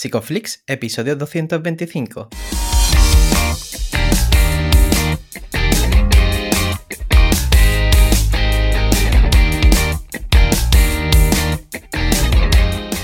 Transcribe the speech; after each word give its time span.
Psicoflix, 0.00 0.62
episodio 0.68 1.16
225. 1.16 2.28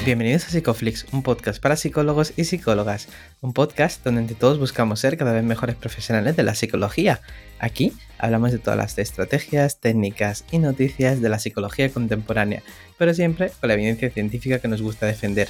Bienvenidos 0.05 0.45
a 0.45 0.51
Psicoflix, 0.51 1.07
un 1.11 1.25
podcast 1.25 1.61
para 1.61 1.75
psicólogos 1.75 2.33
y 2.37 2.45
psicólogas, 2.45 3.09
un 3.41 3.53
podcast 3.53 4.05
donde 4.05 4.21
entre 4.21 4.37
todos 4.37 4.61
buscamos 4.61 5.01
ser 5.01 5.17
cada 5.17 5.33
vez 5.33 5.43
mejores 5.43 5.75
profesionales 5.75 6.37
de 6.37 6.45
la 6.45 6.55
psicología. 6.55 7.21
Aquí 7.59 7.93
hablamos 8.19 8.53
de 8.53 8.61
todas 8.61 8.77
las 8.77 8.97
estrategias, 8.99 9.81
técnicas 9.81 10.45
y 10.53 10.59
noticias 10.59 11.21
de 11.21 11.29
la 11.29 11.41
psicología 11.41 11.91
contemporánea, 11.91 12.63
pero 12.97 13.13
siempre 13.15 13.51
con 13.61 13.67
la 13.67 13.75
evidencia 13.75 14.11
científica 14.11 14.61
que 14.61 14.69
nos 14.69 14.81
gusta 14.81 15.07
defender. 15.07 15.49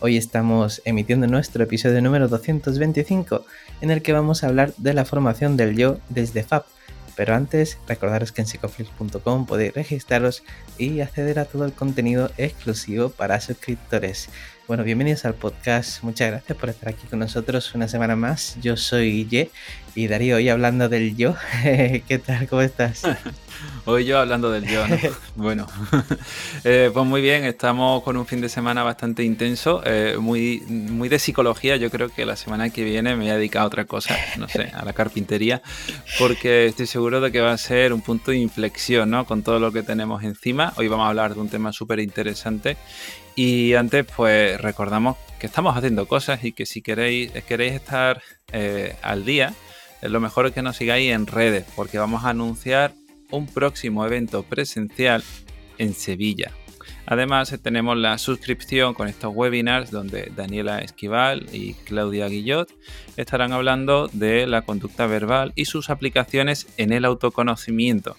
Hoy 0.00 0.16
estamos 0.16 0.82
emitiendo 0.84 1.26
nuestro 1.26 1.64
episodio 1.64 2.02
número 2.02 2.28
225 2.28 3.46
en 3.80 3.90
el 3.90 4.02
que 4.02 4.12
vamos 4.12 4.42
a 4.42 4.48
hablar 4.48 4.74
de 4.76 4.92
la 4.92 5.04
formación 5.04 5.56
del 5.56 5.76
yo 5.76 5.98
desde 6.08 6.42
FAB. 6.42 6.64
Pero 7.16 7.34
antes, 7.34 7.78
recordaros 7.86 8.32
que 8.32 8.42
en 8.42 8.48
psicoflix.com 8.48 9.46
podéis 9.46 9.72
registraros 9.72 10.42
y 10.78 11.00
acceder 11.00 11.38
a 11.38 11.44
todo 11.44 11.64
el 11.64 11.72
contenido 11.72 12.30
exclusivo 12.36 13.08
para 13.08 13.40
suscriptores. 13.40 14.28
Bueno, 14.66 14.82
bienvenidos 14.82 15.26
al 15.26 15.34
podcast. 15.34 16.02
Muchas 16.02 16.30
gracias 16.30 16.56
por 16.56 16.70
estar 16.70 16.88
aquí 16.88 17.06
con 17.06 17.18
nosotros 17.18 17.74
una 17.74 17.86
semana 17.86 18.16
más. 18.16 18.56
Yo 18.62 18.78
soy 18.78 19.26
Ye 19.28 19.50
y 19.94 20.06
Darío, 20.06 20.36
hoy 20.36 20.48
hablando 20.48 20.88
del 20.88 21.14
yo. 21.18 21.34
¿Qué 21.62 22.22
tal? 22.24 22.48
¿Cómo 22.48 22.62
estás? 22.62 23.02
Hoy 23.84 24.06
yo 24.06 24.18
hablando 24.18 24.50
del 24.50 24.66
yo, 24.66 24.88
¿no? 24.88 24.96
bueno, 25.36 25.66
eh, 26.64 26.90
pues 26.92 27.06
muy 27.06 27.20
bien, 27.20 27.44
estamos 27.44 28.02
con 28.02 28.16
un 28.16 28.26
fin 28.26 28.40
de 28.40 28.48
semana 28.48 28.82
bastante 28.82 29.22
intenso, 29.22 29.82
eh, 29.84 30.16
muy, 30.18 30.62
muy 30.66 31.08
de 31.08 31.18
psicología. 31.18 31.76
Yo 31.76 31.90
creo 31.90 32.08
que 32.08 32.24
la 32.24 32.34
semana 32.34 32.70
que 32.70 32.82
viene 32.82 33.14
me 33.14 33.24
voy 33.24 33.30
a 33.30 33.36
dedicar 33.36 33.62
a 33.62 33.66
otra 33.66 33.84
cosa, 33.84 34.16
no 34.38 34.48
sé, 34.48 34.72
a 34.74 34.84
la 34.84 34.92
carpintería, 34.94 35.62
porque 36.18 36.66
estoy 36.66 36.86
seguro 36.86 37.20
de 37.20 37.30
que 37.30 37.40
va 37.40 37.52
a 37.52 37.58
ser 37.58 37.92
un 37.92 38.00
punto 38.00 38.30
de 38.30 38.38
inflexión, 38.38 39.10
¿no? 39.10 39.26
Con 39.26 39.42
todo 39.42 39.60
lo 39.60 39.70
que 39.70 39.82
tenemos 39.82 40.24
encima. 40.24 40.72
Hoy 40.76 40.88
vamos 40.88 41.04
a 41.04 41.10
hablar 41.10 41.34
de 41.34 41.40
un 41.40 41.48
tema 41.48 41.72
súper 41.72 42.00
interesante 42.00 42.76
y 43.36 43.74
antes, 43.74 44.06
pues 44.16 44.60
recordamos 44.60 45.16
que 45.38 45.46
estamos 45.46 45.76
haciendo 45.76 46.06
cosas 46.06 46.44
y 46.44 46.52
que 46.52 46.66
si 46.66 46.82
queréis, 46.82 47.32
estar 47.34 48.22
eh, 48.52 48.96
al 49.02 49.24
día, 49.24 49.54
lo 50.02 50.20
mejor 50.20 50.46
es 50.46 50.52
que 50.52 50.62
nos 50.62 50.76
sigáis 50.76 51.12
en 51.12 51.26
redes, 51.26 51.64
porque 51.74 51.98
vamos 51.98 52.24
a 52.24 52.30
anunciar 52.30 52.92
un 53.30 53.46
próximo 53.46 54.04
evento 54.06 54.42
presencial 54.42 55.22
en 55.78 55.94
Sevilla. 55.94 56.52
Además, 57.06 57.54
tenemos 57.62 57.96
la 57.96 58.16
suscripción 58.18 58.94
con 58.94 59.08
estos 59.08 59.34
webinars 59.34 59.90
donde 59.90 60.32
Daniela 60.34 60.78
Esquival 60.78 61.46
y 61.52 61.74
Claudia 61.74 62.28
Guillot 62.28 62.72
estarán 63.16 63.52
hablando 63.52 64.08
de 64.12 64.46
la 64.46 64.62
conducta 64.62 65.06
verbal 65.06 65.52
y 65.54 65.66
sus 65.66 65.90
aplicaciones 65.90 66.66
en 66.78 66.92
el 66.92 67.04
autoconocimiento. 67.04 68.16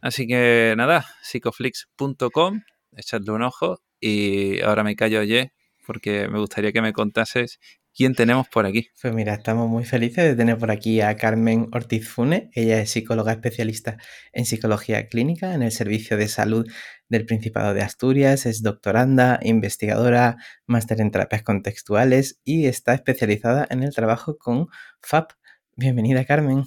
Así 0.00 0.26
que 0.26 0.74
nada, 0.76 1.06
psicoflix.com, 1.22 2.60
echadle 2.96 3.32
un 3.32 3.42
ojo 3.42 3.80
y 4.00 4.60
ahora 4.62 4.84
me 4.84 4.96
callo 4.96 5.20
oye 5.20 5.52
porque 5.86 6.28
me 6.28 6.38
gustaría 6.38 6.72
que 6.72 6.82
me 6.82 6.92
contases 6.92 7.60
quién 7.94 8.14
tenemos 8.14 8.48
por 8.48 8.66
aquí. 8.66 8.88
Pues 9.00 9.14
mira, 9.14 9.34
estamos 9.34 9.68
muy 9.68 9.84
felices 9.84 10.24
de 10.24 10.34
tener 10.34 10.58
por 10.58 10.70
aquí 10.70 11.00
a 11.00 11.16
Carmen 11.16 11.68
Ortiz 11.72 12.08
Fune. 12.08 12.50
Ella 12.52 12.80
es 12.80 12.90
psicóloga 12.90 13.32
especialista 13.32 13.98
en 14.32 14.44
psicología 14.44 15.08
clínica 15.08 15.54
en 15.54 15.62
el 15.62 15.72
Servicio 15.72 16.16
de 16.16 16.28
Salud 16.28 16.66
del 17.08 17.26
Principado 17.26 17.74
de 17.74 17.82
Asturias, 17.82 18.46
es 18.46 18.62
doctoranda, 18.62 19.38
investigadora, 19.42 20.36
máster 20.66 21.00
en 21.00 21.10
terapias 21.10 21.42
contextuales 21.42 22.40
y 22.44 22.66
está 22.66 22.94
especializada 22.94 23.66
en 23.70 23.82
el 23.82 23.94
trabajo 23.94 24.36
con 24.38 24.68
FAP. 25.00 25.32
Bienvenida, 25.76 26.24
Carmen. 26.24 26.64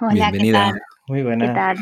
Hola, 0.00 0.30
Bienvenida. 0.30 0.66
¿qué 0.66 0.72
tal? 0.72 0.82
Muy 1.08 1.22
buena. 1.22 1.46
¿Qué 1.46 1.52
tal? 1.52 1.76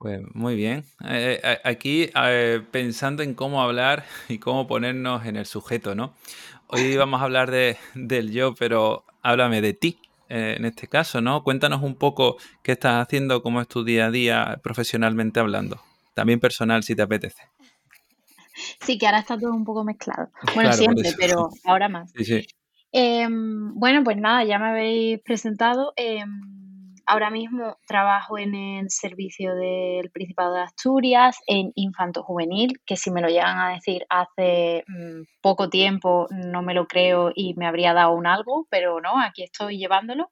Pues 0.00 0.22
muy 0.32 0.56
bien. 0.56 0.84
Eh, 1.04 1.38
eh, 1.44 1.58
aquí 1.62 2.10
eh, 2.14 2.62
pensando 2.70 3.22
en 3.22 3.34
cómo 3.34 3.62
hablar 3.62 4.04
y 4.30 4.38
cómo 4.38 4.66
ponernos 4.66 5.26
en 5.26 5.36
el 5.36 5.44
sujeto, 5.44 5.94
¿no? 5.94 6.14
Hoy 6.68 6.96
vamos 6.96 7.20
a 7.20 7.24
hablar 7.24 7.50
de, 7.50 7.76
del 7.94 8.32
yo, 8.32 8.54
pero 8.54 9.04
háblame 9.20 9.60
de 9.60 9.74
ti 9.74 9.98
en 10.30 10.64
este 10.64 10.86
caso, 10.86 11.20
¿no? 11.20 11.42
Cuéntanos 11.42 11.82
un 11.82 11.96
poco 11.96 12.36
qué 12.62 12.72
estás 12.72 13.04
haciendo, 13.04 13.42
cómo 13.42 13.60
es 13.60 13.68
tu 13.68 13.82
día 13.84 14.06
a 14.06 14.10
día 14.10 14.60
profesionalmente 14.62 15.40
hablando. 15.40 15.82
También 16.14 16.38
personal, 16.40 16.82
si 16.84 16.94
te 16.94 17.02
apetece. 17.02 17.42
Sí, 18.80 18.96
que 18.96 19.06
ahora 19.06 19.18
está 19.18 19.36
todo 19.36 19.52
un 19.52 19.64
poco 19.64 19.84
mezclado. 19.84 20.30
Bueno, 20.54 20.72
siempre, 20.72 21.10
pero 21.18 21.50
ahora 21.64 21.88
más. 21.90 22.12
Sí, 22.16 22.24
sí. 22.24 22.46
Em, 22.92 23.74
bueno, 23.74 24.02
pues 24.04 24.16
nada, 24.16 24.44
ya 24.44 24.58
me 24.58 24.68
habéis 24.68 25.20
presentado. 25.20 25.92
Ahora 27.10 27.28
mismo 27.28 27.76
trabajo 27.88 28.38
en 28.38 28.54
el 28.54 28.88
servicio 28.88 29.56
del 29.56 30.12
Principado 30.12 30.54
de 30.54 30.60
Asturias, 30.60 31.38
en 31.48 31.72
Infanto 31.74 32.22
Juvenil, 32.22 32.80
que 32.86 32.96
si 32.96 33.10
me 33.10 33.20
lo 33.20 33.26
llegan 33.26 33.58
a 33.58 33.70
decir 33.70 34.06
hace 34.08 34.84
mm, 34.86 35.22
poco 35.40 35.68
tiempo 35.68 36.28
no 36.30 36.62
me 36.62 36.72
lo 36.72 36.86
creo 36.86 37.32
y 37.34 37.54
me 37.54 37.66
habría 37.66 37.94
dado 37.94 38.12
un 38.12 38.28
algo, 38.28 38.68
pero 38.70 39.00
no, 39.00 39.20
aquí 39.20 39.42
estoy 39.42 39.76
llevándolo. 39.76 40.30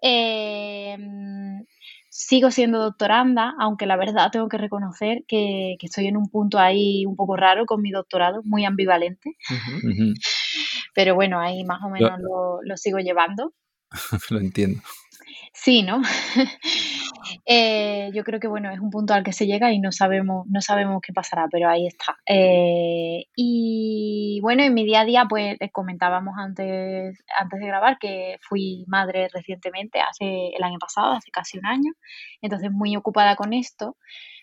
Em, 0.00 1.66
sigo 2.08 2.52
siendo 2.52 2.78
doctoranda, 2.78 3.54
aunque 3.58 3.86
la 3.86 3.96
verdad 3.96 4.30
tengo 4.30 4.48
que 4.48 4.58
reconocer 4.58 5.24
que, 5.26 5.74
estoy 5.80 6.06
en 6.06 6.16
un 6.16 6.28
punto 6.30 6.60
ahí 6.60 7.04
un 7.04 7.16
poco 7.16 7.34
raro 7.34 7.66
con 7.66 7.82
mi 7.82 7.90
doctorado, 7.90 8.42
muy 8.44 8.64
ambivalente. 8.64 9.32
Pero 10.94 11.16
bueno, 11.16 11.40
ahí 11.40 11.64
más 11.64 11.82
o 11.82 11.88
menos 11.88 12.20
lo 12.62 12.76
sigo 12.76 12.98
llevando. 13.00 13.52
lo 14.30 14.38
entiendo. 14.38 14.80
Sí, 15.52 15.82
¿no? 15.82 16.02
Eh, 17.46 18.10
yo 18.12 18.24
creo 18.24 18.40
que 18.40 18.48
bueno, 18.48 18.70
es 18.70 18.80
un 18.80 18.90
punto 18.90 19.14
al 19.14 19.22
que 19.22 19.32
se 19.32 19.46
llega 19.46 19.72
y 19.72 19.78
no 19.78 19.92
sabemos, 19.92 20.46
no 20.48 20.60
sabemos 20.60 21.00
qué 21.02 21.12
pasará, 21.12 21.46
pero 21.50 21.68
ahí 21.68 21.86
está. 21.86 22.16
Eh, 22.26 23.24
y 23.36 24.40
bueno, 24.42 24.62
en 24.62 24.74
mi 24.74 24.84
día 24.84 25.00
a 25.00 25.04
día, 25.04 25.26
pues 25.28 25.56
comentábamos 25.72 26.34
antes, 26.38 27.22
antes 27.38 27.60
de 27.60 27.66
grabar 27.66 27.98
que 28.00 28.38
fui 28.42 28.84
madre 28.88 29.28
recientemente, 29.32 30.00
hace 30.00 30.48
el 30.56 30.62
año 30.62 30.78
pasado, 30.78 31.12
hace 31.12 31.30
casi 31.30 31.58
un 31.58 31.66
año, 31.66 31.92
entonces 32.40 32.70
muy 32.72 32.96
ocupada 32.96 33.36
con 33.36 33.52
esto 33.52 33.96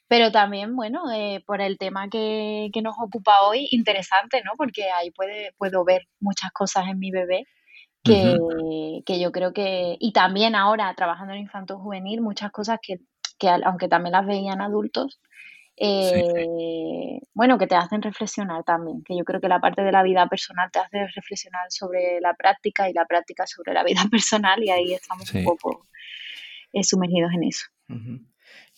pero 0.07 0.31
también, 0.31 0.75
bueno, 0.75 1.11
eh, 1.11 1.43
por 1.45 1.61
el 1.61 1.77
tema 1.77 2.07
que, 2.09 2.69
que, 2.71 2.81
nos 2.81 2.95
ocupa 2.97 3.41
hoy, 3.41 3.67
interesante, 3.71 4.41
¿no? 4.43 4.53
Porque 4.55 4.89
ahí 4.89 5.11
puede, 5.11 5.53
puedo 5.57 5.83
ver 5.83 6.03
muchas 6.21 6.51
cosas 6.51 6.87
en 6.87 6.99
mi 6.99 7.11
bebé 7.11 7.45
que, 8.03 9.19
yo 9.19 9.31
creo 9.31 9.53
que, 9.53 9.97
y 9.99 10.11
también 10.13 10.55
ahora 10.55 10.93
trabajando 10.95 11.33
en 11.33 11.41
infanto 11.41 11.79
juvenil, 11.79 12.21
muchas 12.21 12.51
cosas 12.51 12.79
que, 12.81 12.99
aunque 13.63 13.87
también 13.87 14.13
las 14.13 14.25
veían 14.25 14.61
adultos, 14.61 15.19
eh, 15.79 17.19
bueno, 17.33 17.57
que 17.59 17.67
te 17.67 17.75
hacen 17.75 18.01
reflexionar 18.01 18.63
también, 18.63 19.03
que 19.03 19.15
yo 19.15 19.23
creo 19.23 19.39
que 19.39 19.47
la 19.47 19.59
parte 19.59 19.83
de 19.83 19.91
la 19.91 20.01
vida 20.01 20.27
personal 20.27 20.71
te 20.71 20.79
hace 20.79 21.05
reflexionar 21.07 21.67
sobre 21.69 22.19
la 22.19 22.33
práctica 22.33 22.89
y 22.89 22.93
la 22.93 23.05
práctica 23.05 23.45
sobre 23.45 23.73
la 23.73 23.83
vida 23.83 24.01
personal 24.11 24.63
y 24.63 24.71
ahí 24.71 24.93
estamos 24.93 25.31
un 25.33 25.43
poco 25.43 25.85
eh, 26.73 26.83
sumergidos 26.83 27.31
en 27.33 27.43
eso. 27.43 27.65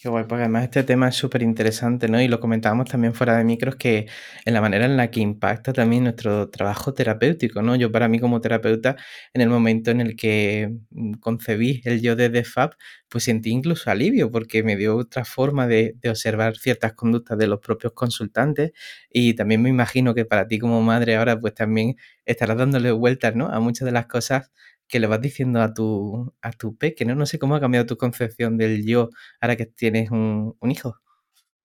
Qué 0.02 0.08
guay, 0.08 0.24
porque 0.30 0.44
además 0.44 0.64
este 0.64 0.84
tema 0.84 1.10
es 1.10 1.16
súper 1.16 1.42
interesante, 1.42 2.08
¿no? 2.08 2.22
Y 2.22 2.30
lo 2.30 2.40
comentábamos 2.40 2.88
también 2.88 3.14
fuera 3.14 3.38
de 3.38 3.44
micros 3.44 3.76
que 3.76 4.08
en 4.46 4.54
la 4.54 4.62
manera 4.62 4.86
en 4.86 4.96
la 4.96 5.12
que 5.12 5.20
impacta 5.20 5.74
también 5.74 6.04
nuestro 6.06 6.50
trabajo 6.50 6.94
terapéutico, 6.94 7.62
¿no? 7.62 7.76
Yo 7.76 7.92
para 7.92 8.08
mí 8.08 8.18
como 8.18 8.40
terapeuta, 8.40 8.96
en 9.34 9.42
el 9.42 9.50
momento 9.50 9.92
en 9.92 10.00
el 10.00 10.16
que 10.16 10.72
mm, 10.92 11.16
concebí 11.16 11.82
el 11.84 12.00
yo 12.02 12.16
de 12.16 12.30
DEFAP, 12.30 12.76
pues 13.10 13.26
sentí 13.26 13.50
incluso 13.50 13.92
alivio 13.92 14.32
porque 14.32 14.64
me 14.64 14.78
dio 14.78 14.96
otra 14.96 15.26
forma 15.26 15.68
de, 15.68 15.96
de 16.02 16.10
observar 16.10 16.56
ciertas 16.56 16.94
conductas 16.94 17.38
de 17.38 17.48
los 17.48 17.60
propios 17.60 17.92
consultantes 17.92 18.72
y 19.10 19.34
también 19.34 19.62
me 19.62 19.70
imagino 19.70 20.14
que 20.16 20.24
para 20.24 20.48
ti 20.48 20.60
como 20.60 20.82
madre 20.82 21.18
ahora 21.18 21.38
pues 21.38 21.54
también 21.56 21.98
estarás 22.24 22.56
dándole 22.58 22.92
vueltas, 22.92 23.36
¿no? 23.36 23.48
A 23.50 23.60
muchas 23.60 23.86
de 23.86 23.92
las 23.92 24.06
cosas 24.06 24.50
que 24.90 25.00
le 25.00 25.08
vas 25.08 25.22
diciendo 25.22 25.62
a 25.62 25.74
tu, 25.74 26.34
a 26.42 26.52
tu 26.52 26.76
peque, 26.76 27.06
¿no? 27.06 27.16
No 27.16 27.26
sé 27.26 27.40
cómo 27.40 27.56
ha 27.56 27.60
cambiado 27.60 27.86
tu 27.86 27.96
concepción 27.96 28.58
del 28.58 28.86
yo 28.86 29.10
ahora 29.40 29.56
que 29.56 29.68
tienes 29.68 30.12
un, 30.12 30.56
hijo. 30.64 30.96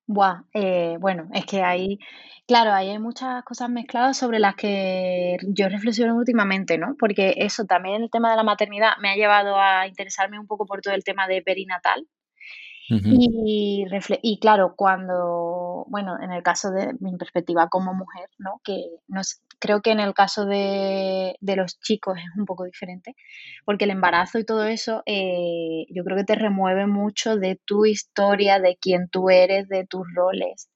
Buah, 0.06 0.42
eh, 0.52 0.98
bueno, 1.00 1.28
es 1.32 1.46
que 1.46 1.62
hay, 1.62 1.98
claro, 2.46 2.72
hay 2.72 2.98
muchas 2.98 3.42
cosas 3.42 3.70
mezcladas 3.70 4.18
sobre 4.18 4.38
las 4.38 4.54
que 4.54 5.38
yo 5.48 5.68
reflexiono 5.70 6.14
últimamente, 6.14 6.76
¿no? 6.76 6.94
Porque 6.98 7.34
eso 7.38 7.64
también 7.64 8.02
el 8.02 8.10
tema 8.10 8.30
de 8.30 8.36
la 8.36 8.42
maternidad 8.44 8.92
me 9.00 9.10
ha 9.10 9.16
llevado 9.16 9.58
a 9.58 9.88
interesarme 9.88 10.38
un 10.38 10.46
poco 10.46 10.66
por 10.66 10.82
todo 10.82 10.94
el 10.94 11.02
tema 11.02 11.26
de 11.26 11.40
perinatal, 11.40 12.06
y, 12.88 13.86
y, 14.22 14.38
claro, 14.40 14.74
cuando, 14.76 15.86
bueno, 15.88 16.18
en 16.20 16.32
el 16.32 16.42
caso 16.42 16.70
de 16.70 16.92
mi 17.00 17.16
perspectiva 17.16 17.68
como 17.68 17.94
mujer, 17.94 18.28
¿no? 18.38 18.60
Que 18.62 18.84
nos, 19.08 19.40
creo 19.58 19.82
que 19.82 19.90
en 19.90 20.00
el 20.00 20.14
caso 20.14 20.46
de, 20.46 21.36
de, 21.40 21.56
los 21.56 21.80
chicos 21.80 22.18
es 22.18 22.38
un 22.38 22.44
poco 22.46 22.64
diferente, 22.64 23.16
porque 23.64 23.84
el 23.84 23.90
embarazo 23.90 24.38
y 24.38 24.44
todo 24.44 24.64
eso, 24.64 25.02
eh, 25.06 25.86
yo 25.90 26.04
creo 26.04 26.16
que 26.16 26.24
te 26.24 26.34
remueve 26.34 26.86
mucho 26.86 27.36
de 27.36 27.60
tu 27.64 27.86
historia, 27.86 28.60
de 28.60 28.76
quién 28.80 29.08
tú 29.08 29.30
eres, 29.30 29.68
de 29.68 29.86
tus 29.86 30.06
roles, 30.14 30.70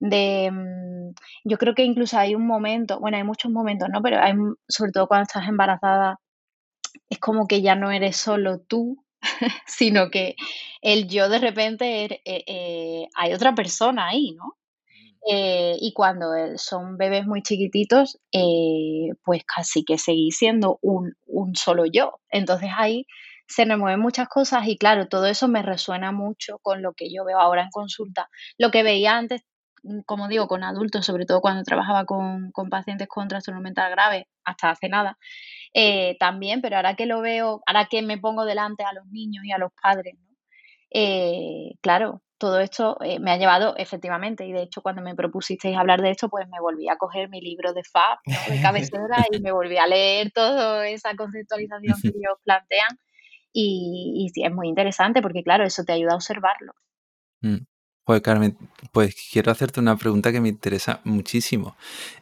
de 0.00 0.50
mm, 0.50 1.14
yo 1.44 1.58
creo 1.58 1.74
que 1.74 1.84
incluso 1.84 2.18
hay 2.18 2.34
un 2.34 2.46
momento, 2.46 3.00
bueno, 3.00 3.16
hay 3.16 3.24
muchos 3.24 3.50
momentos, 3.52 3.88
¿no? 3.92 4.02
Pero 4.02 4.20
hay, 4.20 4.34
sobre 4.68 4.92
todo 4.92 5.06
cuando 5.08 5.24
estás 5.24 5.48
embarazada, 5.48 6.18
es 7.08 7.18
como 7.18 7.46
que 7.46 7.62
ya 7.62 7.76
no 7.76 7.90
eres 7.90 8.16
solo 8.16 8.60
tú, 8.60 9.04
sino 9.66 10.10
que 10.10 10.36
el 10.82 11.08
yo 11.08 11.28
de 11.28 11.38
repente 11.38 12.04
er, 12.04 12.12
eh, 12.24 12.44
eh, 12.46 13.08
hay 13.14 13.34
otra 13.34 13.54
persona 13.54 14.08
ahí, 14.08 14.32
¿no? 14.32 14.56
Eh, 15.30 15.76
y 15.80 15.92
cuando 15.92 16.26
son 16.56 16.96
bebés 16.96 17.26
muy 17.26 17.42
chiquititos, 17.42 18.18
pues 19.24 19.42
casi 19.44 19.84
que 19.84 19.98
seguís 19.98 20.36
siendo 20.38 20.78
un, 20.82 21.14
un, 21.26 21.54
solo 21.54 21.84
yo. 21.86 22.20
Entonces 22.30 22.70
ahí 22.76 23.06
se 23.46 23.66
me 23.66 23.76
mueven 23.76 24.00
muchas 24.00 24.28
cosas 24.28 24.66
y 24.66 24.78
claro, 24.78 25.08
todo 25.08 25.26
eso 25.26 25.48
me 25.48 25.62
resuena 25.62 26.12
mucho 26.12 26.58
con 26.60 26.82
lo 26.82 26.92
que 26.94 27.12
yo 27.12 27.24
veo 27.24 27.38
ahora 27.38 27.62
en 27.62 27.70
consulta. 27.70 28.28
Lo 28.58 28.70
que 28.70 28.82
veía 28.82 29.16
antes, 29.16 29.42
mm, 29.82 30.00
como 30.06 30.28
digo, 30.28 30.48
con 30.48 30.64
adultos, 30.64 31.06
sobre 31.06 31.26
todo 31.26 31.40
cuando 31.40 31.62
trabajaba 31.64 32.04
con, 32.06 32.50
con 32.52 32.68
pacientes 32.70 33.08
con 33.08 33.28
trastorno 33.28 33.60
mental 33.60 33.90
grave, 33.90 34.28
hasta 34.44 34.70
hace 34.70 34.88
nada, 34.88 35.18
eh, 35.74 36.16
también, 36.18 36.60
pero 36.62 36.76
ahora 36.76 36.96
que 36.96 37.06
lo 37.06 37.20
veo, 37.20 37.62
ahora 37.66 37.86
que 37.90 38.02
me 38.02 38.18
pongo 38.18 38.44
delante 38.44 38.84
a 38.84 38.92
los 38.94 39.06
niños 39.08 39.44
y 39.44 39.52
a 39.52 39.58
los 39.58 39.70
padres, 39.82 40.14
eh, 40.90 41.72
claro, 41.80 42.22
todo 42.42 42.58
esto 42.58 42.96
eh, 43.04 43.20
me 43.20 43.30
ha 43.30 43.36
llevado 43.36 43.76
efectivamente, 43.76 44.44
y 44.44 44.50
de 44.50 44.64
hecho 44.64 44.82
cuando 44.82 45.00
me 45.00 45.14
propusisteis 45.14 45.76
hablar 45.76 46.02
de 46.02 46.10
esto, 46.10 46.28
pues 46.28 46.48
me 46.48 46.58
volví 46.58 46.88
a 46.88 46.96
coger 46.96 47.28
mi 47.28 47.40
libro 47.40 47.72
de 47.72 47.84
FAB, 47.84 48.18
de 48.50 48.60
cabecera, 48.60 49.24
y 49.30 49.40
me 49.40 49.52
volví 49.52 49.78
a 49.78 49.86
leer 49.86 50.32
toda 50.32 50.88
esa 50.88 51.14
conceptualización 51.14 51.94
que 52.02 52.08
ellos 52.08 52.38
plantean, 52.44 52.98
y, 53.52 54.28
y, 54.34 54.44
es 54.44 54.52
muy 54.52 54.66
interesante 54.66 55.22
porque 55.22 55.44
claro, 55.44 55.62
eso 55.62 55.84
te 55.84 55.92
ayuda 55.92 56.14
a 56.14 56.16
observarlo. 56.16 56.72
Pues 58.04 58.20
Carmen, 58.22 58.58
pues 58.90 59.14
quiero 59.30 59.52
hacerte 59.52 59.78
una 59.78 59.94
pregunta 59.94 60.32
que 60.32 60.40
me 60.40 60.48
interesa 60.48 61.00
muchísimo. 61.04 61.76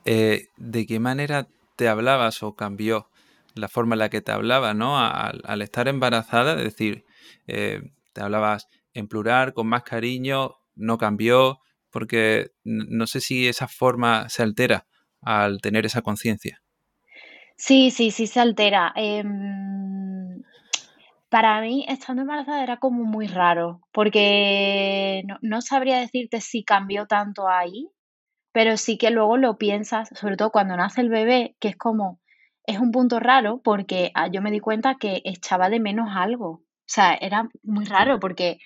¿De 0.04 0.86
qué 0.86 1.00
manera 1.00 1.46
te 1.76 1.88
hablabas 1.88 2.42
o 2.42 2.54
cambió 2.54 3.08
la 3.54 3.68
forma 3.68 3.94
en 3.94 4.00
la 4.00 4.10
que 4.10 4.20
te 4.20 4.32
hablaba, 4.32 4.74
¿no? 4.74 4.98
Al, 4.98 5.62
estar 5.62 5.88
embarazada, 5.88 6.58
es 6.58 6.64
decir, 6.64 7.06
eh, 7.46 7.80
te 8.12 8.20
hablabas 8.20 8.68
en 8.94 9.08
plural, 9.08 9.52
con 9.52 9.66
más 9.66 9.82
cariño, 9.82 10.56
no 10.74 10.98
cambió, 10.98 11.58
porque 11.90 12.52
no 12.64 13.06
sé 13.06 13.20
si 13.20 13.48
esa 13.48 13.68
forma 13.68 14.28
se 14.28 14.42
altera 14.42 14.86
al 15.20 15.60
tener 15.60 15.86
esa 15.86 16.02
conciencia. 16.02 16.62
Sí, 17.56 17.90
sí, 17.90 18.10
sí 18.10 18.26
se 18.26 18.40
altera. 18.40 18.92
Em, 18.96 20.42
para 21.28 21.60
mí, 21.60 21.84
estando 21.88 22.22
embarazada 22.22 22.62
era 22.62 22.78
como 22.78 23.04
muy 23.04 23.26
raro, 23.26 23.80
porque 23.92 25.22
no, 25.26 25.38
no, 25.42 25.60
sabría 25.60 25.98
decirte 25.98 26.40
si 26.40 26.64
cambió 26.64 27.06
tanto 27.06 27.48
ahí, 27.48 27.90
pero 28.52 28.76
sí 28.76 28.98
que 28.98 29.10
luego 29.10 29.36
lo 29.36 29.58
piensas, 29.58 30.08
sobre 30.14 30.36
todo 30.36 30.50
cuando 30.50 30.76
nace 30.76 31.02
el 31.02 31.10
bebé, 31.10 31.56
que 31.60 31.68
es 31.68 31.76
como, 31.76 32.20
es 32.66 32.78
un 32.78 32.92
punto 32.92 33.20
raro 33.20 33.60
porque 33.62 34.10
ah, 34.14 34.28
yo 34.28 34.42
me 34.42 34.50
di 34.50 34.60
cuenta 34.60 34.96
que 34.96 35.22
echaba 35.24 35.68
de 35.68 35.80
menos 35.80 36.08
algo. 36.14 36.62
O 36.90 36.92
sea, 36.92 37.14
era 37.14 37.48
muy 37.62 37.84
raro 37.84 38.18
porque 38.18 38.58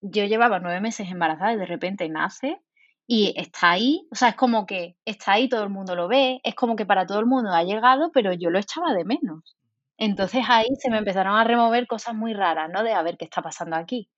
yo 0.00 0.24
llevaba 0.24 0.58
nueve 0.58 0.80
meses 0.80 1.08
embarazada 1.08 1.52
y 1.52 1.56
de 1.56 1.66
repente 1.66 2.08
nace 2.08 2.60
y 3.06 3.32
está 3.36 3.70
ahí. 3.70 4.08
O 4.10 4.16
sea, 4.16 4.30
es 4.30 4.34
como 4.34 4.66
que 4.66 4.96
está 5.04 5.32
ahí, 5.32 5.48
todo 5.48 5.62
el 5.62 5.70
mundo 5.70 5.94
lo 5.94 6.08
ve, 6.08 6.40
es 6.42 6.56
como 6.56 6.74
que 6.74 6.84
para 6.84 7.06
todo 7.06 7.20
el 7.20 7.26
mundo 7.26 7.52
ha 7.52 7.62
llegado, 7.62 8.10
pero 8.12 8.32
yo 8.32 8.50
lo 8.50 8.58
echaba 8.58 8.92
de 8.92 9.04
menos. 9.04 9.56
Entonces 9.98 10.44
ahí 10.48 10.68
se 10.80 10.90
me 10.90 10.98
empezaron 10.98 11.36
a 11.36 11.44
remover 11.44 11.86
cosas 11.86 12.14
muy 12.14 12.34
raras, 12.34 12.70
¿no? 12.72 12.82
De 12.82 12.92
a 12.92 13.02
ver 13.02 13.16
qué 13.16 13.24
está 13.26 13.40
pasando 13.40 13.76
aquí. 13.76 14.10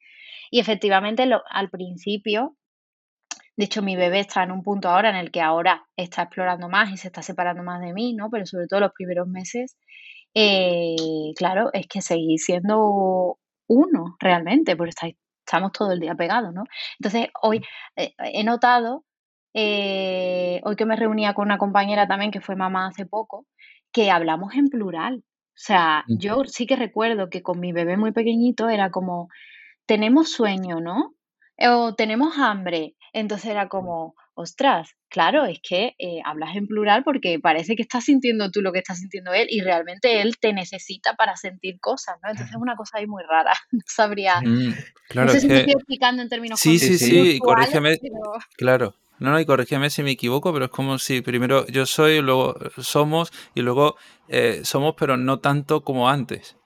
Y 0.51 0.61
efectivamente 0.61 1.29
al 1.51 1.71
principio 1.71 2.57
de 3.61 3.67
hecho, 3.67 3.83
mi 3.83 3.95
bebé 3.95 4.21
está 4.21 4.43
en 4.43 4.53
un 4.53 4.63
punto 4.63 4.89
ahora 4.89 5.11
en 5.11 5.17
el 5.17 5.31
que 5.31 5.43
ahora 5.43 5.87
está 5.95 6.23
explorando 6.23 6.71
más 6.71 6.91
y 6.93 6.97
se 6.97 7.09
está 7.09 7.21
separando 7.21 7.63
más 7.63 7.83
de 7.83 7.93
mí, 7.93 8.15
¿no? 8.15 8.31
Pero 8.31 8.47
sobre 8.47 8.67
todo 8.67 8.81
los 8.81 8.93
primeros 8.93 9.29
meses, 9.29 9.77
eh, 10.35 11.33
claro, 11.37 11.71
es 11.73 11.87
que 11.89 12.01
seguís 12.03 12.45
siendo 12.45 13.39
uno 13.69 14.17
realmente, 14.21 14.77
porque 14.77 14.93
estamos 15.45 15.73
todo 15.73 15.93
el 15.93 16.01
día 16.01 16.15
pegados, 16.15 16.53
¿no? 16.55 16.65
Entonces, 16.99 17.29
hoy 17.43 17.63
eh, 17.97 18.15
he 18.19 18.45
notado, 18.45 19.05
eh, 19.55 20.61
hoy 20.65 20.77
que 20.77 20.87
me 20.87 20.97
reunía 20.97 21.35
con 21.35 21.47
una 21.47 21.59
compañera 21.59 22.07
también 22.07 22.31
que 22.31 22.41
fue 22.41 22.57
mamá 22.57 22.89
hace 22.89 23.07
poco, 23.07 23.47
que 23.93 24.11
hablamos 24.11 24.55
en 24.55 24.69
plural. 24.69 25.25
O 25.27 25.63
sea, 25.63 26.05
yo 26.09 26.45
sí 26.47 26.67
que 26.67 26.77
recuerdo 26.77 27.29
que 27.29 27.43
con 27.43 27.61
mi 27.61 27.73
bebé 27.73 27.97
muy 27.97 28.13
pequeñito 28.13 28.69
era 28.71 28.91
como, 28.91 29.29
tenemos 29.87 30.31
sueño, 30.33 30.81
¿no? 30.81 31.15
O 31.59 31.95
tenemos 31.95 32.39
hambre. 32.39 32.95
Entonces 33.13 33.51
era 33.51 33.69
como, 33.69 34.15
ostras, 34.41 34.97
claro, 35.09 35.45
es 35.45 35.61
que 35.63 35.95
eh, 35.99 36.21
hablas 36.25 36.57
en 36.57 36.67
plural 36.67 37.05
porque 37.05 37.39
parece 37.39 37.77
que 37.77 37.83
estás 37.83 38.05
sintiendo 38.05 38.51
tú 38.51 38.63
lo 38.63 38.73
que 38.73 38.79
estás 38.79 38.99
sintiendo 38.99 39.33
él 39.33 39.47
y 39.51 39.61
realmente 39.61 40.21
él 40.21 40.39
te 40.39 40.53
necesita 40.53 41.15
para 41.15 41.37
sentir 41.37 41.79
cosas, 41.81 42.17
¿no? 42.23 42.31
Entonces 42.31 42.55
es 42.55 42.61
una 42.61 42.77
cosa 42.77 42.99
ahí 42.99 43.07
muy 43.07 43.23
rara, 43.23 43.53
no 43.73 43.81
sabría. 43.87 44.41
Mm, 44.41 44.75
claro, 45.09 45.27
no 45.27 45.33
sé 45.33 45.41
si 45.41 45.49
me 45.49 45.59
estoy 45.59 45.75
explicando 45.75 46.23
en 46.23 46.29
términos 46.29 46.59
Sí, 46.59 46.79
sí, 46.79 46.99
sí, 46.99 47.39
corrígeme. 47.39 47.99
Claro. 48.57 48.95
No, 49.19 49.33
no, 49.33 49.39
y 49.39 49.45
corrígeme 49.45 49.91
si 49.91 50.03
me 50.03 50.13
equivoco, 50.13 50.51
pero 50.51 50.65
es 50.65 50.71
como 50.71 50.99
si 50.99 51.21
primero 51.21 51.67
yo 51.67 51.85
soy, 51.85 52.23
luego 52.23 52.57
somos 52.79 53.31
y 53.55 53.61
luego 53.61 53.97
eh, 54.29 54.63
somos, 54.65 54.95
pero 54.99 55.19
no 55.19 55.41
tanto 55.41 55.85
como 55.85 56.09
antes. 56.09 56.57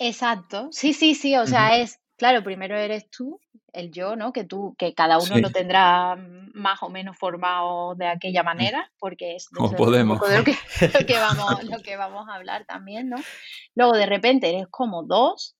Exacto, 0.00 0.68
sí, 0.72 0.92
sí, 0.92 1.14
sí, 1.14 1.36
o 1.36 1.46
sea, 1.46 1.78
es, 1.78 2.00
claro, 2.16 2.42
primero 2.42 2.76
eres 2.76 3.08
tú 3.10 3.38
el 3.72 3.90
yo, 3.90 4.16
¿no? 4.16 4.32
Que 4.32 4.44
tú, 4.44 4.74
que 4.78 4.94
cada 4.94 5.18
uno 5.18 5.38
lo 5.38 5.50
tendrá 5.50 6.16
más 6.54 6.82
o 6.82 6.90
menos 6.90 7.16
formado 7.16 7.94
de 7.94 8.06
aquella 8.06 8.42
manera, 8.42 8.90
porque 8.98 9.36
es 9.36 9.48
de, 9.50 9.76
podemos. 9.76 10.20
lo, 11.00 11.06
que, 11.06 11.18
vamos, 11.18 11.64
lo 11.64 11.78
que 11.82 11.96
vamos 11.96 12.28
a 12.28 12.34
hablar 12.34 12.64
también, 12.66 13.08
¿no? 13.08 13.16
Luego 13.74 13.94
de 13.94 14.06
repente 14.06 14.48
eres 14.48 14.66
como 14.68 15.02
dos 15.02 15.56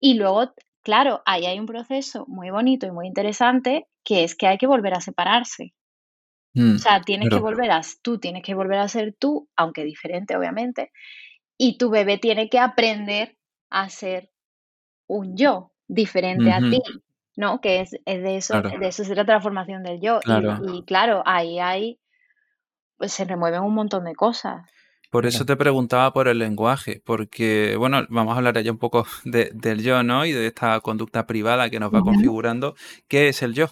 y 0.00 0.14
luego, 0.14 0.52
claro, 0.82 1.22
ahí 1.26 1.46
hay 1.46 1.58
un 1.58 1.66
proceso 1.66 2.24
muy 2.26 2.50
bonito 2.50 2.86
y 2.86 2.90
muy 2.90 3.06
interesante 3.06 3.86
que 4.04 4.24
es 4.24 4.34
que 4.34 4.48
hay 4.48 4.58
que 4.58 4.66
volver 4.66 4.94
a 4.94 5.00
separarse. 5.00 5.74
o 6.56 6.60
mm, 6.60 6.78
sea, 6.78 7.02
tienes 7.02 7.28
que 7.28 7.38
volver 7.38 7.70
a, 7.70 7.82
tú 8.02 8.18
tienes 8.18 8.42
que 8.42 8.54
volver 8.54 8.78
a 8.78 8.88
ser 8.88 9.14
tú, 9.18 9.48
aunque 9.56 9.84
diferente, 9.84 10.36
obviamente, 10.36 10.90
y 11.56 11.78
tu 11.78 11.90
bebé 11.90 12.18
tiene 12.18 12.48
que 12.48 12.58
aprender 12.58 13.36
a 13.70 13.88
ser 13.88 14.30
un 15.06 15.36
yo 15.36 15.72
diferente 15.86 16.50
a 16.50 16.58
ti. 16.58 16.80
¿No? 17.36 17.60
Que 17.60 17.80
es, 17.80 17.90
de 18.04 18.36
eso, 18.36 18.60
de 18.62 18.86
eso 18.86 19.04
se 19.04 19.14
trata 19.14 19.34
la 19.34 19.40
formación 19.40 19.82
del 19.82 20.00
yo. 20.00 20.20
Y, 20.72 20.84
claro, 20.84 21.22
ahí 21.26 21.58
hay, 21.58 21.98
pues 22.96 23.12
se 23.12 23.24
remueven 23.24 23.62
un 23.62 23.74
montón 23.74 24.04
de 24.04 24.14
cosas. 24.14 24.62
Por 25.10 25.26
eso 25.26 25.44
te 25.44 25.56
preguntaba 25.56 26.12
por 26.14 26.26
el 26.26 26.38
lenguaje, 26.38 27.02
porque, 27.04 27.76
bueno, 27.78 28.06
vamos 28.08 28.32
a 28.32 28.38
hablar 28.38 28.58
ya 28.62 28.72
un 28.72 28.78
poco 28.78 29.06
del 29.24 29.82
yo, 29.82 30.02
¿no? 30.02 30.24
Y 30.24 30.32
de 30.32 30.46
esta 30.46 30.80
conducta 30.80 31.26
privada 31.26 31.68
que 31.68 31.80
nos 31.80 31.92
va 31.92 32.00
configurando. 32.00 32.74
¿Qué 33.08 33.28
es 33.28 33.42
el 33.42 33.52
yo? 33.52 33.68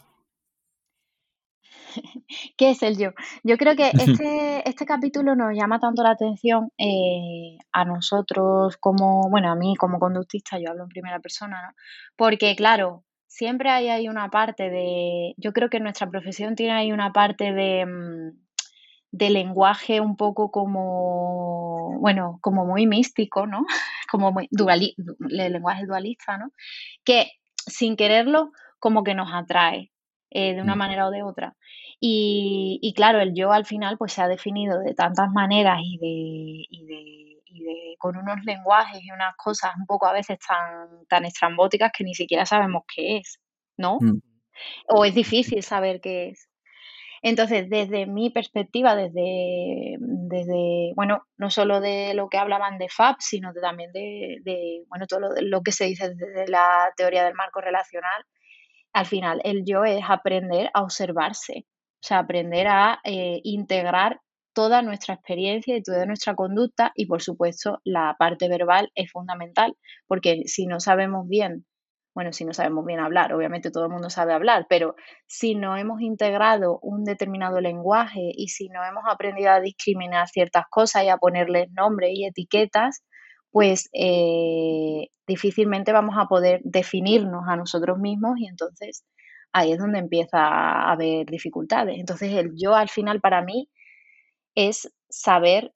¿Qué 2.57 2.71
es 2.71 2.83
el 2.83 2.99
yo? 2.99 3.13
Yo 3.43 3.57
creo 3.57 3.75
que 3.75 3.91
este, 3.95 4.69
este 4.69 4.85
capítulo 4.85 5.35
nos 5.35 5.57
llama 5.57 5.81
tanto 5.81 6.03
la 6.03 6.11
atención 6.11 6.71
eh, 6.79 7.57
a 7.73 7.85
nosotros 7.85 8.77
como, 8.79 9.29
bueno, 9.31 9.51
a 9.51 9.57
mí 9.57 9.75
como 9.77 9.99
conductista, 9.99 10.59
yo 10.59 10.71
hablo 10.71 10.85
en 10.85 10.89
primera 10.91 11.21
persona, 11.21 11.63
¿no? 11.63 11.75
Porque, 12.17 12.55
claro, 12.55 13.05
siempre 13.31 13.71
hay 13.71 13.89
ahí 13.89 14.09
una 14.09 14.29
parte 14.29 14.71
de, 14.71 15.35
yo 15.37 15.53
creo 15.53 15.71
que 15.71 15.81
nuestra 15.81 16.11
profesión 16.11 16.57
tiene 16.57 16.73
ahí 16.73 16.93
una 16.93 17.13
parte 17.13 17.53
de, 17.53 17.87
mm, 17.87 18.39
de 19.13 19.31
lenguaje 19.31 20.01
un 20.01 20.17
poco 20.17 20.51
como, 20.51 21.97
bueno, 22.01 22.39
como 22.43 22.67
muy 22.67 22.87
místico, 22.87 23.47
¿no? 23.47 23.65
Como 24.11 24.33
muy 24.33 24.49
duali, 24.51 24.97
el 24.97 25.53
lenguaje 25.53 25.87
dualista, 25.87 26.37
¿no? 26.37 26.51
Que 27.05 27.31
sin 27.65 27.95
quererlo 27.95 28.51
como 28.81 29.05
que 29.05 29.15
nos 29.15 29.33
atrae 29.33 29.93
eh, 30.31 30.55
de 30.55 30.63
una 30.63 30.75
mm. 30.75 30.79
manera 30.79 31.07
o 31.07 31.13
de 31.13 31.23
otra. 31.23 31.55
Y, 32.01 32.81
y, 32.83 32.93
claro, 32.95 33.21
el 33.21 33.35
yo 33.35 33.53
al 33.53 33.67
final 33.67 33.99
pues 33.99 34.13
se 34.15 34.23
ha 34.23 34.27
definido 34.27 34.81
de 34.81 34.95
tantas 34.95 35.31
maneras 35.31 35.79
y 35.85 35.99
de, 35.99 36.67
y 36.69 36.87
de 36.87 37.30
y 37.51 37.97
con 37.99 38.17
unos 38.17 38.45
lenguajes 38.45 39.03
y 39.03 39.11
unas 39.11 39.35
cosas 39.37 39.73
un 39.79 39.87
poco 39.87 40.07
a 40.07 40.13
veces 40.13 40.39
tan, 40.39 41.07
tan 41.09 41.25
estrambóticas 41.25 41.93
que 41.97 42.05
ni 42.05 42.15
siquiera 42.15 42.47
sabemos 42.47 42.85
qué 42.95 43.19
es, 43.19 43.41
¿no? 43.77 43.99
Mm. 44.01 44.21
O 44.89 45.05
es 45.05 45.15
difícil 45.15 45.63
saber 45.63 46.01
qué 46.01 46.31
es. 46.31 46.51
Entonces, 47.23 47.69
desde 47.69 48.07
mi 48.07 48.31
perspectiva, 48.31 48.97
desde, 48.97 49.97
desde, 49.99 50.93
bueno, 50.95 51.27
no 51.37 51.51
solo 51.51 51.81
de 51.81 52.15
lo 52.15 52.31
que 52.31 52.39
hablaban 52.39 52.79
de 52.79 52.89
FAB, 52.89 53.17
sino 53.19 53.53
también 53.53 53.93
de, 53.93 54.85
bueno, 54.89 55.07
todo 55.07 55.21
lo, 55.39 55.63
que 55.63 55.73
se 55.73 55.85
dice 55.85 56.15
desde 56.15 56.49
la 56.49 56.93
teoría 56.97 57.25
del 57.25 57.35
marco 57.35 57.61
relacional, 57.61 58.25
al 58.95 59.07
final 59.07 59.41
el 59.45 59.65
yo 59.67 59.85
es 59.85 60.03
aprender 60.09 60.71
a 60.73 60.83
observarse, 60.83 61.67
o 62.03 62.07
sea, 62.07 62.21
aprender 62.21 62.67
a 62.69 63.01
eh, 63.05 63.41
integrar 63.45 64.21
toda 64.53 64.83
nuestra 64.83 65.15
experiencia 65.15 65.77
y 65.77 65.83
toda 65.83 66.07
nuestra 66.07 66.35
conducta 66.35 66.93
y 66.95 67.07
por 67.07 67.23
supuesto 67.23 67.81
la 67.85 68.17
parte 68.19 68.49
verbal 68.49 68.91
es 68.95 69.11
fundamental 69.11 69.77
porque 70.07 70.43
si 70.47 70.67
no 70.67 70.81
sabemos 70.81 71.29
bien 71.29 71.67
bueno, 72.15 72.33
si 72.33 72.45
no 72.45 72.53
sabemos 72.53 72.85
bien 72.85 73.01
hablar, 73.01 73.33
obviamente 73.33 73.71
todo 73.71 73.85
el 73.85 73.93
mundo 73.93 74.11
sabe 74.11 74.33
hablar, 74.33 74.67
pero 74.69 74.97
si 75.27 75.55
no 75.55 75.77
hemos 75.77 76.01
integrado 76.01 76.79
un 76.83 77.05
determinado 77.05 77.61
lenguaje 77.61 78.33
y 78.35 78.49
si 78.49 78.69
no 78.69 78.85
hemos 78.85 79.05
aprendido 79.09 79.51
a 79.53 79.61
discriminar 79.61 80.29
ciertas 80.29 80.65
cosas 80.69 81.05
y 81.05 81.09
a 81.09 81.19
ponerles 81.19 81.71
nombres 81.73 82.11
y 82.13 82.27
etiquetas, 82.27 83.05
pues 83.53 83.89
eh, 83.93 85.09
difícilmente 85.27 85.93
vamos 85.93 86.17
a 86.19 86.27
poder 86.27 86.61
definirnos 86.65 87.45
a 87.49 87.57
nosotros 87.57 87.99
mismos 87.99 88.39
y 88.39 88.47
entonces 88.47 89.05
ahí 89.53 89.73
es 89.73 89.79
donde 89.79 89.99
empieza 90.01 90.39
a 90.39 90.93
haber 90.93 91.27
dificultades. 91.27 91.99
Entonces 91.99 92.33
el 92.33 92.53
yo 92.57 92.75
al 92.75 92.89
final 92.89 93.21
para 93.21 93.43
mí 93.43 93.69
es 94.55 94.93
saber 95.09 95.73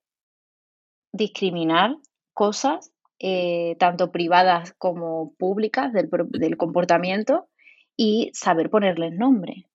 discriminar 1.11 1.95
cosas, 2.33 2.91
eh, 3.19 3.75
tanto 3.79 4.11
privadas 4.11 4.73
como 4.77 5.33
públicas, 5.37 5.93
del, 5.93 6.57
comportamiento 6.57 7.47
y 7.95 8.31
saber 8.33 8.69
ponerles 8.69 9.13
nombre. 9.13 9.67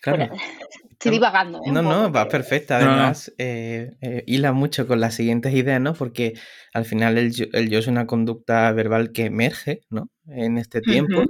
Claro. 0.00 0.30
estoy 0.90 1.12
divagando. 1.12 1.60
¿eh? 1.64 1.70
No, 1.70 1.82
no, 1.82 2.10
va 2.10 2.28
perfecta. 2.28 2.78
Además, 2.78 3.32
eh, 3.38 4.24
hila 4.26 4.52
mucho 4.52 4.86
con 4.86 5.00
las 5.00 5.14
siguientes 5.14 5.54
ideas, 5.54 5.80
¿no? 5.80 5.94
Porque 5.94 6.34
al 6.72 6.86
final 6.86 7.18
el 7.18 7.32
yo, 7.32 7.78
es 7.78 7.86
una 7.86 8.06
conducta 8.06 8.72
verbal 8.72 9.12
que 9.12 9.26
emerge, 9.26 9.82
¿no? 9.90 10.10
En 10.26 10.58
este 10.58 10.80
tiempo. 10.80 11.24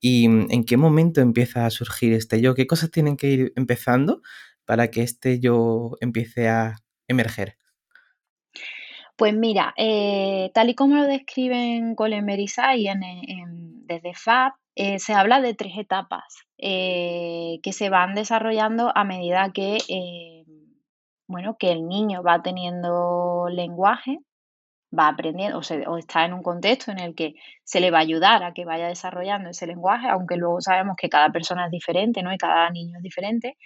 ¿Y 0.00 0.28
mm, 0.28 0.48
en 0.50 0.64
qué 0.64 0.76
momento 0.76 1.20
empieza 1.20 1.66
a 1.66 1.70
surgir 1.70 2.12
este 2.12 2.40
yo? 2.40 2.54
¿Qué 2.54 2.66
cosas 2.66 2.90
tienen 2.90 3.16
que 3.16 3.28
ir 3.28 3.52
empezando 3.56 4.20
para 4.66 4.90
que 4.90 5.02
este 5.02 5.40
yo 5.40 5.96
empiece 6.00 6.48
a 6.48 6.76
emerger? 7.08 7.56
Pues 9.16 9.34
mira, 9.34 9.72
eh, 9.78 10.50
tal 10.52 10.68
y 10.68 10.74
como 10.74 10.96
lo 10.96 11.04
describen 11.04 11.94
Colin 11.94 12.26
Berisay 12.26 12.86
en, 12.86 13.86
desde 13.86 14.12
FAB, 14.14 14.52
eh, 14.74 14.98
se 14.98 15.14
habla 15.14 15.40
de 15.40 15.54
tres 15.54 15.72
etapas 15.78 16.44
eh, 16.58 17.60
que 17.62 17.72
se 17.72 17.88
van 17.88 18.14
desarrollando 18.14 18.92
a 18.94 19.04
medida 19.04 19.52
que, 19.52 19.78
bueno, 21.28 21.56
que 21.58 21.72
el 21.72 21.88
niño 21.88 22.22
va 22.22 22.42
teniendo 22.42 23.46
lenguaje, 23.50 24.18
va 24.96 25.08
aprendiendo 25.08 25.58
o, 25.58 25.90
o, 25.90 25.98
está 25.98 26.26
en 26.26 26.34
un 26.34 26.42
contexto 26.42 26.90
en 26.90 26.98
el 26.98 27.14
que 27.14 27.34
se 27.64 27.80
le 27.80 27.90
va 27.90 27.98
a 27.98 28.02
ayudar 28.02 28.44
a 28.44 28.52
que 28.52 28.66
vaya 28.66 28.88
desarrollando 28.88 29.48
ese 29.50 29.66
lenguaje, 29.66 30.08
aunque 30.08 30.36
luego 30.36 30.60
sabemos 30.60 30.96
que 30.96 31.08
cada 31.08 31.30
persona 31.30 31.66
es 31.66 31.70
diferente, 31.70 32.22
¿no? 32.22 32.34
Y 32.34 32.38
cada 32.38 32.68
niño 32.70 32.98
es 32.98 33.02
diferente. 33.02 33.56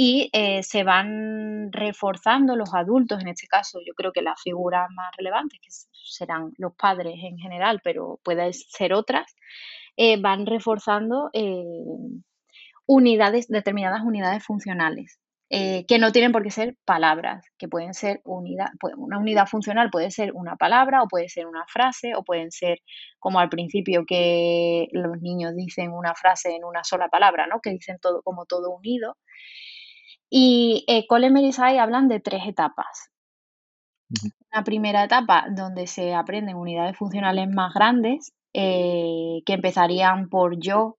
Y 0.00 0.30
eh, 0.32 0.62
se 0.62 0.84
van 0.84 1.72
reforzando 1.72 2.54
los 2.54 2.72
adultos, 2.72 3.20
en 3.20 3.26
este 3.26 3.48
caso 3.48 3.80
yo 3.84 3.94
creo 3.94 4.12
que 4.12 4.22
las 4.22 4.40
figuras 4.40 4.88
más 4.94 5.10
relevantes, 5.16 5.58
que 5.60 5.70
serán 5.90 6.52
los 6.56 6.72
padres 6.76 7.16
en 7.20 7.36
general, 7.36 7.80
pero 7.82 8.20
pueden 8.22 8.52
ser 8.52 8.92
otras, 8.92 9.34
eh, 9.96 10.16
van 10.20 10.46
reforzando 10.46 11.30
eh, 11.32 11.64
unidades, 12.86 13.48
determinadas 13.48 14.02
unidades 14.04 14.44
funcionales. 14.44 15.18
Que 15.50 15.98
no 15.98 16.12
tienen 16.12 16.30
por 16.30 16.42
qué 16.42 16.50
ser 16.50 16.76
palabras, 16.84 17.42
que 17.58 17.68
pueden 17.68 17.94
ser 17.94 18.20
unidad, 18.24 18.68
una 18.98 19.18
unidad 19.18 19.46
funcional 19.46 19.88
puede 19.90 20.10
ser 20.10 20.32
una 20.34 20.56
palabra 20.56 21.02
o 21.02 21.08
puede 21.08 21.30
ser 21.30 21.46
una 21.46 21.64
frase 21.66 22.14
o 22.14 22.22
pueden 22.22 22.52
ser 22.52 22.80
como 23.18 23.40
al 23.40 23.48
principio 23.48 24.04
que 24.06 24.88
los 24.92 25.20
niños 25.22 25.56
dicen 25.56 25.90
una 25.90 26.14
frase 26.14 26.54
en 26.54 26.64
una 26.64 26.84
sola 26.84 27.08
palabra, 27.08 27.46
¿no? 27.46 27.60
que 27.60 27.70
dicen 27.70 27.96
todo 27.98 28.20
como 28.22 28.44
todo 28.44 28.70
unido. 28.70 29.16
Y 30.30 30.84
eh, 30.88 31.06
Cole 31.06 31.30
y 31.30 31.78
hablan 31.78 32.08
de 32.08 32.20
tres 32.20 32.42
etapas. 32.46 33.10
Una 34.52 34.64
primera 34.64 35.04
etapa 35.04 35.46
donde 35.50 35.86
se 35.86 36.14
aprenden 36.14 36.56
unidades 36.56 36.96
funcionales 36.96 37.48
más 37.48 37.74
grandes, 37.74 38.32
eh, 38.54 39.42
que 39.44 39.52
empezarían 39.54 40.28
por 40.28 40.58
yo 40.58 40.98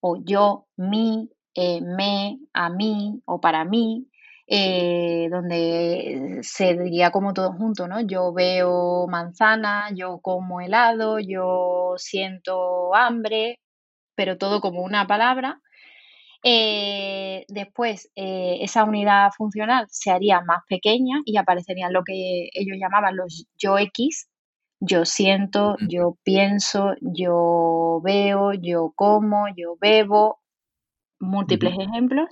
o 0.00 0.16
yo, 0.24 0.66
mi, 0.76 1.30
eh, 1.54 1.80
me, 1.82 2.38
a 2.52 2.70
mí 2.70 3.20
o 3.26 3.40
para 3.40 3.64
mí, 3.64 4.08
eh, 4.46 5.28
donde 5.30 6.40
se 6.42 6.74
diría 6.76 7.10
como 7.10 7.34
todo 7.34 7.52
junto, 7.52 7.86
¿no? 7.86 8.00
Yo 8.00 8.32
veo 8.32 9.06
manzana, 9.08 9.90
yo 9.94 10.20
como 10.20 10.60
helado, 10.60 11.18
yo 11.20 11.94
siento 11.98 12.94
hambre, 12.94 13.60
pero 14.16 14.38
todo 14.38 14.60
como 14.60 14.82
una 14.82 15.06
palabra. 15.06 15.60
Eh, 16.42 17.44
después, 17.48 18.10
esa 18.14 18.84
unidad 18.84 19.30
funcional 19.36 19.86
se 19.90 20.10
haría 20.10 20.40
más 20.42 20.60
pequeña 20.68 21.20
y 21.24 21.36
aparecerían 21.36 21.92
lo 21.92 22.02
que 22.04 22.48
ellos 22.54 22.76
llamaban 22.80 23.16
los 23.16 23.46
yo 23.58 23.78
X. 23.78 24.28
Yo 24.80 25.04
siento, 25.04 25.76
yo 25.88 26.16
pienso, 26.24 26.94
yo 27.02 28.00
veo, 28.02 28.54
yo 28.54 28.92
como, 28.96 29.46
yo 29.54 29.76
bebo, 29.80 30.40
múltiples 31.20 31.74
ejemplos. 31.78 32.28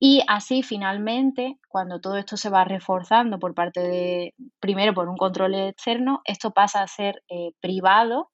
Y 0.00 0.22
así 0.28 0.62
finalmente, 0.62 1.58
cuando 1.68 2.00
todo 2.00 2.16
esto 2.16 2.36
se 2.36 2.50
va 2.50 2.64
reforzando 2.64 3.38
por 3.38 3.54
parte 3.54 3.80
de, 3.80 4.34
primero 4.60 4.94
por 4.94 5.08
un 5.08 5.16
control 5.16 5.54
externo, 5.54 6.20
esto 6.24 6.52
pasa 6.52 6.82
a 6.82 6.88
ser 6.88 7.22
eh, 7.28 7.52
privado 7.60 8.30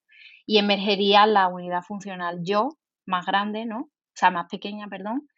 y 0.46 0.58
emergería 0.58 1.26
la 1.26 1.49
unidad 1.49 1.82
funcional 1.82 2.40
yo 2.42 2.70
más 3.06 3.26
grande, 3.26 3.64
¿no? 3.66 3.88
O 4.14 4.16
sea, 4.16 4.30
más 4.30 4.47
pequeña, 4.49 4.87
perdón, 4.88 5.28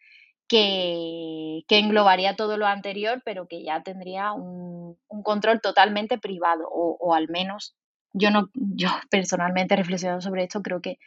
que, 0.47 1.63
que 1.67 1.79
englobaría 1.79 2.35
todo 2.35 2.57
lo 2.57 2.67
anterior, 2.67 3.21
pero 3.25 3.47
que 3.47 3.63
ya 3.63 3.83
tendría 3.83 4.31
un, 4.33 4.97
un 5.07 5.23
control 5.23 5.61
totalmente 5.61 6.17
privado, 6.17 6.67
o, 6.69 6.97
o, 6.99 7.13
al 7.13 7.27
menos 7.27 7.75
yo 8.13 8.31
no, 8.31 8.49
yo 8.53 8.87
personalmente 9.09 9.75
reflexionando 9.75 10.21
sobre 10.21 10.43
esto, 10.43 10.61
creo 10.61 10.81
que 10.81 10.97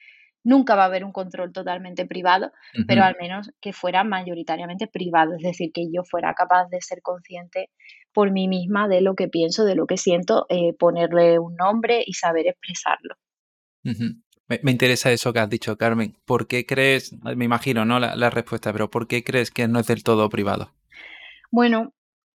nunca 0.43 0.75
va 0.75 0.85
a 0.85 0.87
haber 0.87 1.05
un 1.05 1.12
control 1.12 1.53
totalmente 1.53 2.07
privado, 2.07 2.50
pero 2.87 3.05
al 3.05 3.15
menos 3.21 3.50
que 3.61 3.75
fuera 3.75 4.05
mayoritariamente 4.05 4.87
privado, 4.87 5.35
es 5.35 5.43
decir, 5.43 5.71
que 5.73 5.91
yo 5.93 6.03
fuera 6.03 6.33
capaz 6.35 6.69
de 6.71 6.81
ser 6.81 7.03
consciente 7.03 7.69
por 8.12 8.31
mí 8.31 8.49
misma 8.49 8.89
de 8.89 9.03
lo 9.03 9.15
que 9.15 9.29
pienso, 9.29 9.65
de 9.65 9.75
lo 9.75 9.87
que 9.87 9.99
siento, 9.99 10.47
eh, 10.49 10.73
ponerle 10.79 11.39
un 11.39 11.57
nombre 11.57 12.03
y 12.07 12.15
saber 12.15 12.47
expresarlo. 12.47 13.17
Me, 14.62 14.71
interesa 14.71 15.12
eso 15.12 15.33
que 15.33 15.38
has 15.38 15.49
dicho, 15.49 15.76
Carmen. 15.76 16.16
¿Por 16.25 16.47
qué 16.47 16.66
crees, 16.66 17.14
me 17.23 17.45
imagino, 17.45 17.85
¿no? 17.85 18.00
La, 18.00 18.30
respuesta, 18.30 18.73
pero 18.73 18.90
¿por 18.90 19.07
qué 19.07 19.23
crees 19.23 19.50
que 19.50 19.69
no 19.69 19.78
es 19.78 19.87
del 19.87 20.02
todo 20.02 20.28
privado? 20.28 20.73
Bueno, 21.50 21.92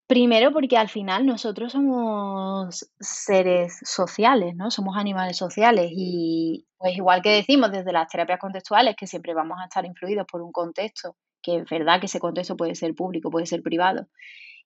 Primero 0.08 0.52
porque 0.52 0.78
al 0.78 0.88
final 0.88 1.26
nosotros 1.26 1.72
somos 1.72 2.92
seres 3.00 3.80
sociales, 3.82 4.56
¿no? 4.56 4.70
Somos 4.70 4.98
animales 4.98 5.36
sociales 5.36 5.90
y 5.92 6.68
pues 6.78 6.96
igual 6.96 7.24
que 7.24 7.32
decimos 7.32 7.72
desde 7.72 7.92
las 7.92 8.08
terapias 8.08 8.40
contextuales 8.40 8.96
que 8.96 9.08
siempre 9.08 9.34
vamos 9.34 9.58
a 9.60 9.64
estar 9.64 9.84
influidos 9.84 10.28
por 10.32 10.44
un 10.44 10.52
contexto, 10.52 11.16
que 11.42 11.56
es 11.58 11.66
verdad 11.68 12.00
que 12.00 12.06
ese 12.06 12.20
contexto 12.20 12.56
puede 12.56 12.76
ser 12.76 12.94
público, 12.94 13.32
puede 13.32 13.48
ser 13.48 13.64
privado, 13.64 14.08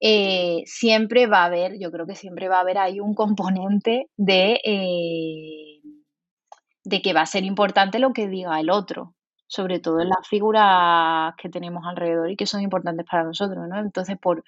eh, 0.02 0.64
siempre 0.66 1.28
va 1.28 1.44
a 1.44 1.46
haber, 1.46 1.80
yo 1.80 1.92
creo 1.92 2.06
que 2.06 2.16
siempre 2.16 2.48
va 2.48 2.58
a 2.58 2.62
haber 2.62 2.78
ahí 2.78 3.00
un 3.00 3.14
componente 3.14 4.10
de, 4.18 4.60
eh, 4.64 5.79
de 6.84 7.02
que 7.02 7.14
va 7.14 7.22
a 7.22 7.26
ser 7.26 7.44
importante 7.44 8.00
lo 8.00 8.14
que 8.14 8.28
diga 8.28 8.60
el 8.60 8.70
otro, 8.70 9.16
sobre 9.48 9.80
todo 9.80 10.02
en 10.02 10.10
las 10.10 10.28
figuras 10.28 11.34
que 11.38 11.50
tenemos 11.50 11.86
alrededor 11.86 12.30
y 12.30 12.36
que 12.36 12.46
son 12.46 12.62
importantes 12.62 13.06
para 13.10 13.24
nosotros, 13.24 13.68
¿no? 13.68 13.80
Entonces, 13.80 14.18
por 14.20 14.44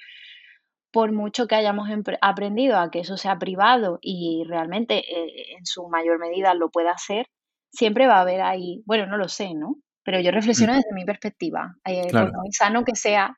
por 0.92 1.14
mucho 1.14 1.48
que 1.48 1.56
hayamos 1.56 1.90
aprendido 2.22 2.78
a 2.78 2.92
que 2.92 3.00
eso 3.00 3.18
sea 3.18 3.40
privado 3.40 4.00
y 4.02 4.44
realmente 4.48 5.00
eh, 5.00 5.56
en 5.58 5.66
su 5.66 5.88
mayor 5.88 6.20
medida 6.20 6.54
lo 6.54 6.70
pueda 6.70 6.92
hacer, 6.92 7.28
siempre 7.72 8.08
va 8.08 8.18
a 8.18 8.22
haber 8.22 8.42
ahí, 8.42 8.84
bueno, 8.86 9.06
no 9.06 9.18
lo 9.18 9.30
sé, 9.30 9.54
¿no? 9.54 9.78
Pero 10.04 10.20
yo 10.20 10.32
reflexiono 10.32 10.74
mm. 10.74 10.76
desde 10.76 10.94
mi 10.94 11.06
perspectiva. 11.06 11.76
Eh, 11.86 12.12
por 12.12 12.34
muy 12.34 12.52
sano 12.52 12.84
que 12.84 12.96
sea 12.96 13.38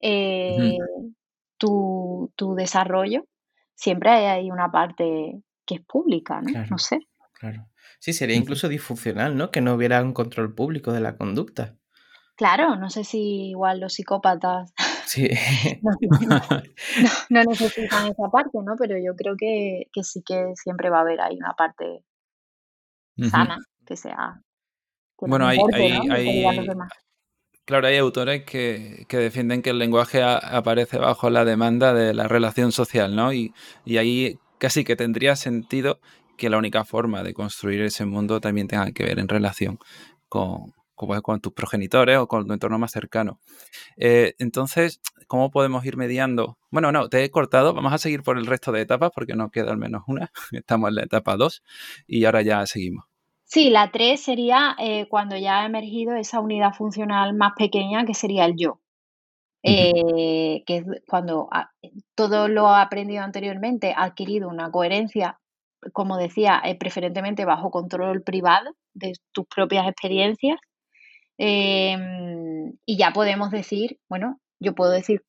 eh, 0.00 0.76
tu, 1.56 2.32
desarrollo, 2.56 3.24
siempre 3.74 4.10
hay 4.10 4.24
ahí 4.24 4.50
una 4.50 4.70
parte 4.70 5.40
que 5.64 5.76
es 5.76 5.80
pública, 5.82 6.40
¿no? 6.40 6.66
no 6.68 6.78
sé. 6.78 6.98
Claro. 7.34 7.68
Sí, 8.02 8.12
sería 8.12 8.34
incluso 8.34 8.68
disfuncional, 8.68 9.36
¿no? 9.36 9.52
Que 9.52 9.60
no 9.60 9.74
hubiera 9.74 10.02
un 10.02 10.12
control 10.12 10.56
público 10.56 10.90
de 10.90 10.98
la 10.98 11.16
conducta. 11.16 11.76
Claro, 12.34 12.74
no 12.74 12.90
sé 12.90 13.04
si 13.04 13.50
igual 13.50 13.78
los 13.78 13.94
psicópatas 13.94 14.72
no, 17.30 17.44
necesitan 17.44 18.08
esa 18.08 18.28
parte, 18.32 18.58
¿no? 18.64 18.74
Pero 18.76 18.96
yo 18.98 19.14
creo 19.14 19.36
que, 19.36 19.84
sí 20.02 20.20
que 20.26 20.52
siempre 20.56 20.90
va 20.90 20.98
a 20.98 21.02
haber 21.02 21.20
ahí 21.20 21.36
una 21.36 21.52
parte 21.52 22.04
sana 23.30 23.58
que 23.86 23.96
sea. 23.96 24.42
bueno, 25.20 25.46
hay, 25.46 25.58
claro, 27.64 27.86
hay 27.86 27.98
autores 27.98 28.44
que, 28.44 29.06
defienden 29.08 29.62
que 29.62 29.70
el 29.70 29.78
lenguaje 29.78 30.24
aparece 30.24 30.98
bajo 30.98 31.30
la 31.30 31.44
demanda 31.44 31.94
de 31.94 32.14
la 32.14 32.26
relación 32.26 32.72
social, 32.72 33.14
¿no? 33.14 33.32
Y, 33.32 33.54
y 33.84 33.98
ahí 33.98 34.40
casi 34.58 34.82
que 34.82 34.96
tendría 34.96 35.36
sentido 35.36 36.00
que 36.42 36.50
la 36.50 36.58
única 36.58 36.84
forma 36.84 37.22
de 37.22 37.34
construir 37.34 37.82
ese 37.82 38.04
mundo 38.04 38.40
también 38.40 38.66
tenga 38.66 38.90
que 38.90 39.04
ver 39.04 39.20
en 39.20 39.28
relación 39.28 39.78
con, 40.28 40.72
con 40.96 41.40
tus 41.40 41.52
progenitores 41.52 42.18
o 42.18 42.26
con 42.26 42.48
tu 42.48 42.52
entorno 42.52 42.80
más 42.80 42.90
cercano. 42.90 43.38
Eh, 43.96 44.34
entonces, 44.40 45.00
¿cómo 45.28 45.52
podemos 45.52 45.84
ir 45.86 45.96
mediando? 45.96 46.58
Bueno, 46.72 46.90
no, 46.90 47.08
te 47.08 47.22
he 47.22 47.30
cortado, 47.30 47.74
vamos 47.74 47.92
a 47.92 47.98
seguir 47.98 48.24
por 48.24 48.38
el 48.38 48.46
resto 48.46 48.72
de 48.72 48.80
etapas 48.80 49.12
porque 49.14 49.34
nos 49.36 49.52
queda 49.52 49.70
al 49.70 49.78
menos 49.78 50.02
una, 50.08 50.32
estamos 50.50 50.88
en 50.88 50.96
la 50.96 51.04
etapa 51.04 51.36
2 51.36 51.62
y 52.08 52.24
ahora 52.24 52.42
ya 52.42 52.66
seguimos. 52.66 53.04
Sí, 53.44 53.70
la 53.70 53.92
3 53.92 54.20
sería 54.20 54.74
eh, 54.80 55.06
cuando 55.08 55.36
ya 55.36 55.60
ha 55.60 55.66
emergido 55.66 56.16
esa 56.16 56.40
unidad 56.40 56.72
funcional 56.74 57.34
más 57.34 57.52
pequeña 57.56 58.04
que 58.04 58.14
sería 58.14 58.46
el 58.46 58.56
yo. 58.56 58.80
Eh, 59.64 60.64
que 60.66 60.78
es 60.78 60.84
cuando 61.06 61.48
todo 62.16 62.48
lo 62.48 62.66
aprendido 62.70 63.22
anteriormente 63.22 63.94
ha 63.96 64.02
adquirido 64.02 64.48
una 64.48 64.72
coherencia, 64.72 65.38
como 65.92 66.16
decía, 66.16 66.60
eh, 66.64 66.76
preferentemente 66.78 67.44
bajo 67.44 67.70
control 67.70 68.22
privado 68.22 68.76
de 68.94 69.12
tus 69.32 69.46
propias 69.46 69.86
experiencias. 69.88 70.58
Em, 71.38 72.72
y 72.86 72.96
ya 72.96 73.12
podemos 73.12 73.50
decir, 73.50 73.98
bueno, 74.08 74.40
yo 74.60 74.74
puedo 74.74 74.92
decir, 74.92 75.22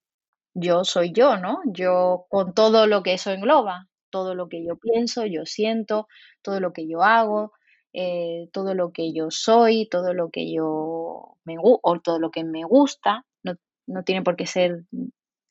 yo 0.54 0.84
soy 0.84 1.12
yo, 1.14 1.38
¿no? 1.38 1.60
Yo 1.66 2.26
con 2.30 2.54
todo 2.54 2.88
lo 2.88 3.04
que 3.04 3.14
eso 3.14 3.32
engloba, 3.32 3.88
todo 4.12 4.36
lo 4.36 4.50
que 4.50 4.64
yo 4.66 4.78
pienso, 4.78 5.26
yo 5.26 5.46
siento, 5.46 6.08
todo 6.44 6.60
lo 6.60 6.74
que 6.74 6.88
yo 6.88 7.04
hago, 7.04 7.54
eh, 7.94 8.50
todo 8.54 8.76
lo 8.76 8.92
que 8.92 9.14
yo 9.14 9.32
soy, 9.32 9.88
todo 9.90 10.14
lo 10.14 10.30
que 10.30 10.52
yo 10.54 11.38
me 11.46 11.56
o 11.60 12.00
todo 12.02 12.20
lo 12.20 12.32
que 12.32 12.44
me 12.44 12.64
gusta, 12.64 13.26
no, 13.44 13.56
no, 13.88 14.04
tiene 14.04 14.22
por 14.24 14.36
qué 14.36 14.46
ser 14.46 14.84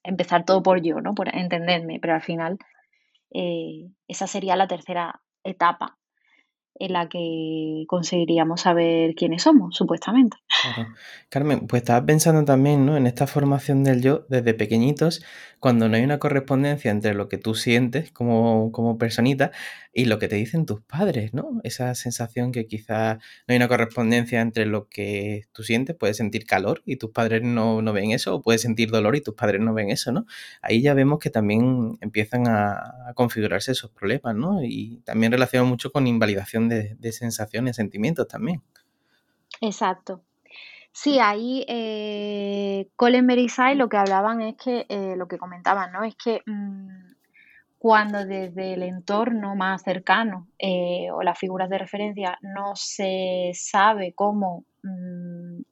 empezar 0.04 0.44
todo 0.44 0.62
por 0.62 0.82
yo, 0.82 1.00
¿no? 1.00 1.14
Por 1.14 1.34
entenderme, 1.34 1.98
pero 2.00 2.14
al 2.14 2.22
final 2.22 2.58
eh, 3.34 3.90
esa 4.08 4.26
sería 4.26 4.56
la 4.56 4.68
tercera 4.68 5.22
etapa 5.44 5.98
en 6.74 6.92
la 6.94 7.08
que 7.08 7.84
conseguiríamos 7.86 8.62
saber 8.62 9.14
quiénes 9.14 9.42
somos, 9.42 9.76
supuestamente. 9.76 10.38
Carmen, 11.28 11.66
pues 11.66 11.82
estaba 11.82 12.04
pensando 12.04 12.44
también 12.44 12.86
¿no? 12.86 12.96
en 12.96 13.06
esta 13.06 13.26
formación 13.26 13.84
del 13.84 14.02
yo 14.02 14.24
desde 14.28 14.54
pequeñitos, 14.54 15.22
cuando 15.60 15.88
no 15.88 15.96
hay 15.96 16.02
una 16.02 16.18
correspondencia 16.18 16.90
entre 16.90 17.14
lo 17.14 17.28
que 17.28 17.38
tú 17.38 17.54
sientes 17.54 18.10
como, 18.10 18.72
como 18.72 18.98
personita 18.98 19.52
y 19.92 20.06
lo 20.06 20.18
que 20.18 20.28
te 20.28 20.36
dicen 20.36 20.66
tus 20.66 20.80
padres, 20.82 21.34
¿no? 21.34 21.60
Esa 21.64 21.94
sensación 21.94 22.52
que 22.52 22.66
quizás 22.66 23.18
no 23.46 23.52
hay 23.52 23.56
una 23.56 23.68
correspondencia 23.68 24.40
entre 24.40 24.66
lo 24.66 24.88
que 24.88 25.44
tú 25.52 25.62
sientes, 25.62 25.96
puedes 25.96 26.16
sentir 26.16 26.46
calor 26.46 26.82
y 26.86 26.96
tus 26.96 27.10
padres 27.10 27.42
no, 27.42 27.82
ven 27.92 28.12
eso, 28.12 28.34
o 28.36 28.42
puedes 28.42 28.62
sentir 28.62 28.90
dolor 28.90 29.16
y 29.16 29.20
tus 29.20 29.34
padres 29.34 29.60
no 29.60 29.74
ven 29.74 29.90
eso, 29.90 30.12
¿no? 30.12 30.26
Ahí 30.62 30.82
ya 30.82 30.94
vemos 30.94 31.18
que 31.18 31.30
también 31.30 31.98
empiezan 32.00 32.48
a, 32.48 33.12
configurarse 33.14 33.72
esos 33.72 33.90
problemas, 33.90 34.34
¿no? 34.34 34.62
Y 34.64 35.02
también 35.04 35.32
relaciona 35.32 35.64
mucho 35.66 35.92
con 35.92 36.06
invalidación 36.06 36.68
de, 36.68 36.96
de 36.98 37.12
sensaciones, 37.12 37.76
sentimientos 37.76 38.26
también. 38.28 38.62
Exacto. 39.60 40.22
Sí, 40.92 41.18
ahí 41.20 41.64
eh, 41.68 42.90
Colin 42.96 43.26
Berisai 43.26 43.76
lo 43.76 43.88
que 43.88 43.96
hablaban 43.96 44.42
es 44.42 44.56
que, 44.56 44.84
eh, 44.90 45.14
lo 45.16 45.26
que 45.26 45.38
comentaban, 45.38 45.90
¿no? 45.90 46.04
Es 46.04 46.14
que 46.16 46.42
mm, 46.44 47.01
cuando 47.82 48.24
desde 48.24 48.74
el 48.74 48.84
entorno 48.84 49.56
más 49.56 49.82
cercano 49.82 50.46
eh, 50.56 51.10
o 51.10 51.22
las 51.22 51.36
figuras 51.36 51.68
de 51.68 51.78
referencia 51.78 52.38
no 52.40 52.76
se 52.76 53.50
sabe 53.54 54.12
cómo 54.14 54.64
mm, 54.84 55.62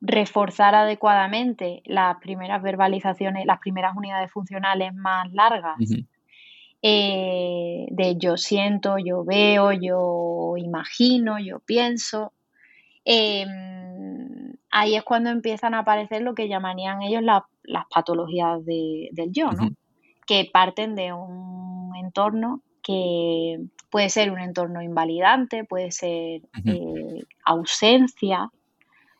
reforzar 0.00 0.74
adecuadamente 0.74 1.82
las 1.84 2.16
primeras 2.16 2.62
verbalizaciones, 2.62 3.44
las 3.44 3.58
primeras 3.58 3.94
unidades 3.94 4.32
funcionales 4.32 4.94
más 4.94 5.30
largas, 5.32 5.76
de 6.80 8.16
yo 8.18 8.36
siento, 8.36 8.96
yo 8.98 9.24
veo, 9.24 9.72
yo 9.72 10.54
imagino, 10.56 11.38
yo 11.38 11.60
pienso, 11.60 12.32
Em, 13.04 14.52
ahí 14.70 14.94
es 14.94 15.02
cuando 15.02 15.30
empiezan 15.30 15.74
a 15.74 15.80
aparecer 15.80 16.22
lo 16.22 16.34
que 16.34 16.48
llamarían 16.48 17.02
ellos 17.02 17.22
las 17.22 17.84
patologías 17.92 18.64
del 18.64 19.32
yo, 19.32 19.50
¿no? 19.50 19.70
Que 20.26 20.48
parten 20.52 20.94
de 20.94 21.12
un 21.12 21.94
entorno 21.96 22.62
que 22.82 23.58
puede 23.90 24.08
ser 24.08 24.30
un 24.30 24.40
entorno 24.40 24.82
invalidante, 24.82 25.64
puede 25.64 25.92
ser 25.92 26.42
eh, 26.64 27.24
ausencia, 27.44 28.50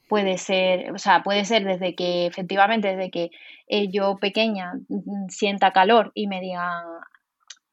puede 0.09 0.39
ser, 0.39 0.93
o 0.93 0.99
sea, 0.99 1.23
puede 1.23 1.45
ser 1.45 1.65
desde 1.65 1.95
que 1.95 2.27
efectivamente, 2.27 2.89
desde 2.89 3.11
que 3.11 3.31
eh, 3.69 3.89
yo 3.91 4.17
pequeña 4.17 4.75
mm, 4.89 5.29
sienta 5.29 5.73
calor 5.73 6.13
y 6.15 6.27
me 6.27 6.41
digan, 6.41 6.85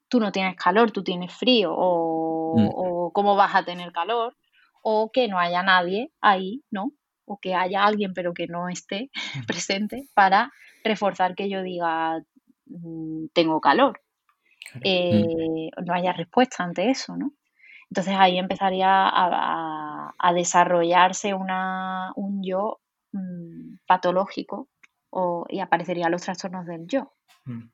tú 0.09 0.19
no 0.19 0.31
tienes 0.31 0.55
calor, 0.55 0.91
tú 0.91 1.03
tienes 1.03 1.33
frío, 1.33 1.73
o, 1.75 2.57
mm. 2.57 2.69
o 2.73 3.11
cómo 3.11 3.35
vas 3.35 3.55
a 3.55 3.63
tener 3.63 3.91
calor, 3.91 4.35
o 4.81 5.11
que 5.11 5.27
no 5.27 5.39
haya 5.39 5.63
nadie 5.63 6.11
ahí, 6.21 6.63
¿no? 6.71 6.91
O 7.25 7.37
que 7.37 7.55
haya 7.55 7.83
alguien 7.83 8.13
pero 8.13 8.33
que 8.33 8.47
no 8.47 8.69
esté 8.69 9.09
presente 9.47 10.07
para 10.13 10.51
reforzar 10.83 11.35
que 11.35 11.49
yo 11.49 11.61
diga 11.61 12.23
tengo 13.33 13.61
calor. 13.61 14.01
Eh, 14.83 15.69
no 15.83 15.93
haya 15.93 16.13
respuesta 16.13 16.63
ante 16.63 16.89
eso, 16.89 17.17
¿no? 17.17 17.33
Entonces 17.89 18.13
ahí 18.17 18.37
empezaría 18.37 18.87
a, 18.87 20.33
desarrollarse 20.33 21.33
una, 21.33 22.11
un 22.15 22.43
yo 22.43 22.79
mm, 23.11 23.77
patológico 23.87 24.69
y 25.49 25.59
aparecerían 25.59 26.11
los 26.11 26.21
trastornos 26.21 26.65
del 26.65 26.85
yo. 26.87 27.11
Mm. 27.45 27.69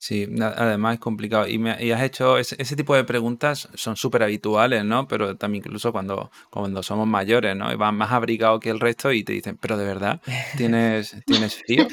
Sí, 0.00 0.28
además 0.40 0.94
es 0.94 1.00
complicado. 1.00 1.48
Y, 1.48 1.58
me, 1.58 1.72
has 1.72 2.02
hecho 2.02 2.38
ese, 2.38 2.76
tipo 2.76 2.94
de 2.94 3.02
preguntas, 3.02 3.68
son 3.74 3.96
súper 3.96 4.22
habituales, 4.22 4.84
¿no? 4.84 5.08
Pero 5.08 5.36
también 5.36 5.64
incluso 5.64 5.90
cuando, 5.90 6.30
cuando 6.50 6.84
somos 6.84 7.08
mayores, 7.08 7.56
¿no? 7.56 7.72
Y 7.72 7.76
van 7.76 7.96
más 7.96 8.12
abrigados 8.12 8.60
que 8.60 8.70
el 8.70 8.78
resto 8.78 9.10
y 9.12 9.24
te 9.24 9.32
dicen, 9.32 9.58
pero 9.60 9.76
de 9.76 9.84
verdad, 9.84 10.20
¿tienes, 10.56 11.16
¿tienes 11.26 11.56
frío? 11.56 11.88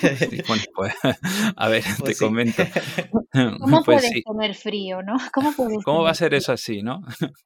bueno, 0.48 0.64
pues 0.76 0.94
a 1.56 1.68
ver, 1.68 1.84
te 1.84 2.04
pues 2.04 2.20
comento. 2.20 2.64
¿Cómo 3.34 3.84
pues 3.84 4.02
puedes 4.02 4.24
tener 4.24 4.54
frío, 4.54 5.02
no? 5.02 5.18
¿Cómo, 5.34 5.54
¿Cómo 5.84 6.04
va 6.04 6.12
a 6.12 6.16
ser 6.16 6.36
eso 6.36 6.54
así, 6.54 6.84
no? 6.84 7.02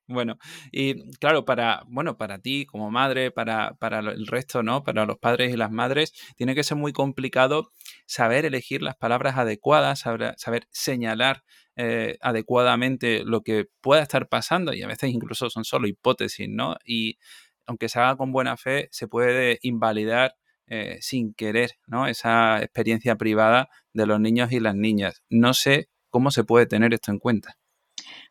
bueno, 0.08 0.38
y 0.74 1.10
claro, 1.20 1.46
para, 1.46 1.84
bueno, 1.88 2.18
para 2.18 2.40
ti 2.40 2.66
como 2.66 2.92
madre, 2.92 3.32
para, 3.32 3.76
para 3.76 4.00
el 4.00 4.28
resto, 4.28 4.62
¿no? 4.62 4.84
Para 4.84 5.06
los 5.06 5.18
padres 5.18 5.54
y 5.54 5.58
las 5.58 5.72
madres, 5.72 6.12
tiene 6.36 6.54
que 6.54 6.64
ser 6.64 6.78
muy 6.78 6.92
complicado 6.92 7.72
saber 8.06 8.46
elegir 8.46 8.82
las 8.82 8.96
palabras 8.96 9.38
adecuadas, 9.38 10.00
saber, 10.00 10.29
saber 10.38 10.68
señalar 10.72 11.44
eh, 11.76 12.18
adecuadamente 12.22 13.24
lo 13.24 13.42
que 13.42 13.68
pueda 13.82 14.02
estar 14.02 14.28
pasando 14.28 14.74
y 14.74 14.82
a 14.82 14.88
veces 14.88 15.12
incluso 15.12 15.50
son 15.50 15.64
solo 15.64 15.88
hipótesis, 15.88 16.50
¿no? 16.50 16.76
Y 16.86 17.18
aunque 17.66 17.88
se 17.88 18.00
haga 18.00 18.18
con 18.18 18.32
buena 18.32 18.58
fe, 18.58 18.90
se 18.92 19.08
puede 19.08 19.60
invalidar 19.62 20.36
eh, 20.68 20.98
sin 21.02 21.34
querer, 21.34 21.72
¿no? 21.88 22.08
Esa 22.08 22.62
experiencia 22.62 23.16
privada 23.16 23.70
de 23.94 24.06
los 24.06 24.20
niños 24.20 24.52
y 24.52 24.60
las 24.60 24.76
niñas. 24.76 25.24
No 25.30 25.54
sé 25.54 25.90
cómo 26.10 26.32
se 26.32 26.44
puede 26.44 26.66
tener 26.66 26.94
esto 26.94 27.12
en 27.12 27.20
cuenta. 27.20 27.58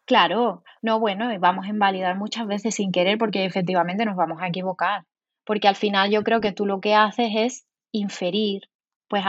Claro, 0.04 0.62
no, 0.82 1.00
bueno, 1.00 1.28
vamos 1.40 1.66
a 1.66 1.70
invalidar 1.70 2.16
muchas 2.16 2.46
veces 2.46 2.74
sin 2.74 2.92
querer 2.92 3.18
porque 3.18 3.44
efectivamente 3.44 4.04
nos 4.04 4.16
vamos 4.16 4.40
a 4.40 4.48
equivocar. 4.48 5.04
Porque 5.44 5.68
al 5.68 5.76
final 5.76 6.10
yo 6.10 6.22
creo 6.22 6.40
que 6.40 6.52
tú 6.52 6.66
lo 6.66 6.80
que 6.80 6.94
haces 6.94 7.30
es 7.34 7.66
inferir 7.92 8.62
pues 9.08 9.24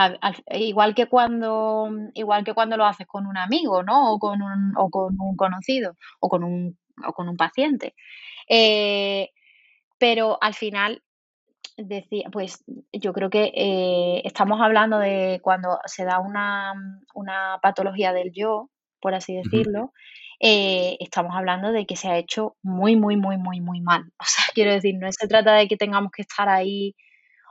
igual 0.52 0.94
que 0.94 1.06
cuando 1.06 1.88
igual 2.14 2.44
que 2.44 2.54
cuando 2.54 2.76
lo 2.76 2.84
haces 2.84 3.06
con 3.06 3.26
un 3.26 3.36
amigo, 3.38 3.82
¿no? 3.82 4.12
O 4.12 4.18
con 4.18 4.42
un, 4.42 4.74
o 4.76 4.90
con 4.90 5.16
un 5.20 5.36
conocido 5.36 5.96
o 6.20 6.28
con 6.28 6.44
un, 6.44 6.78
o 7.06 7.12
con 7.12 7.28
un 7.28 7.36
paciente. 7.36 7.94
Eh, 8.48 9.30
pero 9.98 10.38
al 10.40 10.54
final 10.54 11.02
decía, 11.76 12.28
pues 12.30 12.64
yo 12.92 13.12
creo 13.12 13.30
que 13.30 13.52
eh, 13.54 14.22
estamos 14.24 14.60
hablando 14.60 14.98
de 14.98 15.40
cuando 15.42 15.78
se 15.86 16.04
da 16.04 16.18
una, 16.20 16.74
patología 17.62 18.12
del 18.12 18.32
yo, 18.32 18.70
por 19.00 19.14
así 19.14 19.34
decirlo, 19.34 19.92
eh, 20.40 20.96
estamos 21.00 21.34
hablando 21.36 21.72
de 21.72 21.86
que 21.86 21.96
se 21.96 22.08
ha 22.08 22.18
hecho 22.18 22.56
muy, 22.62 22.96
muy, 22.96 23.16
muy, 23.16 23.38
muy, 23.38 23.60
muy 23.60 23.80
mal. 23.80 24.04
O 24.18 24.24
sea, 24.24 24.44
quiero 24.54 24.72
decir, 24.72 24.94
no 24.98 25.10
se 25.12 25.28
trata 25.28 25.54
de 25.54 25.68
que 25.68 25.76
tengamos 25.76 26.12
que 26.12 26.22
estar 26.22 26.48
ahí 26.48 26.94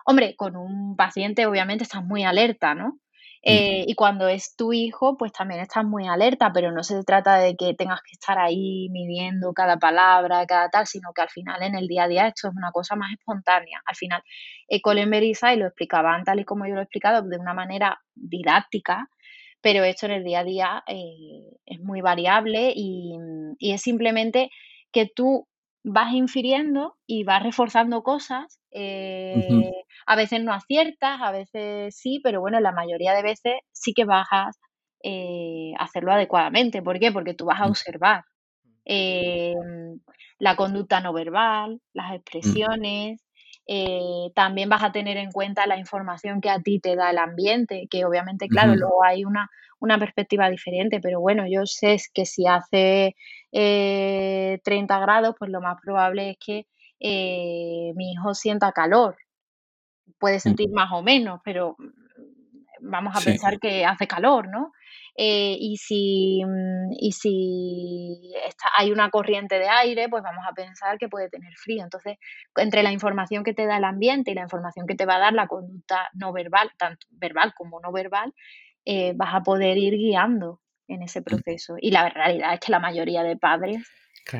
Hombre, 0.09 0.35
con 0.35 0.55
un 0.55 0.95
paciente 0.95 1.45
obviamente 1.45 1.83
estás 1.83 2.03
muy 2.03 2.23
alerta, 2.23 2.73
¿no? 2.73 2.97
Eh, 3.43 3.85
y 3.85 3.93
cuando 3.93 4.27
es 4.27 4.55
tu 4.55 4.73
hijo, 4.73 5.17
pues 5.17 5.31
también 5.31 5.61
estás 5.61 5.85
muy 5.85 6.07
alerta, 6.07 6.51
pero 6.51 6.71
no 6.71 6.81
se 6.81 7.03
trata 7.03 7.37
de 7.37 7.55
que 7.55 7.75
tengas 7.75 8.01
que 8.01 8.13
estar 8.13 8.39
ahí 8.39 8.89
midiendo 8.89 9.53
cada 9.53 9.77
palabra, 9.77 10.47
cada 10.47 10.67
tal, 10.71 10.87
sino 10.87 11.13
que 11.13 11.21
al 11.21 11.29
final 11.29 11.61
en 11.61 11.75
el 11.75 11.87
día 11.87 12.05
a 12.05 12.07
día 12.07 12.27
esto 12.27 12.47
es 12.47 12.55
una 12.55 12.71
cosa 12.71 12.95
más 12.95 13.11
espontánea. 13.13 13.83
Al 13.85 13.95
final, 13.95 14.23
eh, 14.67 14.81
Colin 14.81 15.13
y 15.13 15.33
lo 15.57 15.67
explicaban 15.67 16.23
tal 16.23 16.39
y 16.39 16.43
como 16.43 16.65
yo 16.65 16.73
lo 16.73 16.79
he 16.79 16.85
explicado, 16.85 17.21
de 17.21 17.37
una 17.37 17.53
manera 17.53 18.01
didáctica, 18.15 19.11
pero 19.61 19.83
esto 19.83 20.07
en 20.07 20.13
el 20.13 20.23
día 20.23 20.39
a 20.39 20.43
día 20.43 20.83
eh, 20.87 21.59
es 21.67 21.79
muy 21.81 22.01
variable 22.01 22.73
y, 22.75 23.13
y 23.59 23.73
es 23.73 23.81
simplemente 23.83 24.49
que 24.91 25.05
tú 25.05 25.47
vas 25.91 26.13
infiriendo 26.13 26.95
y 27.05 27.23
vas 27.23 27.43
reforzando 27.43 28.03
cosas. 28.03 28.59
Eh, 28.71 29.71
a 30.05 30.15
veces 30.15 30.43
no 30.43 30.53
aciertas, 30.53 31.19
a 31.21 31.31
veces 31.31 31.95
sí, 31.97 32.19
pero 32.23 32.41
bueno, 32.41 32.59
la 32.59 32.71
mayoría 32.71 33.13
de 33.13 33.23
veces 33.23 33.53
sí 33.71 33.93
que 33.93 34.05
vas 34.05 34.27
a 34.31 34.51
eh, 35.03 35.73
hacerlo 35.79 36.11
adecuadamente. 36.11 36.81
¿Por 36.81 36.99
qué? 36.99 37.11
Porque 37.11 37.33
tú 37.33 37.45
vas 37.45 37.59
a 37.59 37.67
mm. 37.67 37.69
observar 37.69 38.23
em, 38.85 39.99
la 40.37 40.55
conducta 40.55 40.99
no 41.01 41.13
verbal, 41.13 41.81
las 41.93 42.11
mm. 42.11 42.13
expresiones. 42.13 43.25
Eh, 43.67 44.31
también 44.35 44.69
vas 44.69 44.83
a 44.83 44.91
tener 44.91 45.17
en 45.17 45.31
cuenta 45.31 45.67
la 45.67 45.77
información 45.77 46.41
que 46.41 46.49
a 46.49 46.59
ti 46.59 46.79
te 46.79 46.95
da 46.95 47.11
el 47.11 47.19
ambiente, 47.19 47.87
que 47.89 48.03
obviamente, 48.05 48.47
claro, 48.47 48.75
luego 48.75 49.03
hay 49.03 49.25
una, 49.25 49.47
una 49.79 49.99
perspectiva 49.99 50.49
diferente, 50.49 50.99
pero 50.99 51.19
bueno, 51.19 51.45
yo 51.47 51.65
sé 51.65 51.97
que 52.13 52.25
si 52.25 52.47
hace 52.47 53.15
30 53.51 54.61
eh, 54.61 55.01
grados, 55.01 55.35
pues 55.37 55.49
lo 55.51 55.61
más 55.61 55.77
probable 55.81 56.31
es 56.31 56.37
que 56.43 56.67
eh, 56.99 57.93
mi 57.95 58.11
hijo 58.11 58.33
sienta 58.33 58.71
calor. 58.71 59.17
Puede 60.19 60.39
sentir 60.39 60.69
más 60.71 60.91
o 60.91 61.01
menos, 61.01 61.39
pero 61.43 61.75
mm, 61.77 62.89
vamos 62.89 63.15
a 63.15 63.23
pensar 63.23 63.59
que 63.59 63.85
hace 63.85 64.07
calor, 64.07 64.49
¿no? 64.49 64.71
Eh, 65.15 65.57
y 65.59 65.77
si, 65.77 66.43
mm, 66.45 66.93
y 66.97 67.11
si 67.11 68.33
hay 68.77 68.91
una 68.91 69.09
corriente 69.09 69.59
de 69.59 69.67
aire, 69.67 70.07
pues 70.09 70.23
vamos 70.23 70.45
a 70.47 70.53
pensar 70.53 70.97
que 70.97 71.09
puede 71.09 71.29
tener 71.29 71.53
frío. 71.57 71.83
Entonces, 71.83 72.17
entre 72.55 72.83
la 72.83 72.91
información 72.91 73.43
que 73.43 73.53
te 73.53 73.65
da 73.65 73.77
el 73.77 73.83
ambiente 73.83 74.31
y 74.31 74.35
la 74.35 74.43
información 74.43 74.87
que 74.87 74.95
te 74.95 75.05
va 75.05 75.15
a 75.15 75.19
dar 75.19 75.33
la 75.33 75.47
conducta 75.47 76.09
no 76.13 76.31
verbal, 76.33 76.71
tanto 76.77 77.07
verbal 77.11 77.53
como 77.55 77.79
no 77.79 77.91
verbal, 77.91 78.33
eh, 78.85 79.13
vas 79.15 79.33
a 79.35 79.41
poder 79.41 79.77
ir 79.77 79.93
guiando 79.95 80.61
en 80.89 81.03
ese 81.03 81.21
proceso. 81.21 81.75
Y 81.79 81.91
la 81.91 82.09
realidad 82.09 82.53
es 82.53 82.59
que 82.59 82.71
la 82.71 82.79
mayoría 82.79 83.23
de 83.23 83.37
padres 83.37 83.87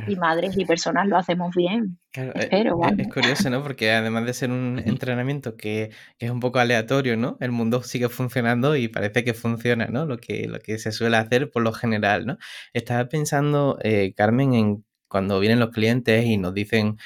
y 0.07 0.15
madres 0.15 0.55
y 0.57 0.65
personas 0.65 1.07
lo 1.07 1.17
hacemos 1.17 1.55
bien. 1.55 1.99
Claro, 2.12 2.31
eh, 2.35 2.49
eh, 2.51 2.69
es, 2.97 3.07
curioso, 3.07 3.49
¿no? 3.49 3.63
Porque 3.63 3.91
además 3.91 4.25
de 4.25 4.33
ser 4.33 4.51
un 4.51 4.81
entrenamiento 4.85 5.55
que, 5.55 5.91
es 6.19 6.29
un 6.29 6.39
poco 6.39 6.59
aleatorio, 6.59 7.17
¿no? 7.17 7.38
El 7.39 7.51
mundo 7.51 7.81
sigue 7.83 8.09
funcionando 8.09 8.75
y 8.75 8.88
parece 8.88 9.23
que 9.23 9.33
funciona, 9.33 9.88
¿no? 9.88 10.05
Lo 10.05 10.17
que, 10.17 10.47
lo 10.47 10.59
que 10.59 10.77
se 10.77 10.91
suele 10.91 11.17
hacer 11.17 11.49
por 11.49 11.63
lo 11.63 11.71
general, 11.73 12.25
¿no? 12.25 12.38
Estaba 12.73 13.07
pensando, 13.07 13.79
eh, 13.83 14.13
Carmen, 14.15 14.53
en 14.53 14.85
cuando 15.07 15.39
vienen 15.39 15.59
los 15.59 15.71
clientes 15.71 16.25
y 16.25 16.38
nos 16.38 16.53
dicen, 16.53 16.97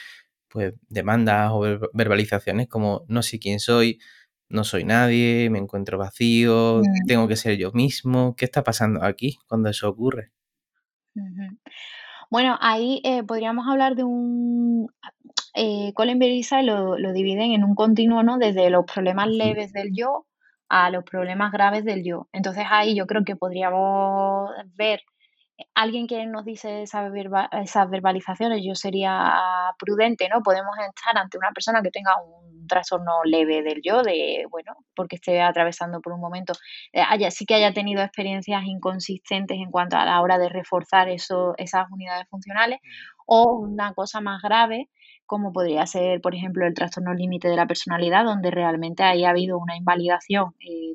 pues, 0.50 0.74
demandas 0.90 1.52
o 1.54 1.62
verbalizaciones 1.94 2.68
como 2.68 3.06
no 3.08 3.24
sé 3.24 3.40
quién 3.40 3.60
soy, 3.60 4.00
no 4.50 4.64
soy 4.64 4.84
nadie, 4.84 5.50
me 5.50 5.60
encuentro 5.60 5.98
vacío, 5.98 6.82
tengo 7.08 7.28
que 7.28 7.36
ser 7.36 7.58
yo 7.58 7.72
mismo. 7.72 8.36
¿Qué 8.36 8.46
está 8.46 8.64
pasando 8.64 9.04
aquí 9.04 9.38
cuando 9.48 9.70
eso 9.70 9.90
ocurre? 9.90 10.32
Bueno, 12.30 12.58
ahí 12.62 13.02
eh, 13.04 13.24
podríamos 13.24 13.68
hablar 13.68 13.96
de 13.96 14.04
un... 14.04 14.88
Eh, 15.56 15.94
Colin 15.94 16.18
Berisha 16.18 16.64
lo, 16.64 16.98
lo 16.98 17.14
dividen 17.14 17.52
en 17.52 17.64
un 17.64 17.76
continuo, 17.76 18.24
¿no? 18.24 18.38
Desde 18.38 18.70
los 18.70 18.86
problemas 18.86 19.28
leves 19.28 19.72
del 19.72 19.92
yo 19.94 20.26
a 20.70 20.90
los 20.90 21.04
problemas 21.04 21.52
graves 21.52 21.86
del 21.86 22.04
yo. 22.04 22.28
Entonces 22.32 22.66
ahí 22.70 22.96
yo 22.96 23.06
creo 23.06 23.24
que 23.24 23.36
podríamos 23.36 24.50
ver 24.76 25.02
alguien 25.76 26.08
que 26.08 26.26
nos 26.26 26.46
dice 26.46 26.84
esas, 26.84 27.12
verbalizaciones, 27.12 28.64
yo 28.66 28.76
sería 28.76 29.34
prudente, 29.78 30.28
¿no? 30.30 30.42
Podemos 30.42 30.76
estar 30.78 31.18
ante 31.18 31.38
una 31.38 31.52
persona 31.52 31.82
que 31.82 31.92
tenga 31.92 32.16
un 32.22 32.53
trastorno 32.68 33.24
leve 33.26 33.64
del 33.64 33.82
yo, 33.84 34.04
de, 34.04 34.46
bueno, 34.50 34.76
porque 34.96 35.16
esté 35.16 35.42
atravesando 35.42 36.02
por 36.02 36.14
un 36.14 36.22
momento, 36.22 36.54
eh, 36.92 37.02
haya, 37.08 37.32
sí 37.32 37.46
que 37.46 37.56
haya 37.56 37.74
tenido 37.74 38.02
experiencias 38.02 38.64
inconsistentes 38.66 39.58
en 39.58 39.72
cuanto 39.72 39.98
a 39.98 40.06
la 40.06 40.22
hora 40.22 40.38
de 40.38 40.50
reforzar 40.50 41.10
eso, 41.10 41.54
esas 41.58 41.86
unidades 41.92 42.28
funcionales, 42.30 42.80
o 43.26 43.60
una 43.60 43.94
cosa 43.94 44.22
más 44.22 44.42
grave, 44.42 44.90
como 45.26 45.52
podría 45.54 45.86
ser, 45.86 46.22
por 46.22 46.36
ejemplo, 46.36 46.66
el 46.66 46.74
trastorno 46.74 47.14
límite 47.14 47.48
de 47.48 47.56
la 47.56 47.66
personalidad, 47.66 48.26
donde 48.26 48.52
realmente 48.52 49.04
haya 49.04 49.30
habido 49.30 49.58
una 49.58 49.78
invalidación 49.78 50.54
eh, 50.60 50.94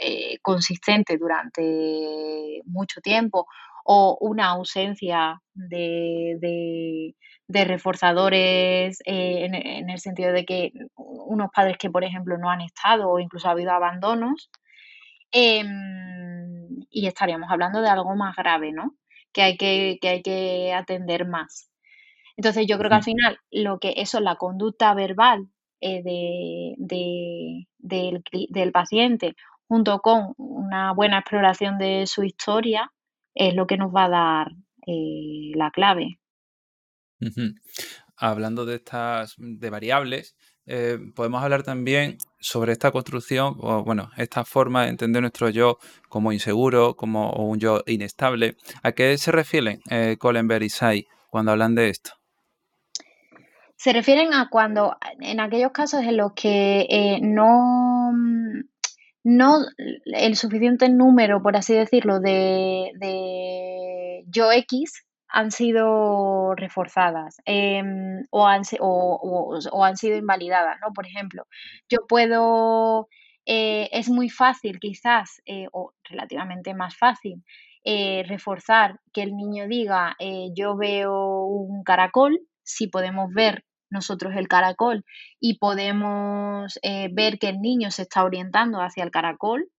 eh, 0.00 0.38
consistente 0.40 1.16
durante 1.18 2.62
mucho 2.64 3.00
tiempo 3.00 3.46
o 3.84 4.18
una 4.20 4.46
ausencia 4.48 5.40
de, 5.54 7.14
reforzadores 7.48 9.00
eh, 9.04 9.44
en, 9.44 9.90
el 9.90 9.98
sentido 10.00 10.32
de 10.32 10.44
que 10.44 10.72
unos 10.96 11.50
padres 11.54 11.76
que, 11.78 11.90
por 11.90 12.04
ejemplo, 12.04 12.38
no 12.38 12.50
han 12.50 12.62
estado 12.62 13.10
o 13.10 13.20
incluso 13.20 13.48
ha 13.48 13.52
habido 13.52 13.72
abandonos. 13.72 14.50
Em, 15.32 16.84
y 16.90 17.06
estaríamos 17.06 17.50
hablando 17.50 17.80
de 17.82 17.88
algo 17.88 18.14
más 18.16 18.36
grave, 18.36 18.72
¿no? 18.72 18.96
Que 19.32 19.42
hay 19.42 19.56
que, 19.56 19.98
hay 20.02 20.22
que 20.22 20.72
atender 20.74 21.26
más. 21.26 21.70
Entonces 22.36 22.66
yo 22.66 22.78
creo 22.78 22.90
que 22.90 22.96
al 22.96 23.02
final 23.04 23.38
lo 23.50 23.78
que 23.78 23.94
eso, 23.96 24.20
la 24.20 24.36
conducta 24.36 24.94
verbal 24.94 25.48
eh, 25.80 26.02
de, 26.02 27.66
del, 27.78 28.72
paciente 28.72 29.36
junto 29.68 30.00
con 30.00 30.34
una 30.36 30.92
buena 30.92 31.18
exploración 31.18 31.78
de 31.78 32.06
su 32.06 32.24
historia, 32.24 32.90
es 33.34 33.54
lo 33.54 33.66
que 33.66 33.76
nos 33.76 33.94
va 33.94 34.04
a 34.04 34.08
dar 34.08 34.52
eh, 34.86 35.52
la 35.54 35.70
clave. 35.70 36.18
Hablando 38.16 38.66
de 38.66 38.76
estas 38.76 39.34
de 39.38 39.70
variables, 39.70 40.36
eh, 40.66 40.98
podemos 41.14 41.42
hablar 41.42 41.62
también 41.62 42.16
sobre 42.40 42.72
esta 42.72 42.90
construcción, 42.90 43.56
o 43.60 43.84
bueno, 43.84 44.10
esta 44.16 44.44
forma 44.44 44.84
de 44.84 44.90
entender 44.90 45.20
nuestro 45.22 45.50
yo 45.50 45.78
como 46.08 46.32
inseguro, 46.32 46.96
como 46.96 47.32
un 47.32 47.58
yo 47.58 47.82
inestable. 47.86 48.56
¿A 48.82 48.92
qué 48.92 49.16
se 49.18 49.32
refieren 49.32 49.80
eh, 49.90 50.16
y 50.60 50.68
Sai 50.70 51.06
cuando 51.30 51.52
hablan 51.52 51.74
de 51.74 51.90
esto? 51.90 52.12
Se 53.76 53.92
refieren 53.92 54.32
a 54.32 54.48
cuando, 54.48 54.96
en 55.20 55.40
aquellos 55.40 55.72
casos 55.72 56.02
en 56.04 56.16
los 56.16 56.32
que 56.32 56.86
eh, 56.88 57.18
no 57.20 57.83
no 59.24 59.64
el 60.04 60.36
suficiente 60.36 60.88
número, 60.90 61.42
por 61.42 61.56
así 61.56 61.74
decirlo, 61.74 62.20
de, 62.20 62.92
yo 64.28 64.52
X 64.52 65.04
han 65.28 65.50
sido 65.50 66.54
reforzadas 66.54 67.38
em, 67.44 68.26
o, 68.30 68.46
han, 68.46 68.62
o, 68.80 69.84
han, 69.84 69.96
sido 69.96 70.16
invalidadas, 70.16 70.78
¿no? 70.80 70.92
Por 70.92 71.06
ejemplo, 71.06 71.46
yo 71.88 72.06
puedo, 72.06 73.08
eh, 73.46 73.88
es 73.92 74.08
muy 74.10 74.28
fácil 74.28 74.78
quizás, 74.78 75.42
eh, 75.46 75.66
o 75.72 75.92
relativamente 76.04 76.74
más 76.74 76.96
fácil, 76.96 77.42
eh, 77.82 78.24
reforzar 78.28 79.00
que 79.12 79.22
el 79.22 79.34
niño 79.34 79.66
diga, 79.66 80.16
yo 80.54 80.76
veo 80.76 81.46
un 81.46 81.82
caracol, 81.82 82.38
si 82.62 82.88
podemos 82.88 83.32
ver 83.32 83.64
nosotros 83.90 84.34
el 84.36 84.48
caracol 84.48 85.04
y 85.40 85.58
podemos 85.58 86.78
eh, 86.82 87.08
ver 87.12 87.38
que 87.38 87.48
el 87.48 87.60
niño 87.60 87.90
se 87.90 88.02
está 88.02 88.24
orientando 88.24 88.78
hacia 88.78 89.04
el 89.04 89.10
caracol, 89.10 89.70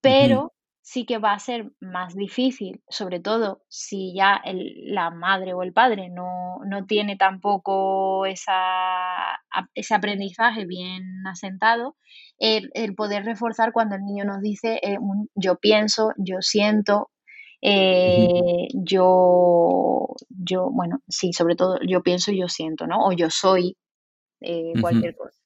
pero 0.00 0.54
sí 0.84 1.06
que 1.06 1.16
va 1.16 1.32
a 1.32 1.38
ser 1.38 1.72
más 1.80 2.14
difícil, 2.14 2.82
sobre 2.90 3.18
todo 3.18 3.62
si 3.68 4.14
ya 4.14 4.42
la 4.44 5.10
madre 5.10 5.54
o 5.54 5.62
el 5.62 5.72
padre 5.72 6.10
no, 6.10 6.60
tiene 6.86 7.16
tampoco 7.16 8.26
esa, 8.26 8.52
ese 9.74 9.94
aprendizaje 9.94 10.66
bien 10.66 11.26
asentado, 11.26 11.96
el, 12.38 12.70
poder 12.94 13.24
reforzar 13.24 13.72
cuando 13.72 13.96
el 13.96 14.02
niño 14.02 14.26
nos 14.26 14.42
dice 14.42 14.78
eh, 14.82 14.98
yo 15.34 15.56
pienso, 15.56 16.12
yo 16.18 16.42
siento, 16.42 17.10
eh, 17.66 18.68
yo, 18.74 20.08
yo, 20.28 20.68
bueno, 20.70 21.00
sí, 21.08 21.32
sobre 21.32 21.56
todo 21.56 21.78
yo 21.88 22.02
pienso 22.02 22.30
y 22.30 22.38
yo 22.38 22.48
siento, 22.48 22.86
¿no? 22.86 23.06
O 23.06 23.12
yo 23.12 23.30
soy 23.30 23.78
eh, 24.42 24.74
cualquier 24.82 25.16
cosa. 25.16 25.40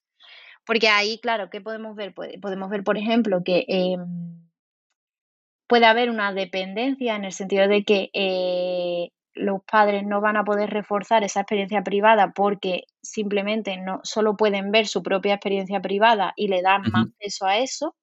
Porque 0.67 0.89
ahí, 0.89 1.21
claro, 1.21 1.49
¿qué 1.49 1.61
podemos 1.61 1.95
ver? 1.95 2.13
Podemos 2.43 2.71
ver, 2.71 2.83
por 2.83 2.99
ejemplo, 2.99 3.43
que 3.45 3.65
em, 3.69 4.49
puede 5.69 5.87
haber 5.87 6.11
una 6.11 6.33
dependencia 6.33 7.15
en 7.15 7.25
el 7.25 7.33
sentido 7.33 7.69
de 7.69 7.85
que 7.85 8.11
eh, 8.13 9.11
los 9.35 9.63
padres 9.63 10.05
no 10.05 10.21
van 10.21 10.37
a 10.37 10.45
poder 10.45 10.71
reforzar 10.71 11.23
esa 11.23 11.43
experiencia 11.43 11.85
privada 11.85 12.33
porque 12.35 12.83
simplemente 13.01 13.77
no 13.77 14.01
solo 14.03 14.37
pueden 14.37 14.73
ver 14.73 14.89
su 14.89 15.05
propia 15.05 15.35
experiencia 15.35 15.81
privada 15.81 16.33
y 16.35 16.49
le 16.49 16.63
dan 16.63 16.83
más 16.91 17.07
peso 17.17 17.47
a 17.47 17.59
eso 17.59 17.95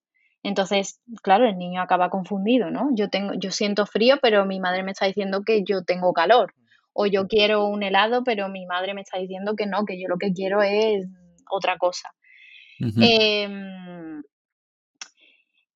entonces, 0.45 1.01
claro, 1.23 1.47
el 1.49 1.57
niño 1.57 1.81
acaba 1.81 2.11
confundido, 2.11 2.69
¿no? 2.69 2.89
Yo 2.93 3.09
tengo, 3.09 3.33
yo 3.33 3.49
siento 3.49 3.87
frío, 3.87 4.17
pero 4.21 4.45
mi 4.45 4.59
madre 4.59 4.83
me 4.83 4.91
está 4.91 5.07
diciendo 5.07 5.41
que 5.43 5.63
yo 5.63 5.83
tengo 5.83 6.13
calor. 6.13 6.53
O 6.93 7.07
yo 7.07 7.27
quiero 7.27 7.65
un 7.65 7.81
helado, 7.81 8.23
pero 8.23 8.47
mi 8.47 8.67
madre 8.67 8.93
me 8.93 9.01
está 9.01 9.17
diciendo 9.17 9.55
que 9.55 9.65
no, 9.65 9.85
que 9.85 9.99
yo 9.99 10.07
lo 10.07 10.19
que 10.19 10.33
quiero 10.33 10.61
es 10.61 11.07
otra 11.49 11.79
cosa. 11.79 12.13
Em, 12.79 14.21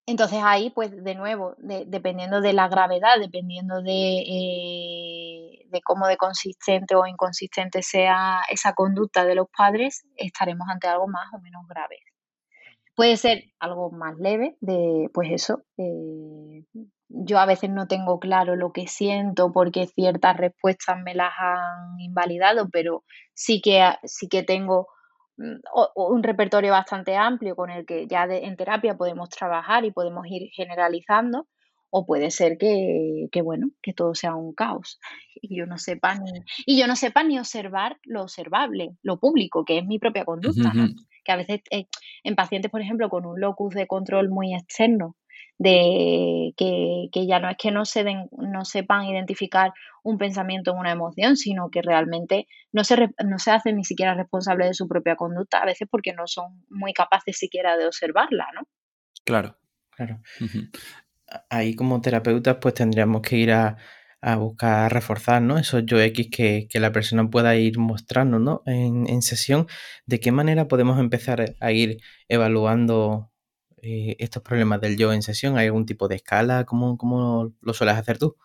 entonces 0.06 0.40
ahí, 0.44 0.70
pues 0.70 1.04
de 1.04 1.16
nuevo, 1.16 1.56
dependiendo 1.58 2.40
de 2.40 2.54
la 2.54 2.68
gravedad, 2.68 3.20
dependiendo 3.20 3.82
de, 3.82 4.20
eh, 4.20 5.66
de 5.68 5.82
cómo 5.82 6.06
de 6.06 6.18
consistente 6.18 6.94
o 6.94 7.08
inconsistente 7.08 7.82
sea 7.82 8.42
esa 8.52 8.74
conducta 8.74 9.26
de 9.26 9.34
los 9.34 9.48
padres, 9.50 10.06
estaremos 10.16 10.68
ante 10.70 10.88
algo 10.88 11.08
más 11.08 11.34
o 11.34 11.40
menos 11.40 11.64
grave. 11.68 11.98
Puede 13.00 13.16
ser 13.16 13.46
algo 13.62 13.92
más 13.92 14.18
leve, 14.18 14.58
de 14.60 15.10
pues 15.14 15.30
eso. 15.32 15.64
Eh, 15.78 16.66
yo 17.08 17.40
a 17.40 17.46
veces 17.46 17.70
no 17.70 17.88
tengo 17.88 18.20
claro 18.20 18.58
lo 18.58 18.74
que 18.74 18.88
siento 18.88 19.54
porque 19.54 19.88
ciertas 19.88 20.36
respuestas 20.36 20.98
me 21.02 21.16
las 21.16 21.32
han 21.40 21.98
invalidado, 21.98 22.68
pero 22.70 23.06
sí 23.34 23.62
que, 23.62 23.90
sí 24.04 24.28
que 24.28 24.44
tengo 24.44 24.90
mm, 25.38 25.62
un 25.96 26.24
repertorio 26.24 26.74
bastante 26.74 27.16
amplio 27.16 27.56
con 27.56 27.70
el 27.70 27.86
que 27.86 28.06
ya 28.06 28.26
en 28.26 28.58
terapia 28.58 28.98
podemos 28.98 29.30
trabajar 29.30 29.86
y 29.86 29.92
podemos 29.92 30.26
ir 30.28 30.50
generalizando 30.52 31.48
o 31.90 32.06
puede 32.06 32.32
ser 32.32 32.58
que, 32.58 33.30
bueno, 33.44 33.72
que 33.82 33.94
todo 33.94 34.14
sea 34.14 34.36
un 34.36 34.54
caos 34.54 35.00
y 35.42 35.58
yo 35.58 35.66
no 35.66 35.78
sepa 35.78 36.16
ni, 36.16 36.32
y 36.66 36.80
yo 36.80 36.88
no 36.88 36.96
sepa 36.96 37.24
ni 37.24 37.40
observar 37.40 37.98
lo 38.04 38.24
observable, 38.24 38.98
lo 39.02 39.20
público, 39.20 39.66
que 39.66 39.80
es 39.80 39.86
mi 39.86 40.00
propia 40.00 40.26
conducta, 40.26 40.72
que 41.24 41.32
a 41.32 41.36
veces 41.38 41.62
eh, 41.72 41.86
en 42.24 42.36
pacientes, 42.36 42.72
por 42.72 42.82
ejemplo, 42.82 43.10
con 43.10 43.26
un 43.26 43.40
locus 43.40 43.74
de 43.74 43.88
control 43.88 44.30
muy 44.30 44.54
externo, 44.54 45.16
de 45.58 46.54
que, 46.56 47.28
ya 47.28 47.40
no 47.40 47.50
es 47.50 47.58
que 47.58 47.72
no, 47.72 47.86
se 47.86 48.04
no 48.04 48.66
sepan 48.66 49.06
identificar 49.06 49.74
un 50.04 50.18
pensamiento 50.18 50.72
en 50.72 50.78
una 50.78 50.92
emoción, 50.92 51.36
sino 51.36 51.70
que 51.70 51.82
realmente 51.82 52.48
no 52.72 52.84
se, 52.84 53.10
no 53.26 53.40
se 53.40 53.52
hacen 53.52 53.76
ni 53.76 53.84
siquiera 53.84 54.14
responsables 54.14 54.70
de 54.70 54.74
su 54.74 54.88
propia 54.88 55.16
conducta, 55.16 55.60
a 55.60 55.66
veces 55.66 55.88
porque 55.92 56.14
no 56.14 56.28
son 56.28 56.64
muy 56.70 56.94
capaces 56.94 57.38
siquiera 57.38 57.78
de 57.78 57.88
observarla, 57.88 58.48
¿no? 58.56 58.62
Claro. 59.26 59.58
Claro. 60.00 60.22
Ahí 61.50 61.76
como 61.76 62.02
terapeutas 62.02 62.58
pues 62.62 62.74
tendríamos 62.74 63.22
que 63.22 63.38
ir 63.38 63.52
a, 63.52 63.78
buscar 64.38 64.92
reforzar 64.92 65.42
¿no? 65.42 65.58
esos 65.58 65.86
yo 65.86 66.00
X 66.02 66.28
que, 66.30 66.68
la 66.74 66.92
persona 66.92 67.30
pueda 67.30 67.56
ir 67.56 67.78
mostrando 67.80 68.40
¿no? 68.40 68.64
en, 68.66 69.08
en, 69.08 69.22
sesión. 69.22 69.68
¿De 70.06 70.20
qué 70.20 70.32
manera 70.32 70.68
podemos 70.68 71.00
empezar 71.00 71.56
a 71.60 71.72
ir 71.72 72.02
evaluando 72.28 73.32
eh, 73.82 74.18
estos 74.20 74.44
problemas 74.44 74.82
del 74.82 74.98
yo 74.98 75.14
en 75.14 75.22
sesión? 75.22 75.58
¿Hay 75.58 75.68
algún 75.68 75.86
tipo 75.86 76.08
de 76.08 76.16
escala? 76.16 76.66
¿Cómo, 76.66 76.98
cómo 76.98 77.54
lo 77.62 77.74
sueles 77.74 77.96
hacer 77.96 78.18
tú? 78.18 78.36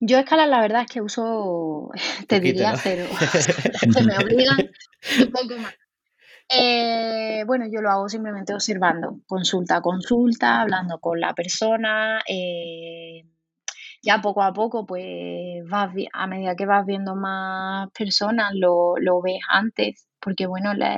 Yo 0.00 0.18
escala 0.18 0.46
la 0.46 0.60
verdad 0.60 0.82
es 0.82 0.92
que 0.92 1.00
uso, 1.00 1.90
te 2.28 2.40
diría 2.40 2.76
cero. 2.76 3.06
Se 3.92 4.02
me 4.04 4.16
obligan 4.18 4.70
un 5.20 5.32
poco 5.32 5.56
más. 5.58 5.74
Eh, 6.48 7.44
bueno, 7.46 7.66
yo 7.70 7.80
lo 7.80 7.90
hago 7.90 8.08
simplemente 8.08 8.54
observando, 8.54 9.20
consulta 9.26 9.76
a 9.76 9.82
consulta, 9.82 10.60
hablando 10.60 10.98
con 10.98 11.20
la 11.20 11.34
persona. 11.34 12.20
Eh, 12.26 13.24
ya 14.02 14.20
poco 14.20 14.42
a 14.42 14.52
poco, 14.52 14.86
pues 14.86 15.64
vas, 15.68 15.92
a 16.12 16.26
medida 16.26 16.56
que 16.56 16.66
vas 16.66 16.86
viendo 16.86 17.14
más 17.16 17.90
personas, 17.90 18.52
lo, 18.54 18.94
lo 18.98 19.20
ves 19.20 19.40
antes, 19.50 20.06
porque 20.20 20.46
bueno, 20.46 20.72
la, 20.74 20.96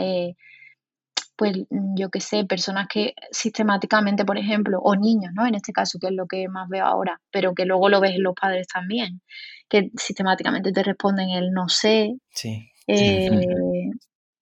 pues 1.41 1.57
mm, 1.71 1.95
yo 1.97 2.11
qué 2.11 2.21
sé, 2.21 2.45
personas 2.45 2.87
que 2.87 3.15
sistemáticamente, 3.31 4.27
por 4.27 4.37
ejemplo, 4.37 4.79
o 4.83 4.95
niños, 4.95 5.33
¿no? 5.35 5.47
En 5.47 5.55
este 5.55 5.73
caso, 5.73 5.99
que 5.99 6.09
es 6.09 6.13
lo 6.13 6.27
que 6.27 6.49
más 6.49 6.69
veo 6.69 6.85
ahora, 6.85 7.19
pero 7.31 7.55
que 7.55 7.65
luego 7.65 7.89
lo 7.89 7.99
ves 7.99 8.15
en 8.17 8.23
los 8.25 8.35
padres 8.35 8.67
también, 8.69 9.23
que 9.67 9.91
sistemáticamente 9.97 10.71
te 10.71 10.83
responden 10.83 11.31
el 11.31 11.51
no 11.53 11.67
sé. 11.71 12.15
Sí. 12.29 12.69
Eh, 12.87 13.31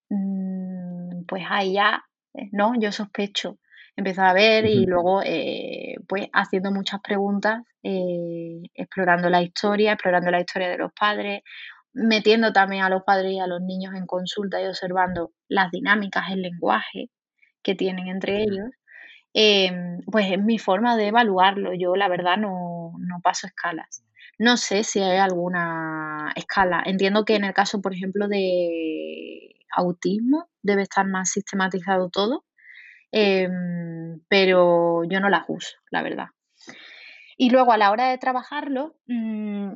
mm, 0.09 0.47
pues 1.29 1.45
ahí 1.49 1.75
ya, 1.75 2.05
eh, 2.35 2.49
¿no? 2.53 2.73
Yo 2.81 2.93
sospecho. 2.93 3.59
Empezar 3.97 4.27
a 4.29 4.33
ver 4.33 4.64
y 4.67 4.87
luego, 4.87 5.23
eh, 5.25 5.97
pues, 6.09 6.29
haciendo 6.33 6.71
muchas 6.73 7.01
preguntas, 7.01 7.62
explorando 7.83 9.29
la 9.31 9.43
historia, 9.43 9.93
explorando 9.93 10.31
la 10.31 10.41
historia 10.41 10.69
de 10.69 10.79
los 10.79 10.93
padres, 10.93 11.43
metiendo 11.95 12.53
también 12.53 12.85
a 12.85 12.91
los 12.91 13.03
padres 13.05 13.33
y 13.33 13.41
a 13.41 13.47
los 13.47 13.61
niños 13.61 13.95
en 13.95 14.07
consulta 14.07 14.61
y 14.61 14.67
observando 14.67 15.33
las 15.49 15.71
dinámicas, 15.71 16.31
el 16.31 16.43
lenguaje 16.43 17.11
que 17.62 17.75
tienen 17.75 18.09
entre 18.09 18.43
ellos, 18.43 18.71
em, 19.35 20.01
pues 20.11 20.31
es 20.31 20.38
mi 20.43 20.59
forma 20.59 20.97
de 20.97 21.09
evaluarlo. 21.09 21.73
Yo 21.75 21.97
la 21.97 22.09
verdad 22.09 22.37
no, 22.38 22.93
paso 23.23 23.47
escalas. 23.47 24.05
No 24.38 24.57
sé 24.57 24.85
si 24.85 25.01
hay 25.01 25.19
alguna 25.19 26.33
escala. 26.37 26.83
Entiendo 26.87 27.25
que 27.25 27.37
en 27.37 27.45
el 27.45 27.55
caso, 27.55 27.81
por 27.83 27.93
ejemplo, 27.95 28.29
de 28.29 29.57
autismo 29.77 30.49
debe 30.62 30.83
estar 30.83 31.07
más 31.07 31.31
sistematizado 31.31 32.11
todo, 32.11 32.44
em, 33.12 34.21
pero 34.29 35.05
yo 35.05 35.21
no 35.21 35.29
las 35.29 35.44
uso, 35.49 35.77
la 35.90 36.03
verdad. 36.03 36.29
Y 37.37 37.51
luego 37.51 37.73
a 37.73 37.79
la 37.79 37.90
hora 37.90 38.11
de 38.11 38.18
trabajarlo, 38.18 38.97
mm, 39.07 39.75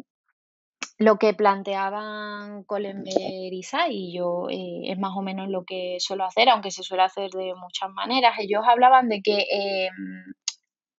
lo 0.99 1.19
que 1.19 1.35
planteaban 1.35 2.65
Colenberg 2.65 3.53
y 3.53 3.63
Sai, 3.63 3.95
y 3.95 4.17
yo 4.17 4.49
eh, 4.51 4.93
es 4.93 4.99
más 4.99 5.13
o 5.17 5.23
menos 5.23 5.49
lo 5.49 5.65
que 5.65 5.97
suelo 5.99 6.25
hacer, 6.25 6.49
aunque 6.49 6.71
se 6.71 6.83
suele 6.83 7.05
hacer 7.05 7.31
de 7.31 7.55
muchas 7.55 7.91
maneras. 7.91 8.35
Ellos 8.39 8.63
hablaban 8.67 9.09
de 9.09 9.23
que 9.23 9.47
em, 9.51 10.35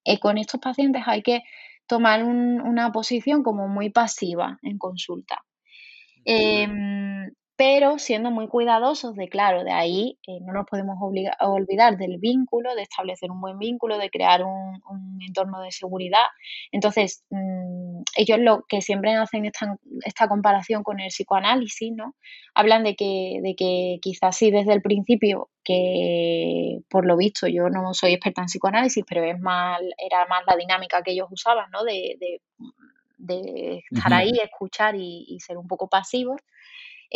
eh, 0.06 0.20
con 0.20 0.38
estos 0.38 0.60
pacientes 0.60 1.04
hay 1.06 1.22
que 1.22 1.42
tomar 1.88 2.24
una 2.24 2.92
posición 2.92 3.44
como 3.44 3.68
muy 3.68 3.90
pasiva 3.90 4.58
en 4.62 4.78
consulta 4.78 5.44
pero 7.56 8.00
siendo 8.00 8.32
muy 8.32 8.48
cuidadosos 8.48 9.16
de, 9.16 9.30
claro, 9.30 9.64
de 9.64 9.72
ahí 9.72 10.18
eh, 10.28 10.40
no 10.42 10.54
nos 10.54 10.66
podemos 10.66 10.98
olvidar 11.00 11.98
del 11.98 12.18
vínculo, 12.18 12.74
de 12.74 12.82
establecer 12.82 13.30
un 13.30 13.42
buen 13.42 13.60
vínculo, 13.60 14.00
de 14.00 14.10
crear 14.10 14.44
un, 14.44 14.82
entorno 15.26 15.62
de 15.62 15.72
seguridad. 15.72 16.26
Entonces, 16.72 17.24
mm, 17.30 18.02
ellos 18.18 18.40
lo 18.40 18.64
que 18.68 18.82
siempre 18.82 19.16
hacen 19.16 19.46
esta, 19.46 19.78
esta 20.04 20.28
comparación 20.28 20.84
con 20.84 21.00
el 21.00 21.10
psicoanálisis, 21.10 21.94
¿no? 21.96 22.16
Hablan 22.56 22.84
de 22.84 22.96
que, 22.96 23.40
de 23.42 23.56
que 23.56 24.00
quizás 24.02 24.36
sí 24.36 24.52
desde 24.52 24.74
el 24.74 24.82
principio, 24.82 25.50
que 25.64 26.80
por 26.90 27.06
lo 27.06 27.16
visto 27.16 27.48
yo 27.48 27.70
no 27.70 27.94
soy 27.94 28.14
experta 28.14 28.42
en 28.42 28.48
psicoanálisis, 28.48 29.06
pero 29.08 29.24
es 29.24 29.40
más, 29.40 29.80
era 29.98 30.26
más 30.28 30.44
la 30.48 30.56
dinámica 30.56 31.04
que 31.04 31.12
ellos 31.12 31.28
usaban, 31.32 31.70
¿no? 31.72 31.84
De, 31.84 32.18
estar 33.92 34.14
ahí, 34.14 34.32
escuchar 34.44 34.96
y, 34.96 35.26
y 35.30 35.40
ser 35.40 35.58
un 35.58 35.68
poco 35.68 35.88
pasivos 35.88 36.42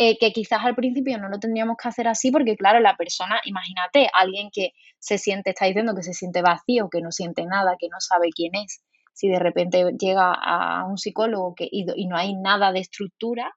eh, 0.00 0.16
que 0.16 0.32
quizás 0.32 0.60
al 0.64 0.76
principio 0.76 1.18
no 1.18 1.28
lo 1.28 1.40
tendríamos 1.40 1.76
que 1.76 1.88
hacer 1.88 2.06
así 2.06 2.30
porque, 2.30 2.56
claro, 2.56 2.78
la 2.78 2.96
persona, 2.96 3.40
imagínate, 3.44 4.08
alguien 4.14 4.48
que 4.52 4.70
se 5.00 5.18
siente, 5.18 5.50
está 5.50 5.66
diciendo 5.66 5.92
que 5.92 6.04
se 6.04 6.14
siente 6.14 6.40
vacío, 6.40 6.88
que 6.88 7.02
no 7.02 7.10
siente 7.10 7.44
nada, 7.44 7.74
que 7.76 7.88
no 7.88 7.96
sabe 7.98 8.28
quién 8.32 8.54
es, 8.54 8.80
si 9.12 9.28
de 9.28 9.40
repente 9.40 9.84
llega 9.98 10.32
a 10.32 10.86
un 10.86 10.98
psicólogo 10.98 11.56
que, 11.56 11.68
y, 11.68 11.84
no 12.06 12.16
hay 12.16 12.36
nada 12.36 12.70
de 12.70 12.78
estructura, 12.78 13.52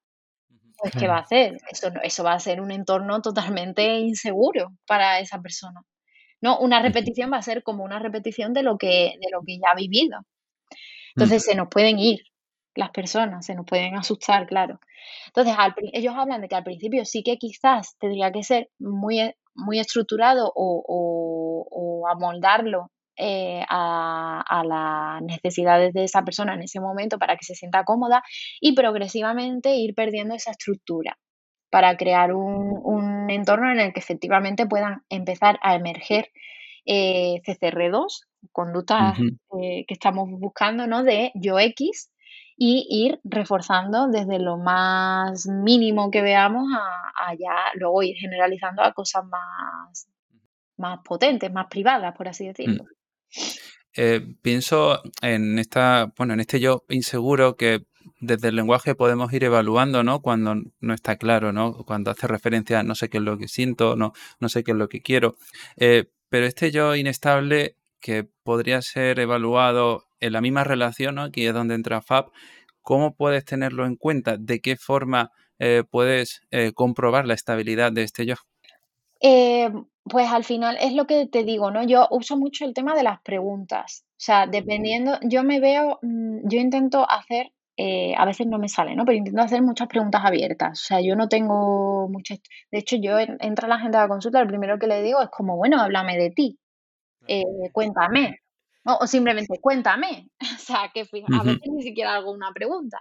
pues 0.80 0.94
¿qué 0.98 1.08
va 1.08 1.18
a 1.18 1.22
hacer? 1.22 1.58
Eso, 1.70 1.92
eso 2.02 2.24
va 2.24 2.34
a 2.34 2.40
ser 2.40 2.60
un 2.60 2.72
entorno 2.72 3.22
totalmente 3.22 4.00
inseguro 4.00 4.72
para 4.88 5.20
esa 5.20 5.40
persona. 5.40 5.84
No, 6.42 6.58
una 6.58 6.82
repetición 6.82 7.32
va 7.32 7.38
a 7.38 7.44
ser 7.44 7.62
como 7.62 7.84
una 7.84 8.00
repetición 8.00 8.52
de 8.54 8.64
lo 8.64 8.80
que, 8.80 9.14
de 9.22 9.30
lo 9.32 9.42
que 9.46 9.60
ya 9.60 9.74
ha 9.74 9.76
vivido. 9.76 10.18
Entonces 11.16 11.44
se 11.44 11.54
nos 11.54 11.68
pueden 11.70 12.00
ir 12.00 12.22
las 12.76 12.92
personas, 12.92 13.46
se 13.46 13.56
nos 13.56 13.66
pueden 13.66 13.96
asustar, 13.96 14.48
claro. 14.48 14.80
Entonces, 15.28 15.56
ellos 15.94 16.16
hablan 16.16 16.42
de 16.42 16.48
que 16.48 16.56
al 16.56 16.64
principio 16.64 17.06
sí 17.06 17.24
que 17.24 17.38
quizás 17.38 17.98
tendría 18.00 18.32
que 18.32 18.44
ser 18.44 18.70
muy, 18.80 19.20
e, 19.20 19.38
muy 19.56 19.80
estructurado 19.80 20.52
o, 20.56 22.08
amoldarlo 22.10 22.92
eh, 23.16 23.64
a, 23.70 24.64
las 24.66 25.22
necesidades 25.22 25.94
de 25.94 26.04
esa 26.06 26.24
persona 26.24 26.56
en 26.56 26.64
ese 26.64 26.80
momento 26.80 27.20
para 27.20 27.38
que 27.38 27.46
se 27.46 27.56
sienta 27.56 27.84
cómoda 27.84 28.24
y 28.60 28.74
progresivamente 28.74 29.76
ir 29.76 29.94
perdiendo 29.96 30.36
esa 30.36 30.52
estructura 30.52 31.18
para 31.70 31.96
crear 31.96 32.34
un, 32.34 33.30
entorno 33.30 33.72
en 33.72 33.80
el 33.80 33.94
que 33.94 34.02
efectivamente 34.02 34.68
puedan 34.68 35.04
empezar 35.10 35.58
a 35.62 35.76
emerger 35.76 36.30
eh, 36.86 37.42
CCR2, 37.46 38.26
conductas 38.52 39.18
eh, 39.20 39.86
que 39.88 39.94
estamos 39.94 40.30
buscando, 40.30 40.86
¿no? 40.86 41.04
De 41.04 41.32
yo 41.36 41.60
X 41.60 42.11
y 42.64 42.86
ir 42.92 43.20
reforzando 43.24 44.08
desde 44.08 44.38
lo 44.38 44.56
más 44.56 45.48
mínimo 45.48 46.12
que 46.12 46.22
veamos 46.22 46.68
a, 46.72 47.34
ya 47.34 47.56
luego 47.74 48.04
ir 48.04 48.16
generalizando 48.18 48.84
a 48.84 48.94
cosas 48.94 49.26
más, 49.26 50.08
más 50.78 51.00
potentes, 51.04 51.52
más 51.52 51.66
privadas, 51.72 52.16
por 52.16 52.28
así 52.28 52.46
decirlo. 52.46 52.84
Mm. 52.84 53.42
Eh, 53.98 54.36
pienso 54.44 55.02
en 55.24 55.58
esta, 55.58 56.14
bueno, 56.16 56.36
en 56.36 56.40
este 56.40 56.60
yo 56.60 56.86
inseguro 56.90 57.58
que 57.58 57.88
desde 58.20 58.50
el 58.50 58.58
lenguaje 58.58 58.94
podemos 58.94 59.34
ir 59.34 59.44
evaluando, 59.44 60.04
¿no? 60.04 60.22
Cuando 60.22 60.54
no 60.82 60.94
está 60.94 61.16
claro, 61.16 61.52
¿no? 61.52 61.84
Cuando 61.84 62.12
hace 62.12 62.28
referencia 62.28 62.82
a 62.82 62.84
no 62.84 62.94
sé 62.94 63.10
qué 63.10 63.18
es 63.18 63.24
lo 63.24 63.40
que 63.40 63.48
siento, 63.48 63.96
no, 63.96 64.14
no 64.40 64.50
sé 64.50 64.64
qué 64.64 64.70
es 64.70 64.78
lo 64.78 64.88
que 64.88 65.02
quiero. 65.02 65.36
Eh, 65.78 66.12
pero 66.30 66.46
este 66.46 66.70
yo 66.70 66.96
inestable 66.96 67.78
que 68.02 68.28
podría 68.44 68.82
ser 68.82 69.20
evaluado 69.20 70.06
en 70.20 70.34
la 70.34 70.42
misma 70.42 70.64
relación, 70.64 71.16
¿no? 71.16 71.24
aquí 71.24 71.46
es 71.46 71.54
donde 71.54 71.76
entra 71.76 72.02
FAB, 72.02 72.32
¿cómo 72.82 73.16
puedes 73.16 73.46
tenerlo 73.46 73.86
en 73.86 73.96
cuenta? 73.96 74.38
¿De 74.38 74.60
qué 74.60 74.76
forma 74.76 75.32
eh, 75.60 75.84
puedes 75.90 76.42
eh, 76.52 76.72
comprobar 76.74 77.26
la 77.26 77.34
estabilidad 77.34 77.92
de 77.92 78.04
este 78.04 78.26
yo? 78.26 78.36
Eh, 79.22 79.72
pues 80.04 80.30
al 80.30 80.44
final 80.44 80.78
es 80.82 80.94
lo 80.94 81.06
que 81.06 81.28
te 81.28 81.44
digo, 81.44 81.70
¿no? 81.70 81.84
Yo 81.84 82.08
uso 82.10 82.38
mucho 82.38 82.66
el 82.66 82.74
tema 82.74 82.96
de 82.96 83.04
las 83.04 83.22
preguntas. 83.22 84.04
O 84.12 84.24
sea, 84.24 84.48
dependiendo, 84.48 85.18
yo 85.22 85.44
me 85.44 85.60
veo, 85.60 86.00
mm, 86.02 86.50
yo 86.50 86.60
intento 86.60 87.08
hacer, 87.10 87.52
a 88.18 88.26
veces 88.26 88.46
no 88.46 88.60
me 88.60 88.70
sale, 88.70 88.96
¿no? 88.96 89.06
Pero 89.06 89.18
intento 89.18 89.42
hacer 89.42 89.64
muchas 89.64 89.88
preguntas 89.88 90.22
abiertas. 90.24 90.80
O 90.80 90.84
sea, 90.86 91.02
yo 91.02 91.16
no 91.16 91.28
tengo 91.28 92.08
muchas. 92.10 92.40
De 92.72 92.78
hecho, 92.78 92.96
yo 93.02 93.18
entro 93.18 93.66
a 93.66 93.70
la 93.70 93.80
gente 93.80 93.98
a 93.98 94.02
la 94.02 94.08
consulta, 94.08 94.40
lo 94.40 94.48
primero 94.48 94.78
que 94.78 94.86
le 94.86 95.02
digo 95.02 95.20
es 95.20 95.30
como, 95.30 95.58
bueno, 95.58 95.82
háblame 95.82 96.16
de 96.16 96.30
ti. 96.30 96.60
Cuéntame, 97.72 98.40
o 98.86 99.08
simplemente 99.08 99.60
cuéntame. 99.60 100.30
O 100.56 100.64
sea, 100.64 100.92
que 100.94 101.02
a 101.02 101.44
veces 101.44 101.70
ni 101.72 101.84
siquiera 101.84 102.16
hago 102.16 102.32
una 102.32 102.52
pregunta. 102.54 102.98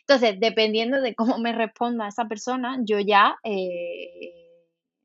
Entonces, 0.00 0.38
dependiendo 0.40 1.00
de 1.00 1.14
cómo 1.14 1.38
me 1.38 1.52
responda 1.52 2.08
esa 2.08 2.26
persona, 2.26 2.78
yo 2.84 2.98
ya 3.00 3.36
eh, 3.44 4.32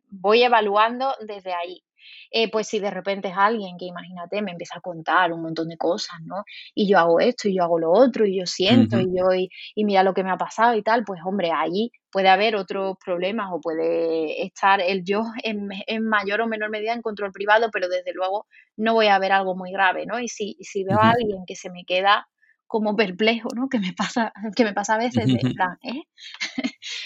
voy 0.09 0.43
evaluando 0.43 1.13
desde 1.27 1.53
ahí. 1.53 1.83
Eh, 2.31 2.49
pues 2.51 2.67
si 2.67 2.79
de 2.79 2.91
repente 2.91 3.29
es 3.29 3.35
alguien 3.37 3.77
que, 3.77 3.85
imagínate, 3.85 4.41
me 4.41 4.51
empieza 4.51 4.77
a 4.77 4.81
contar 4.81 5.31
un 5.31 5.41
montón 5.41 5.69
de 5.69 5.77
cosas, 5.77 6.19
¿no? 6.23 6.43
Y 6.73 6.87
yo 6.87 6.99
hago 6.99 7.19
esto 7.19 7.47
y 7.47 7.55
yo 7.55 7.63
hago 7.63 7.79
lo 7.79 7.91
otro 7.91 8.25
y 8.25 8.39
yo 8.39 8.45
siento 8.45 8.99
y 8.99 9.07
yo 9.15 9.33
y, 9.33 9.49
mira 9.85 10.03
lo 10.03 10.13
que 10.13 10.23
me 10.23 10.31
ha 10.31 10.37
pasado 10.37 10.75
y 10.75 10.83
tal, 10.83 11.03
pues 11.03 11.21
hombre, 11.25 11.51
allí 11.51 11.91
puede 12.11 12.29
haber 12.29 12.55
otros 12.55 12.97
problemas 13.03 13.49
o 13.51 13.61
puede 13.61 14.43
estar 14.45 14.81
el 14.81 15.03
yo 15.03 15.23
en, 15.43 16.07
mayor 16.07 16.41
o 16.41 16.47
menor 16.47 16.69
medida 16.69 16.93
en 16.93 17.01
control 17.01 17.31
privado, 17.31 17.69
pero 17.71 17.87
desde 17.87 18.13
luego 18.13 18.47
no 18.77 18.93
voy 18.93 19.07
a 19.07 19.19
ver 19.19 19.31
algo 19.31 19.55
muy 19.55 19.71
grave, 19.71 20.05
¿no? 20.05 20.19
Y 20.19 20.27
si, 20.27 20.57
si 20.61 20.83
veo 20.83 20.99
a 20.99 21.11
alguien 21.11 21.45
que 21.45 21.55
se 21.55 21.69
me 21.69 21.85
queda 21.85 22.27
como 22.67 22.95
perplejo, 22.95 23.49
¿no? 23.55 23.69
Que 23.69 23.79
me 23.79 23.93
pasa, 23.93 24.33
que 24.55 24.63
me 24.63 24.73
pasa 24.73 24.95
a 24.95 24.97
veces, 24.97 25.27
de, 25.27 25.39
plan, 25.55 25.77
¿eh? 25.83 26.03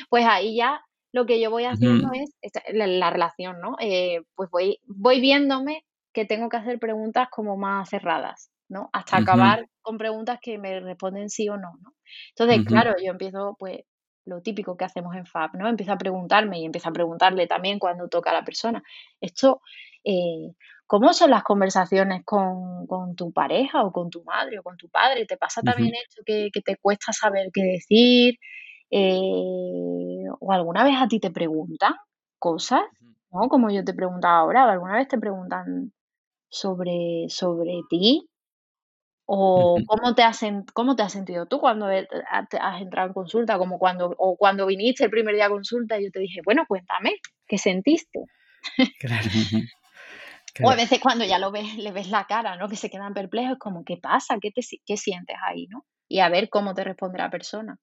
pues 0.10 0.26
ahí 0.26 0.56
ya 0.56 0.82
lo 1.12 1.26
que 1.26 1.42
yo 1.42 1.50
voy 1.50 1.66
haciendo 1.66 2.10
es 2.14 2.52
la, 2.72 3.10
relación, 3.10 3.60
¿no? 3.60 3.76
Eh, 3.80 4.22
pues 4.36 4.50
voy, 4.52 4.80
voy 4.86 5.20
viéndome 5.20 5.86
que 6.14 6.26
tengo 6.26 6.50
que 6.50 6.58
hacer 6.58 6.80
preguntas 6.80 7.30
como 7.32 7.58
más 7.58 7.90
cerradas, 7.90 8.52
¿no? 8.68 8.90
Hasta 8.94 9.18
acabar 9.18 9.68
con 9.82 9.98
preguntas 9.98 10.40
que 10.42 10.58
me 10.58 10.80
responden 10.80 11.30
sí 11.30 11.50
o 11.50 11.58
no, 11.58 11.72
¿no? 11.82 11.94
Entonces, 12.30 12.66
claro, 12.66 12.96
yo 13.04 13.12
empiezo, 13.12 13.56
pues, 13.58 13.82
lo 14.26 14.42
típico 14.42 14.78
que 14.78 14.86
hacemos 14.86 15.16
en 15.16 15.26
FAB, 15.26 15.56
¿no? 15.56 15.68
Empiezo 15.68 15.94
a 15.94 15.98
preguntarme 15.98 16.60
y 16.60 16.66
empiezo 16.66 16.90
a 16.90 16.94
preguntarle 16.94 17.48
también 17.48 17.80
cuando 17.80 18.08
toca 18.08 18.30
a 18.30 18.34
la 18.34 18.46
persona. 18.46 18.84
Esto, 19.20 19.62
eh, 20.04 20.54
¿cómo 20.86 21.14
son 21.14 21.32
las 21.32 21.44
conversaciones 21.44 22.24
con, 22.24 22.86
tu 23.16 23.32
pareja 23.34 23.84
o 23.84 23.92
con 23.92 24.10
tu 24.12 24.24
madre 24.24 24.60
o 24.60 24.64
con 24.64 24.78
tu 24.78 24.90
padre? 24.90 25.26
¿Te 25.26 25.38
pasa 25.38 25.62
también 25.62 25.94
esto 25.96 26.22
que, 26.24 26.50
que, 26.54 26.62
te 26.62 26.78
cuesta 26.78 27.12
saber 27.14 27.50
qué 27.52 27.64
decir? 27.64 28.36
Eh, 28.92 30.24
¿O 30.40 30.52
alguna 30.52 30.84
vez 30.84 30.96
a 31.00 31.08
ti 31.08 31.20
te 31.20 31.32
preguntan 31.32 31.94
cosas? 32.38 32.82
¿no? 33.32 33.50
Como 33.50 33.70
yo 33.70 33.84
te 33.84 33.94
preguntaba 33.94 34.40
ahora, 34.40 34.72
¿alguna 34.72 34.96
vez 34.96 35.08
te 35.08 35.18
preguntan 35.20 35.94
sobre, 36.50 37.26
sobre 37.30 37.82
ti? 37.90 38.28
¿O 39.32 39.78
cómo 39.86 40.16
te, 40.16 40.24
has, 40.24 40.42
cómo 40.74 40.96
te 40.96 41.04
has 41.04 41.12
sentido 41.12 41.46
tú 41.46 41.60
cuando 41.60 41.86
has 41.86 42.82
entrado 42.82 43.08
en 43.08 43.14
consulta? 43.14 43.60
Como 43.60 43.78
cuando, 43.78 44.16
o 44.18 44.36
cuando 44.36 44.66
viniste 44.66 45.04
el 45.04 45.12
primer 45.12 45.36
día 45.36 45.46
a 45.46 45.50
consulta 45.50 46.00
y 46.00 46.06
yo 46.06 46.12
te 46.12 46.20
dije, 46.20 46.42
bueno, 46.44 46.66
cuéntame, 46.68 47.14
¿qué 47.48 47.58
sentiste? 47.58 48.24
O 50.64 50.70
a 50.70 50.76
veces 50.76 51.00
cuando 51.00 51.24
ya 51.26 51.40
lo 51.40 51.52
ves, 51.52 51.78
le 51.78 51.92
ves 51.92 52.10
la 52.10 52.26
cara, 52.26 52.58
¿no? 52.58 52.68
Que 52.68 52.76
se 52.76 52.90
quedan 52.90 53.14
perplejos, 53.14 53.58
como, 53.60 53.86
¿qué 53.86 53.98
pasa? 53.98 54.38
¿Qué, 54.42 54.52
te, 54.52 54.62
qué 54.86 54.98
sientes 54.98 55.38
ahí, 55.46 55.68
no? 55.68 55.86
Y 56.08 56.20
a 56.20 56.30
ver 56.30 56.50
cómo 56.50 56.74
te 56.74 56.84
responde 56.84 57.20
la 57.20 57.30
persona. 57.30 57.78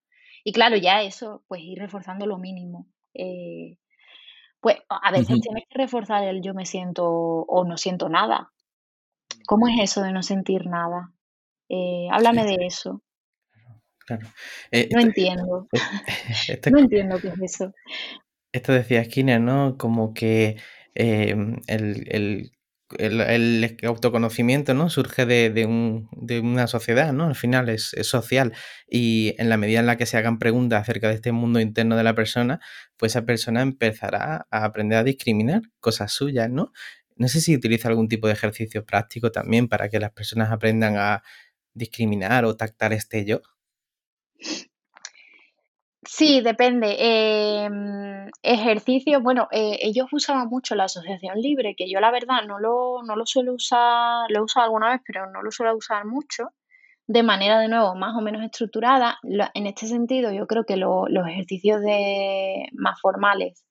Y 0.46 0.52
claro, 0.52 0.76
ya 0.76 1.02
eso, 1.02 1.42
pues 1.48 1.60
ir 1.60 1.76
reforzando 1.80 2.24
lo 2.24 2.38
mínimo. 2.38 2.86
Eh, 3.14 3.78
pues 4.60 4.76
a 4.88 5.10
veces 5.10 5.40
tienes 5.40 5.64
que 5.68 5.76
reforzar 5.76 6.22
el 6.22 6.40
yo 6.40 6.54
me 6.54 6.64
siento 6.64 7.04
o 7.04 7.64
no 7.64 7.76
siento 7.76 8.08
nada. 8.08 8.52
¿Cómo 9.48 9.66
es 9.66 9.74
eso 9.80 10.04
de 10.04 10.12
no 10.12 10.22
sentir 10.22 10.68
nada? 10.68 11.12
Eh, 11.68 12.06
háblame 12.12 12.44
de 12.44 12.64
eso. 12.64 13.02
Claro. 13.98 14.28
Eh, 14.70 14.88
no 14.94 15.00
entiendo. 15.00 15.66
no 16.70 16.78
entiendo 16.78 17.18
qué 17.18 17.26
es 17.26 17.42
eso. 17.42 17.72
Esto 18.52 18.72
decía 18.72 19.02
Skinner, 19.02 19.40
¿no? 19.40 19.76
Como 19.76 20.14
que 20.14 20.58
el, 20.94 21.60
el, 21.66 22.52
el, 22.98 23.76
autoconocimiento 23.84 24.74
¿no? 24.74 24.90
surge 24.90 25.26
de, 25.26 25.66
una 26.40 26.66
sociedad, 26.66 27.12
¿no? 27.12 27.26
Al 27.26 27.34
final 27.34 27.68
es, 27.68 27.94
social 28.02 28.52
y 28.88 29.34
en 29.38 29.48
la 29.48 29.56
medida 29.56 29.80
en 29.80 29.86
la 29.86 29.96
que 29.96 30.06
se 30.06 30.16
hagan 30.16 30.38
preguntas 30.38 30.82
acerca 30.82 31.08
de 31.08 31.14
este 31.14 31.32
mundo 31.32 31.60
interno 31.60 31.96
de 31.96 32.04
la 32.04 32.14
persona, 32.14 32.60
pues 32.96 33.12
esa 33.12 33.24
persona 33.24 33.62
empezará 33.62 34.46
a 34.50 34.64
aprender 34.64 34.98
a 34.98 35.04
discriminar 35.04 35.62
cosas 35.80 36.12
suyas, 36.12 36.50
¿no? 36.50 36.72
No 37.16 37.28
sé 37.28 37.40
si 37.40 37.54
utiliza 37.54 37.88
algún 37.88 38.08
tipo 38.08 38.26
de 38.26 38.34
ejercicio 38.34 38.84
práctico 38.84 39.32
también 39.32 39.68
para 39.68 39.88
que 39.88 39.98
las 40.00 40.12
personas 40.12 40.52
aprendan 40.52 40.96
a 40.96 41.22
discriminar 41.74 42.44
o 42.44 42.56
tactar 42.56 42.92
este 42.92 43.24
yo. 43.24 43.42
Sí, 46.18 46.40
depende. 46.40 46.96
Em, 46.98 48.30
ejercicio, 48.42 49.20
bueno, 49.20 49.48
eh, 49.52 49.76
ellos 49.82 50.06
usaban 50.12 50.48
mucho 50.48 50.74
la 50.74 50.84
asociación 50.84 51.38
libre, 51.40 51.74
que 51.76 51.90
yo 51.90 52.00
la 52.00 52.10
verdad 52.10 52.42
no 52.46 52.58
lo, 52.58 53.02
no 53.02 53.16
lo 53.16 53.26
suelo 53.26 53.52
usar, 53.52 54.24
lo 54.30 54.38
he 54.38 54.42
usado 54.42 54.64
alguna 54.64 54.90
vez, 54.92 55.02
pero 55.06 55.30
no 55.30 55.42
lo 55.42 55.50
suelo 55.50 55.76
usar 55.76 56.06
mucho, 56.06 56.48
de 57.06 57.22
manera 57.22 57.58
de 57.60 57.68
nuevo 57.68 57.94
más 57.96 58.16
o 58.16 58.22
menos 58.22 58.42
estructurada. 58.42 59.18
en 59.54 59.66
este 59.66 59.86
sentido, 59.88 60.32
yo 60.32 60.46
creo 60.46 60.64
que 60.64 60.76
los 60.76 61.28
ejercicios 61.28 61.82
de, 61.82 62.68
más 62.72 63.00
formales 63.00 63.64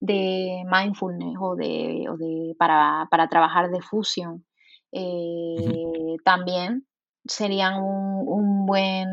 de 0.00 0.64
mindfulness 0.70 1.36
o 1.40 1.56
de, 1.56 2.06
o 2.10 2.16
de 2.16 2.54
para, 2.58 3.06
para 3.10 3.28
trabajar 3.28 3.70
de 3.70 3.82
fusión 3.82 4.44
eh, 4.92 6.16
también 6.24 6.86
serían 7.24 7.74
un, 7.82 8.66
buen, 8.66 9.08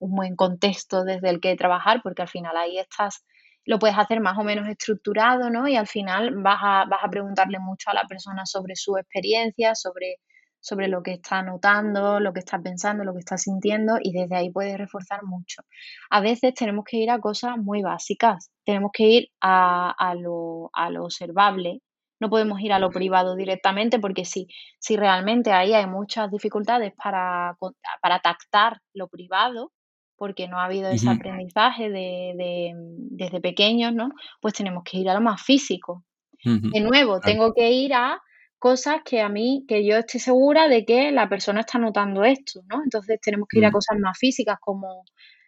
un 0.00 0.14
buen 0.16 0.36
contexto 0.36 1.04
desde 1.04 1.30
el 1.30 1.40
que 1.40 1.56
trabajar, 1.56 2.00
porque 2.02 2.22
al 2.22 2.28
final 2.28 2.56
ahí 2.56 2.78
estás, 2.78 3.24
lo 3.64 3.78
puedes 3.78 3.96
hacer 3.98 4.20
más 4.20 4.38
o 4.38 4.44
menos 4.44 4.68
estructurado, 4.68 5.50
¿no? 5.50 5.68
Y 5.68 5.76
al 5.76 5.86
final 5.86 6.34
vas 6.42 6.58
a, 6.62 6.84
vas 6.86 7.00
a 7.04 7.08
preguntarle 7.10 7.58
mucho 7.60 7.90
a 7.90 7.94
la 7.94 8.04
persona 8.08 8.46
sobre 8.46 8.76
su 8.76 8.96
experiencia, 8.96 9.74
sobre, 9.74 10.16
sobre 10.60 10.88
lo 10.88 11.02
que 11.02 11.12
está 11.12 11.42
notando, 11.42 12.20
lo 12.20 12.32
que 12.32 12.40
está 12.40 12.58
pensando, 12.60 13.04
lo 13.04 13.12
que 13.12 13.20
está 13.20 13.38
sintiendo, 13.38 13.98
y 14.02 14.12
desde 14.12 14.36
ahí 14.36 14.50
puedes 14.50 14.76
reforzar 14.78 15.22
mucho. 15.24 15.62
A 16.10 16.20
veces 16.20 16.54
tenemos 16.54 16.84
que 16.84 16.98
ir 16.98 17.10
a 17.10 17.20
cosas 17.20 17.56
muy 17.58 17.82
básicas, 17.82 18.50
tenemos 18.64 18.90
que 18.92 19.04
ir 19.04 19.28
a, 19.40 19.90
a, 19.90 20.14
lo, 20.14 20.70
a 20.72 20.90
lo 20.90 21.04
observable, 21.04 21.80
no 22.20 22.28
podemos 22.28 22.60
ir 22.60 22.72
a 22.72 22.78
lo 22.78 22.90
privado 22.90 23.34
directamente 23.34 23.98
porque 23.98 24.24
si, 24.24 24.46
si 24.78 24.96
realmente 24.96 25.52
ahí 25.52 25.72
hay 25.72 25.86
muchas 25.86 26.30
dificultades 26.30 26.92
para, 26.94 27.56
para 28.02 28.20
tactar 28.20 28.80
lo 28.94 29.08
privado, 29.08 29.72
porque 30.20 30.48
no 30.48 30.60
ha 30.60 30.66
habido 30.66 30.90
ese 30.90 31.08
aprendizaje 31.08 31.88
de, 31.88 32.74
desde 32.76 33.40
pequeños, 33.40 33.94
¿no? 33.94 34.10
Pues 34.42 34.52
tenemos 34.52 34.84
que 34.84 34.98
ir 34.98 35.08
a 35.08 35.14
lo 35.14 35.22
más 35.22 35.42
físico. 35.42 36.04
De 36.44 36.80
nuevo, 36.80 37.20
tengo 37.20 37.54
que 37.54 37.70
ir 37.70 37.94
a 37.94 38.20
cosas 38.58 39.00
que 39.02 39.22
a 39.22 39.30
mí, 39.30 39.64
que 39.66 39.82
yo 39.82 39.96
estoy 39.96 40.20
segura 40.20 40.68
de 40.68 40.84
que 40.84 41.10
la 41.10 41.26
persona 41.30 41.60
está 41.60 41.78
notando 41.78 42.22
esto, 42.22 42.60
¿no? 42.68 42.82
Entonces 42.84 43.18
tenemos 43.22 43.48
que 43.48 43.60
ir 43.60 43.64
a 43.64 43.72
cosas 43.72 43.98
más 43.98 44.18
físicas 44.18 44.58
como 44.60 45.04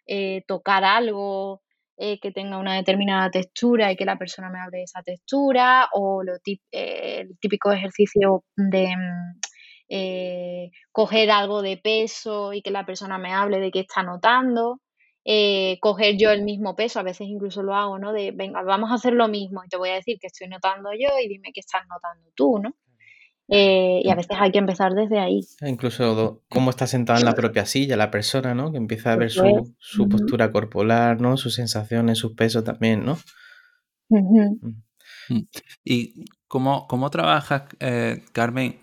eh, 0.07 0.41
tocar 0.47 0.83
algo, 0.83 1.61
eh, 1.95 2.19
que 2.19 2.31
tenga 2.31 2.57
una 2.57 2.73
determinada 2.73 3.29
textura 3.29 3.91
y 3.91 3.95
que 3.95 4.05
la 4.05 4.17
persona 4.17 4.49
me 4.49 4.59
hable 4.59 4.79
de 4.79 4.83
esa 4.85 5.03
textura, 5.03 5.87
o 5.93 6.23
lo 6.23 6.33
eh, 6.43 7.19
el 7.21 7.37
típico 7.39 7.71
ejercicio 7.71 8.43
de 8.55 8.87
mm, 8.87 9.39
eh, 9.89 10.71
coger 10.91 11.31
algo 11.31 11.61
de 11.61 11.77
peso 11.77 12.53
y 12.53 12.61
que 12.61 12.71
la 12.71 12.85
persona 12.85 13.17
me 13.17 13.33
hable 13.33 13.59
de 13.59 13.71
qué 13.71 13.81
está 13.81 14.03
notando. 14.03 14.81
coger 15.81 16.17
yo 16.17 16.31
el 16.31 16.43
mismo 16.43 16.75
peso, 16.75 16.99
a 16.99 17.03
veces 17.03 17.27
incluso 17.27 17.63
lo 17.63 17.75
hago, 17.75 17.99
¿no? 17.99 18.13
De, 18.13 18.31
venga, 18.31 18.61
vamos 18.63 18.91
a 18.91 18.95
hacer 18.95 19.13
lo 19.13 19.27
mismo 19.27 19.63
y 19.63 19.69
te 19.69 19.77
voy 19.77 19.89
a 19.89 19.95
decir 19.95 20.17
que 20.19 20.27
estoy 20.27 20.47
notando 20.47 20.91
yo 20.93 21.09
y 21.23 21.27
dime 21.27 21.51
qué 21.53 21.61
estás 21.61 21.83
notando 21.87 22.29
tú, 22.35 22.59
¿no? 22.59 22.75
Eh, 23.49 24.01
y 24.03 24.09
a 24.09 24.15
veces 24.15 24.37
hay 24.39 24.51
que 24.51 24.57
empezar 24.57 24.93
desde 24.93 25.19
ahí. 25.19 25.41
Incluso 25.61 26.41
cómo 26.49 26.69
está 26.69 26.87
sentada 26.87 27.19
en 27.19 27.25
la 27.25 27.35
propia 27.35 27.65
silla 27.65 27.97
la 27.97 28.09
persona, 28.09 28.55
¿no? 28.55 28.71
Que 28.71 28.77
empieza 28.77 29.13
a 29.13 29.15
ver 29.17 29.29
su, 29.29 29.75
su 29.77 30.07
postura 30.07 30.51
corporal, 30.51 31.21
¿no? 31.21 31.35
Sus 31.37 31.55
sensaciones, 31.55 32.17
sus 32.17 32.33
pesos 32.33 32.63
también, 32.63 33.05
¿no? 33.05 33.17
Mm. 34.09 34.73
¿Y 35.83 36.25
cómo, 36.47 36.87
cómo 36.87 37.09
trabajas, 37.09 37.63
eh, 37.79 38.23
Carmen, 38.31 38.79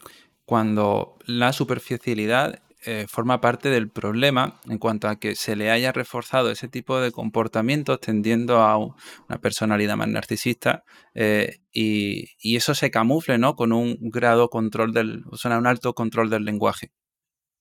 cuando 0.51 1.17
la 1.27 1.53
superficialidad 1.53 2.61
eh, 2.85 3.07
forma 3.09 3.41
parte 3.41 3.69
del 3.69 3.89
problema 3.89 4.59
en 4.69 4.79
cuanto 4.79 5.07
a 5.07 5.15
que 5.15 5.37
se 5.37 5.55
le 5.55 5.71
haya 5.71 5.93
reforzado 5.93 6.51
ese 6.51 6.67
tipo 6.67 6.99
de 6.99 7.13
comportamientos 7.13 8.01
tendiendo 8.01 8.57
a 8.57 8.77
una 8.79 9.39
personalidad 9.41 9.95
más 9.95 10.09
narcisista 10.09 10.83
eh, 11.15 11.59
y, 11.71 12.57
eso 12.57 12.75
se 12.75 12.91
camufle 12.91 13.39
¿no? 13.39 13.55
con 13.55 13.73
un 13.73 13.97
grado 14.01 14.49
control 14.49 14.93
del, 14.93 15.23
o 15.31 15.37
sea, 15.37 15.57
un 15.57 15.69
alto 15.69 15.95
control 15.95 16.31
del 16.31 16.45
lenguaje 16.45 16.91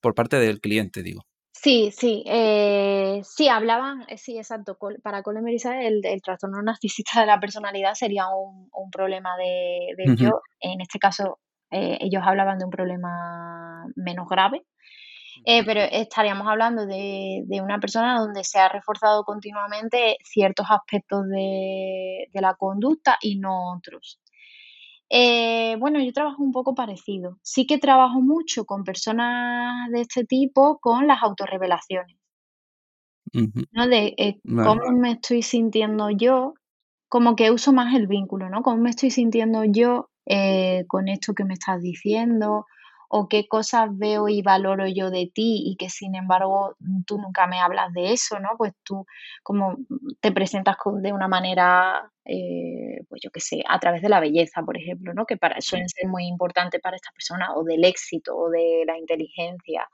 por 0.01 0.15
parte 0.15 0.37
del 0.37 0.59
cliente, 0.59 1.03
digo. 1.03 1.27
Sí, 1.51 1.91
sí, 1.95 2.23
eh, 2.25 3.21
sí, 3.23 3.49
hablaban, 3.49 4.07
sí, 4.17 4.35
exacto, 4.35 4.79
para 5.03 5.21
Colin 5.21 5.47
el, 5.47 6.03
el, 6.03 6.21
trastorno 6.23 6.59
narcisista 6.63 7.19
de 7.19 7.27
la 7.27 7.39
personalidad 7.39 7.93
sería 7.93 8.23
un, 8.29 8.89
problema 8.89 9.37
de, 9.37 10.15
yo, 10.15 10.41
en 10.59 10.81
este 10.81 10.97
caso 10.97 11.37
ellos 11.71 12.23
hablaban 12.25 12.57
de 12.57 12.65
un 12.65 12.71
problema 12.71 13.85
menos 13.95 14.27
grave, 14.27 14.65
eh, 15.45 15.63
pero 15.65 15.81
estaríamos 15.81 16.47
hablando 16.47 16.85
de, 16.85 17.45
una 17.63 17.79
persona 17.79 18.19
donde 18.19 18.43
se 18.43 18.59
ha 18.59 18.69
reforzado 18.69 19.23
continuamente 19.23 20.17
ciertos 20.23 20.67
aspectos 20.69 21.27
de, 21.29 22.27
la 22.33 22.55
conducta 22.55 23.17
y 23.21 23.37
no 23.37 23.73
otros. 23.73 24.19
Eh, 25.09 25.75
bueno, 25.79 25.99
yo 25.99 26.13
trabajo 26.13 26.43
un 26.43 26.51
poco 26.51 26.75
parecido. 26.75 27.39
Sí 27.41 27.65
que 27.65 27.79
trabajo 27.79 28.21
mucho 28.21 28.65
con 28.65 28.83
personas 28.83 29.89
de 29.91 30.01
este 30.01 30.23
tipo 30.25 30.79
con 30.79 31.07
las 31.07 31.23
autorrevelaciones. 31.23 32.17
¿no? 33.33 33.87
De 33.87 34.13
eh, 34.17 34.39
cómo 34.43 34.91
me 34.91 35.11
estoy 35.13 35.41
sintiendo 35.41 36.09
yo, 36.09 36.53
como 37.09 37.35
que 37.35 37.51
uso 37.51 37.73
más 37.73 37.95
el 37.95 38.07
vínculo, 38.07 38.49
¿no? 38.49 38.61
Cómo 38.61 38.77
me 38.77 38.89
estoy 38.89 39.11
sintiendo 39.11 39.63
yo 39.63 40.09
eh, 40.29 40.85
con 40.87 41.09
esto 41.09 41.33
que 41.33 41.43
me 41.43 41.55
estás 41.55 41.81
diciendo? 41.81 42.65
¿O 43.09 43.27
qué 43.27 43.47
cosas 43.47 43.89
veo 43.97 44.29
y 44.29 44.43
valoro 44.43 44.87
yo 44.87 45.09
de 45.09 45.31
ti 45.33 45.63
y 45.65 45.75
que 45.77 45.89
sin 45.89 46.13
embargo 46.15 46.75
tú 47.07 47.17
nunca 47.17 47.47
me 47.47 47.59
hablas 47.59 47.91
de 47.93 48.13
eso, 48.13 48.39
¿no? 48.39 48.49
Pues 48.57 48.73
tú 48.83 49.05
como 49.43 49.77
te 50.21 50.31
presentas 50.31 50.77
de 51.01 51.11
una 51.11 51.27
manera, 51.27 52.11
eh, 52.25 53.01
pues 53.09 53.21
yo 53.23 53.31
qué 53.31 53.39
sé, 53.39 53.63
a 53.67 53.79
través 53.79 54.03
de 54.03 54.09
la 54.09 54.19
belleza, 54.19 54.61
por 54.63 54.77
ejemplo, 54.77 55.13
¿no? 55.15 55.25
Que 55.25 55.37
para, 55.37 55.59
suelen 55.61 55.89
ser 55.89 56.07
muy 56.07 56.27
importante 56.27 56.79
para 56.79 56.97
esta 56.97 57.11
persona, 57.11 57.55
o 57.55 57.63
del 57.63 57.83
éxito, 57.83 58.37
o 58.37 58.49
de 58.51 58.83
la 58.85 58.97
inteligencia. 58.99 59.87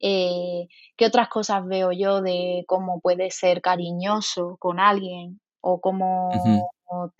Eh, 0.00 0.66
¿Qué 0.96 1.06
otras 1.06 1.28
cosas 1.28 1.66
veo 1.66 1.92
yo 1.92 2.22
de 2.22 2.64
cómo 2.66 3.00
puede 3.00 3.30
ser 3.30 3.60
cariñoso 3.62 4.56
con 4.58 4.80
alguien? 4.80 5.40
O 5.66 5.80
cómo 5.80 6.30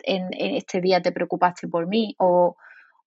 en, 0.03 0.29
este 0.31 0.79
día 0.79 1.01
te 1.01 1.11
preocupaste 1.11 1.67
por 1.67 1.87
mí, 1.87 2.15
o, 2.19 2.55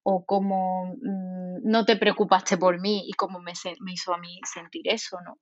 o 0.02 0.24
cómo 0.24 0.96
mm, 1.00 1.60
no 1.62 1.84
te 1.84 1.96
preocupaste 1.96 2.58
por 2.58 2.80
mí 2.80 3.04
y 3.06 3.12
cómo 3.12 3.38
me, 3.38 3.52
me 3.80 3.92
hizo 3.92 4.12
a 4.12 4.18
mí 4.18 4.40
sentir 4.44 4.82
eso, 4.88 5.20
¿no? 5.24 5.38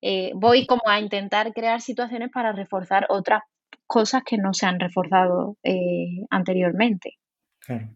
Eh, 0.00 0.32
voy 0.34 0.66
como 0.66 0.82
a 0.86 1.00
intentar 1.00 1.52
crear 1.52 1.80
situaciones 1.80 2.30
para 2.32 2.52
reforzar 2.52 3.06
otras 3.08 3.42
cosas 3.86 4.22
que 4.24 4.36
no 4.36 4.52
se 4.52 4.66
han 4.66 4.78
reforzado 4.78 5.56
eh, 5.64 6.24
anteriormente. 6.30 7.14
Claro. 7.58 7.88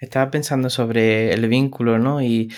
Estaba 0.00 0.30
pensando 0.30 0.68
sobre 0.68 1.32
el 1.32 1.48
vínculo, 1.48 1.98
¿no? 1.98 2.20
Y, 2.20 2.52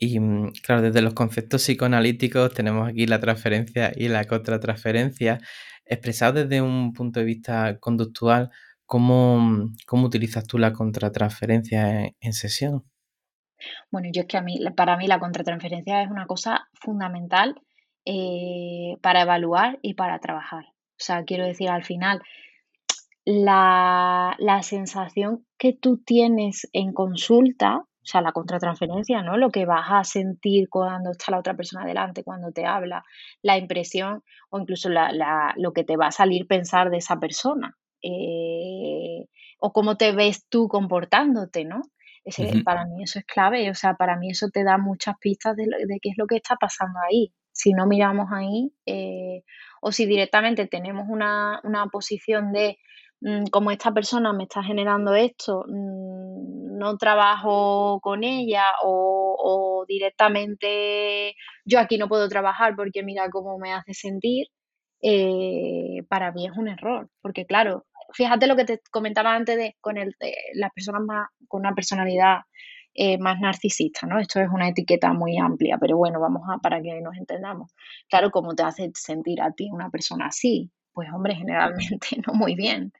y, 0.00 0.20
mm, 0.20 0.52
claro, 0.62 0.82
desde 0.82 1.02
los 1.02 1.14
conceptos 1.14 1.62
psicoanalíticos 1.62 2.52
tenemos 2.54 2.88
aquí 2.88 3.06
la 3.06 3.20
transferencia 3.20 3.92
y 3.94 4.08
la 4.08 4.24
contratransferencia. 4.24 5.40
Expresado 5.84 6.44
desde 6.44 6.60
un 6.62 6.92
punto 6.92 7.20
de 7.20 7.26
vista 7.26 7.78
conductual, 7.78 8.50
¿cómo, 8.86 9.38
mm, 9.38 9.76
cómo 9.86 10.06
utilizas 10.06 10.46
tú 10.46 10.58
la 10.58 10.72
contratransferencia 10.72 12.12
en, 12.20 12.32
sesión? 12.32 12.84
Bueno, 13.90 14.08
yo 14.12 14.22
es 14.22 14.28
que 14.28 14.36
a 14.36 14.42
mí, 14.42 14.58
para 14.76 14.96
mí 14.96 15.06
la 15.06 15.18
contratransferencia 15.18 16.02
es 16.02 16.10
una 16.10 16.26
cosa 16.26 16.68
fundamental 16.74 17.60
eh, 18.04 18.96
para 19.02 19.22
evaluar 19.22 19.78
y 19.82 19.94
para 19.94 20.18
trabajar. 20.20 20.64
O 20.66 21.04
sea, 21.04 21.24
quiero 21.24 21.44
decir, 21.44 21.68
al 21.68 21.84
final, 21.84 22.22
la, 23.24 24.36
la 24.38 24.62
sensación 24.62 25.44
que 25.58 25.72
tú 25.72 25.98
tienes 25.98 26.68
en 26.72 26.92
consulta, 26.92 27.84
o 28.06 28.08
sea, 28.08 28.20
la 28.20 28.30
contratransferencia, 28.30 29.20
¿no? 29.22 29.36
Lo 29.36 29.50
que 29.50 29.66
vas 29.66 29.88
a 29.90 30.04
sentir 30.04 30.68
cuando 30.68 31.10
está 31.10 31.32
la 31.32 31.40
otra 31.40 31.54
persona 31.54 31.84
delante, 31.84 32.22
cuando 32.22 32.52
te 32.52 32.64
habla, 32.64 33.02
la 33.42 33.58
impresión 33.58 34.22
o 34.48 34.60
incluso 34.60 34.88
la, 34.88 35.52
lo 35.56 35.72
que 35.72 35.82
te 35.82 35.96
va 35.96 36.06
a 36.06 36.12
salir 36.12 36.46
pensar 36.46 36.90
de 36.90 36.98
esa 36.98 37.18
persona. 37.18 37.76
Eh, 38.02 39.26
o 39.58 39.72
cómo 39.72 39.96
te 39.96 40.12
ves 40.12 40.46
tú 40.48 40.68
comportándote, 40.68 41.64
¿no? 41.64 41.82
Para 42.64 42.84
mí 42.86 43.02
eso 43.02 43.18
es 43.18 43.24
clave, 43.24 43.68
o 43.70 43.74
sea, 43.74 43.94
para 43.94 44.16
mí 44.16 44.30
eso 44.30 44.50
te 44.50 44.62
da 44.62 44.78
muchas 44.78 45.16
pistas 45.18 45.56
de, 45.56 45.64
de 45.64 45.98
qué 46.00 46.10
es 46.10 46.16
lo 46.16 46.28
que 46.28 46.36
está 46.36 46.54
pasando 46.54 47.00
ahí. 47.00 47.32
Si 47.50 47.72
no 47.72 47.86
miramos 47.86 48.28
ahí, 48.32 48.72
eh, 48.86 49.42
o 49.80 49.90
si 49.90 50.06
directamente 50.06 50.68
tenemos 50.68 51.06
una, 51.08 51.60
una 51.64 51.86
posición 51.86 52.52
de 52.52 52.78
como 53.50 53.70
esta 53.70 53.92
persona 53.92 54.32
me 54.32 54.44
está 54.44 54.62
generando 54.62 55.14
esto, 55.14 55.64
mm, 55.68 56.78
no 56.78 56.96
trabajo 56.98 58.00
con 58.02 58.24
ella 58.24 58.64
o, 58.82 59.84
directamente 59.88 61.34
yo 61.64 61.78
aquí 61.78 61.96
no 61.98 62.08
puedo 62.08 62.28
trabajar 62.28 62.74
porque 62.76 63.02
mira 63.04 63.30
cómo 63.30 63.56
me 63.58 63.72
hace 63.72 63.94
sentir, 63.94 64.48
eh, 65.02 66.02
para 66.08 66.32
mí 66.32 66.46
es 66.46 66.52
un 66.56 66.68
error, 66.68 67.08
porque 67.22 67.46
claro, 67.46 67.86
fíjate 68.12 68.46
lo 68.48 68.56
que 68.56 68.64
te 68.64 68.80
comentaba 68.90 69.34
antes 69.34 69.56
de 69.56 69.76
con 69.80 69.96
el, 69.98 70.14
las 70.54 70.72
personas 70.72 71.02
más, 71.02 71.28
con 71.48 71.60
una 71.60 71.74
personalidad 71.74 72.40
eh, 72.94 73.18
más 73.18 73.38
narcisista, 73.40 74.06
¿no? 74.06 74.18
Esto 74.18 74.40
es 74.40 74.48
una 74.50 74.68
etiqueta 74.68 75.12
muy 75.12 75.38
amplia, 75.38 75.78
pero 75.78 75.96
bueno, 75.98 76.18
vamos 76.20 76.42
a 76.50 76.58
para 76.58 76.80
que 76.82 77.00
nos 77.02 77.16
entendamos. 77.16 77.72
Claro, 78.08 78.30
¿cómo 78.30 78.54
te 78.54 78.62
hace 78.64 78.90
sentir 78.94 79.40
a 79.42 79.52
ti 79.52 79.68
una 79.70 79.90
persona 79.90 80.26
así? 80.28 80.70
Pues 80.96 81.10
hombre, 81.12 81.34
generalmente 81.34 82.08
no 82.26 82.32
muy 82.32 82.54
bien. 82.54 82.90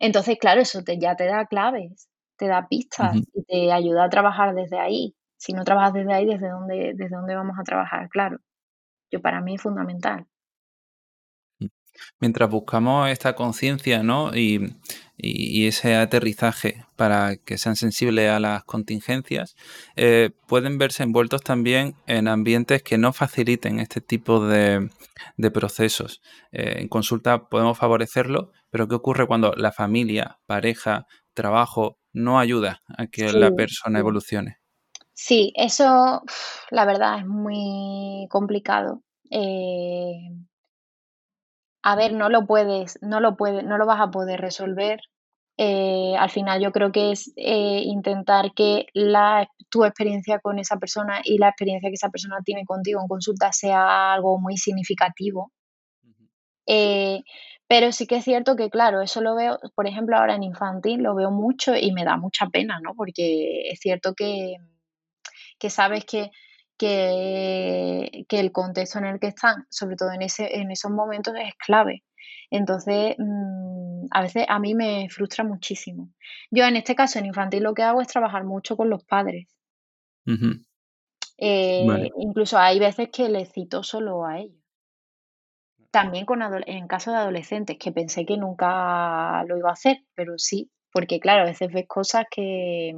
Entonces, 0.00 0.38
claro, 0.40 0.62
eso 0.62 0.82
te, 0.84 0.98
ya 0.98 1.16
te 1.16 1.26
da 1.26 1.46
claves, 1.46 2.08
te 2.38 2.48
da 2.48 2.68
pistas 2.68 3.20
y 3.34 3.44
te 3.44 3.72
ayuda 3.72 4.04
a 4.04 4.10
trabajar 4.10 4.54
desde 4.54 4.78
ahí. 4.80 5.16
Si 5.36 5.52
no 5.52 5.64
trabajas 5.64 5.94
desde 5.94 6.14
ahí, 6.14 6.26
¿desde 6.26 6.48
dónde, 6.50 6.94
desde 6.96 7.16
dónde 7.16 7.36
vamos 7.36 7.58
a 7.60 7.64
trabajar? 7.64 8.08
Claro. 8.10 8.38
Yo 9.12 9.22
para 9.22 9.40
mí 9.42 9.56
es 9.56 9.62
fundamental. 9.62 10.26
Mientras 12.20 12.50
buscamos 12.50 13.08
esta 13.10 13.34
conciencia 13.34 14.02
¿no? 14.02 14.34
y, 14.34 14.74
ese 15.20 15.96
aterrizaje 15.96 16.84
para 16.94 17.36
que 17.36 17.58
sean 17.58 17.74
sensibles 17.74 18.30
a 18.30 18.38
las 18.38 18.62
contingencias, 18.62 19.56
eh, 19.96 20.30
pueden 20.46 20.78
verse 20.78 21.02
envueltos 21.02 21.42
también 21.42 21.96
en 22.06 22.28
ambientes 22.28 22.84
que 22.84 22.98
no 22.98 23.12
faciliten 23.12 23.80
este 23.80 24.00
tipo 24.00 24.46
de, 24.46 24.90
procesos. 25.52 26.22
Eh, 26.52 26.76
en 26.78 26.88
consulta 26.88 27.48
podemos 27.48 27.76
favorecerlo, 27.76 28.52
pero 28.70 28.86
¿qué 28.86 28.94
ocurre 28.94 29.26
cuando 29.26 29.52
la 29.56 29.72
familia, 29.72 30.38
pareja, 30.46 31.06
trabajo 31.34 31.98
no 32.12 32.38
ayuda 32.38 32.82
a 32.86 33.08
que 33.08 33.32
la 33.32 33.50
persona 33.50 33.98
evolucione? 33.98 34.58
Sí, 35.14 35.52
eso 35.56 36.22
la 36.70 36.84
verdad 36.84 37.18
es 37.18 37.26
muy 37.26 38.28
complicado. 38.30 39.02
Eh, 39.30 40.14
a 41.82 41.96
ver, 41.96 42.12
no 42.12 42.28
lo 42.28 42.46
puedes, 42.46 42.98
no 43.02 43.20
lo 43.20 43.36
puedes, 43.36 43.64
no 43.64 43.78
lo 43.78 43.86
vas 43.86 44.00
a 44.00 44.10
poder 44.10 44.40
resolver. 44.40 45.00
Eh, 45.56 46.14
al 46.16 46.30
final 46.30 46.60
yo 46.62 46.72
creo 46.72 46.92
que 46.92 47.12
es 47.12 47.32
eh, 47.36 47.82
intentar 47.84 48.52
que 48.54 48.86
la, 48.94 49.48
tu 49.70 49.84
experiencia 49.84 50.38
con 50.40 50.58
esa 50.58 50.76
persona 50.78 51.20
y 51.24 51.38
la 51.38 51.48
experiencia 51.48 51.90
que 51.90 51.94
esa 51.94 52.10
persona 52.10 52.38
tiene 52.44 52.64
contigo 52.64 53.00
en 53.00 53.08
consulta 53.08 53.52
sea 53.52 54.12
algo 54.12 54.38
muy 54.38 54.56
significativo. 54.56 55.52
Pero 57.68 57.92
sí 57.92 58.06
que 58.06 58.16
es 58.16 58.24
cierto 58.24 58.56
que, 58.56 58.70
claro, 58.70 59.02
eso 59.02 59.20
lo 59.20 59.34
veo, 59.36 59.58
por 59.74 59.86
ejemplo, 59.86 60.16
ahora 60.16 60.34
en 60.34 60.42
infantil 60.42 61.02
lo 61.02 61.14
veo 61.14 61.30
mucho 61.30 61.76
y 61.76 61.92
me 61.92 62.04
da 62.04 62.16
mucha 62.16 62.46
pena, 62.46 62.80
¿no? 62.80 62.94
Porque 62.94 63.68
es 63.70 63.78
cierto 63.80 64.14
que, 64.14 64.56
que 65.58 65.68
sabes 65.68 66.06
que, 66.06 66.30
que, 66.78 68.24
el 68.28 68.52
contexto 68.52 68.98
en 68.98 69.06
el 69.06 69.20
que 69.20 69.28
están, 69.28 69.66
sobre 69.68 69.96
todo 69.96 70.12
en, 70.12 70.22
ese, 70.22 70.58
en 70.58 70.70
esos 70.70 70.90
momentos, 70.90 71.34
es 71.36 71.54
clave. 71.56 72.04
Entonces, 72.50 73.16
mm, 73.18 74.06
a 74.10 74.22
veces 74.22 74.46
a 74.48 74.58
mí 74.58 74.74
me 74.74 75.08
frustra 75.10 75.44
muchísimo. 75.44 76.10
Yo 76.50 76.64
en 76.64 76.76
este 76.76 76.94
caso, 76.94 77.18
en 77.18 77.26
infantil, 77.26 77.62
lo 77.62 77.74
que 77.74 77.82
hago 77.82 78.00
es 78.00 78.08
trabajar 78.08 78.44
mucho 78.44 78.76
con 78.76 78.88
los 78.88 79.04
padres. 79.04 79.48
Eh, 81.38 82.10
incluso 82.18 82.58
hay 82.58 82.78
veces 82.78 83.08
que 83.12 83.28
les 83.28 83.52
cito 83.52 83.82
solo 83.82 84.24
a 84.24 84.40
ellos. 84.40 84.56
También 85.90 86.26
con 86.26 86.42
en 86.66 86.86
caso 86.86 87.10
de 87.10 87.18
adolescentes, 87.18 87.78
que 87.78 87.92
pensé 87.92 88.26
que 88.26 88.36
nunca 88.36 89.42
lo 89.44 89.56
iba 89.56 89.70
a 89.70 89.72
hacer, 89.72 89.98
pero 90.14 90.36
sí, 90.36 90.70
porque 90.92 91.18
claro, 91.18 91.42
a 91.42 91.46
veces 91.46 91.72
ves 91.72 91.86
cosas 91.86 92.26
que, 92.30 92.94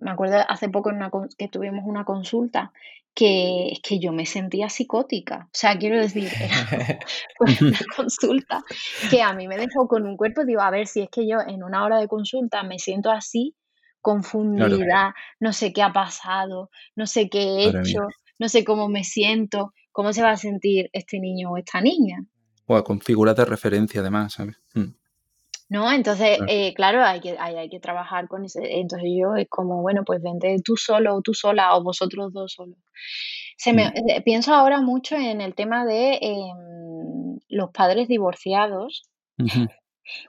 me 0.00 0.10
acuerdo 0.10 0.38
hace 0.48 0.68
poco 0.68 0.90
en 0.90 0.96
una, 0.96 1.10
que 1.36 1.48
tuvimos 1.48 1.84
una 1.84 2.04
consulta 2.04 2.72
que 3.14 3.72
que 3.82 3.98
yo 3.98 4.12
me 4.12 4.26
sentía 4.26 4.68
psicótica. 4.68 5.46
O 5.46 5.50
sea, 5.52 5.78
quiero 5.78 5.98
decir, 5.98 6.28
era 6.40 6.98
una 7.60 7.78
consulta 7.96 8.62
que 9.10 9.22
a 9.22 9.32
mí 9.32 9.48
me 9.48 9.56
dejó 9.56 9.88
con 9.88 10.06
un 10.06 10.16
cuerpo, 10.16 10.44
digo, 10.44 10.60
a 10.60 10.70
ver 10.70 10.86
si 10.86 11.00
es 11.00 11.08
que 11.10 11.26
yo 11.26 11.38
en 11.46 11.62
una 11.62 11.84
hora 11.84 11.98
de 11.98 12.08
consulta 12.08 12.62
me 12.62 12.78
siento 12.78 13.10
así, 13.10 13.56
confundida, 14.00 15.14
no 15.40 15.52
sé 15.52 15.72
qué 15.72 15.82
ha 15.82 15.92
pasado, 15.92 16.70
no 16.94 17.06
sé 17.06 17.28
qué 17.28 17.40
he 17.40 17.68
hecho, 17.68 18.06
no 18.38 18.48
sé 18.48 18.64
cómo 18.64 18.88
me 18.88 19.04
siento. 19.04 19.72
¿cómo 19.98 20.12
se 20.12 20.22
va 20.22 20.30
a 20.30 20.36
sentir 20.36 20.90
este 20.92 21.18
niño 21.18 21.50
o 21.50 21.56
esta 21.56 21.80
niña? 21.80 22.24
O 22.66 22.84
con 22.84 23.00
figuras 23.00 23.34
de 23.34 23.44
referencia 23.44 24.00
además, 24.00 24.34
¿sabes? 24.34 24.54
Mm. 24.74 24.94
¿No? 25.70 25.92
Entonces, 25.92 26.38
eh, 26.48 26.72
claro, 26.72 27.04
hay, 27.04 27.20
que, 27.20 27.36
hay, 27.38 27.68
que 27.68 27.78
trabajar 27.78 28.26
con 28.26 28.44
ese. 28.44 28.78
Entonces 28.80 29.10
yo 29.14 29.36
es 29.36 29.48
como, 29.50 29.82
bueno, 29.82 30.02
pues 30.04 30.22
vente 30.22 30.56
tú 30.64 30.76
solo 30.76 31.14
o 31.16 31.20
tú 31.20 31.34
sola 31.34 31.76
o 31.76 31.82
vosotros 31.82 32.32
dos 32.32 32.54
solos. 32.54 32.78
Se 33.56 33.72
me, 33.72 33.88
mm. 33.88 33.92
eh, 34.08 34.22
pienso 34.22 34.54
ahora 34.54 34.80
mucho 34.80 35.16
en 35.16 35.40
el 35.40 35.54
tema 35.54 35.84
de 35.84 36.18
em, 36.22 37.38
los 37.48 37.70
padres 37.70 38.08
divorciados, 38.08 39.10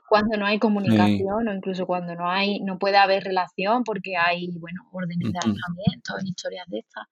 cuando 0.08 0.36
no 0.36 0.46
hay 0.46 0.58
comunicación 0.58 1.48
o 1.48 1.54
incluso 1.54 1.86
cuando 1.86 2.14
no 2.14 2.30
hay, 2.30 2.60
no 2.60 2.78
puede 2.78 2.96
haber 2.96 3.24
relación 3.24 3.82
porque 3.82 4.16
hay, 4.16 4.50
bueno, 4.58 4.82
órdenes 4.92 5.32
de 5.32 5.38
alejamiento, 5.38 6.14
historias 6.24 6.66
de 6.68 6.78
estas. 6.80 7.06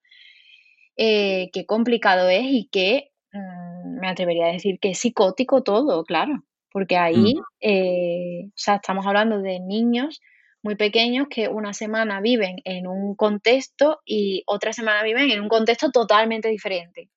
Eh, 0.97 1.51
qué 1.53 1.64
complicado 1.64 2.29
es 2.29 2.45
y 2.45 2.68
que 2.70 3.11
mm, 3.33 4.01
me 4.01 4.09
atrevería 4.09 4.47
a 4.47 4.53
decir 4.53 4.79
que 4.81 4.91
es 4.91 4.99
psicótico 4.99 5.62
todo, 5.62 6.05
claro, 6.05 6.43
porque 6.71 6.97
ahí, 6.97 7.35
mm. 7.35 7.43
eh, 7.61 8.43
o 8.49 8.53
sea, 8.57 8.77
estamos 8.77 9.07
hablando 9.07 9.41
de 9.41 9.61
niños 9.61 10.21
muy 10.62 10.77
pequeños 10.77 11.29
que 11.31 11.49
una 11.49 11.73
semana 11.73 12.21
viven 12.21 12.57
en 12.64 12.87
un 12.87 13.14
contexto 13.14 14.01
y 14.05 14.43
otra 14.47 14.73
semana 14.73 15.03
viven 15.03 15.31
en 15.31 15.41
un 15.41 15.49
contexto 15.49 15.91
totalmente 15.91 16.49
diferente, 16.49 17.09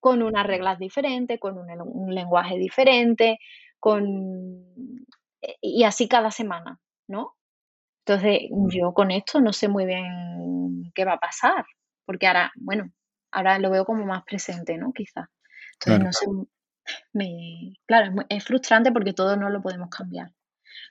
con 0.00 0.22
unas 0.22 0.46
reglas 0.46 0.78
diferentes, 0.78 1.38
con 1.38 1.58
un, 1.58 2.14
lenguaje 2.14 2.56
diferente, 2.58 3.38
con 3.78 4.64
y 5.60 5.84
así 5.84 6.08
cada 6.08 6.30
semana, 6.30 6.80
¿no? 7.06 7.34
Entonces, 8.04 8.48
yo 8.70 8.92
con 8.94 9.10
esto 9.10 9.40
no 9.40 9.52
sé 9.52 9.68
muy 9.68 9.84
bien 9.84 10.92
qué 10.94 11.04
va 11.04 11.14
a 11.14 11.18
pasar, 11.18 11.64
porque 12.04 12.26
ahora, 12.26 12.52
bueno, 12.56 12.90
ahora 13.32 13.58
lo 13.58 13.70
veo 13.70 13.84
como 13.84 14.04
más 14.06 14.22
presente, 14.24 14.78
¿no? 14.78 14.92
Quizás. 14.92 15.26
Entonces, 15.74 16.04
no 16.04 16.12
sé, 16.12 16.50
me, 17.12 17.74
claro, 17.86 18.12
es, 18.28 18.44
frustrante 18.44 18.92
porque 18.92 19.12
todo 19.12 19.36
no 19.36 19.50
lo 19.50 19.62
podemos 19.62 19.90
cambiar. 19.90 20.32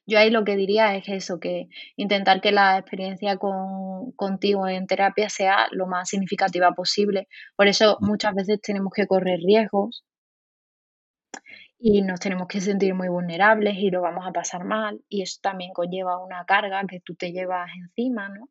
Yo 0.07 0.19
ahí 0.19 0.29
lo 0.29 0.43
que 0.43 0.55
diría 0.55 0.95
es 0.95 1.07
eso, 1.09 1.39
que 1.39 1.67
intentar 1.95 2.41
que 2.41 2.51
la 2.51 2.77
experiencia 2.77 3.37
con, 3.37 4.11
contigo 4.13 4.67
en 4.67 4.87
terapia 4.87 5.29
sea 5.29 5.67
lo 5.71 5.87
más 5.87 6.09
significativa 6.09 6.71
posible. 6.73 7.27
Por 7.55 7.67
eso 7.67 7.97
muchas 8.01 8.35
veces 8.35 8.61
tenemos 8.61 8.93
que 8.93 9.07
correr 9.07 9.39
riesgos 9.39 10.03
y 11.79 12.01
nos 12.01 12.19
tenemos 12.19 12.47
que 12.47 12.61
sentir 12.61 12.93
muy 12.93 13.09
vulnerables 13.09 13.75
y 13.77 13.89
lo 13.91 14.01
vamos 14.01 14.25
a 14.27 14.31
pasar 14.31 14.63
mal 14.63 15.01
y 15.09 15.21
eso 15.21 15.39
también 15.41 15.73
conlleva 15.73 16.23
una 16.23 16.45
carga 16.45 16.83
que 16.87 16.99
tú 16.99 17.15
te 17.15 17.31
llevas 17.31 17.69
encima, 17.75 18.29
¿no? 18.29 18.49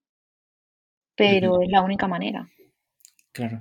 Pero 1.16 1.62
es 1.62 1.70
la 1.70 1.82
única 1.82 2.08
manera. 2.08 2.48
Claro. 3.34 3.58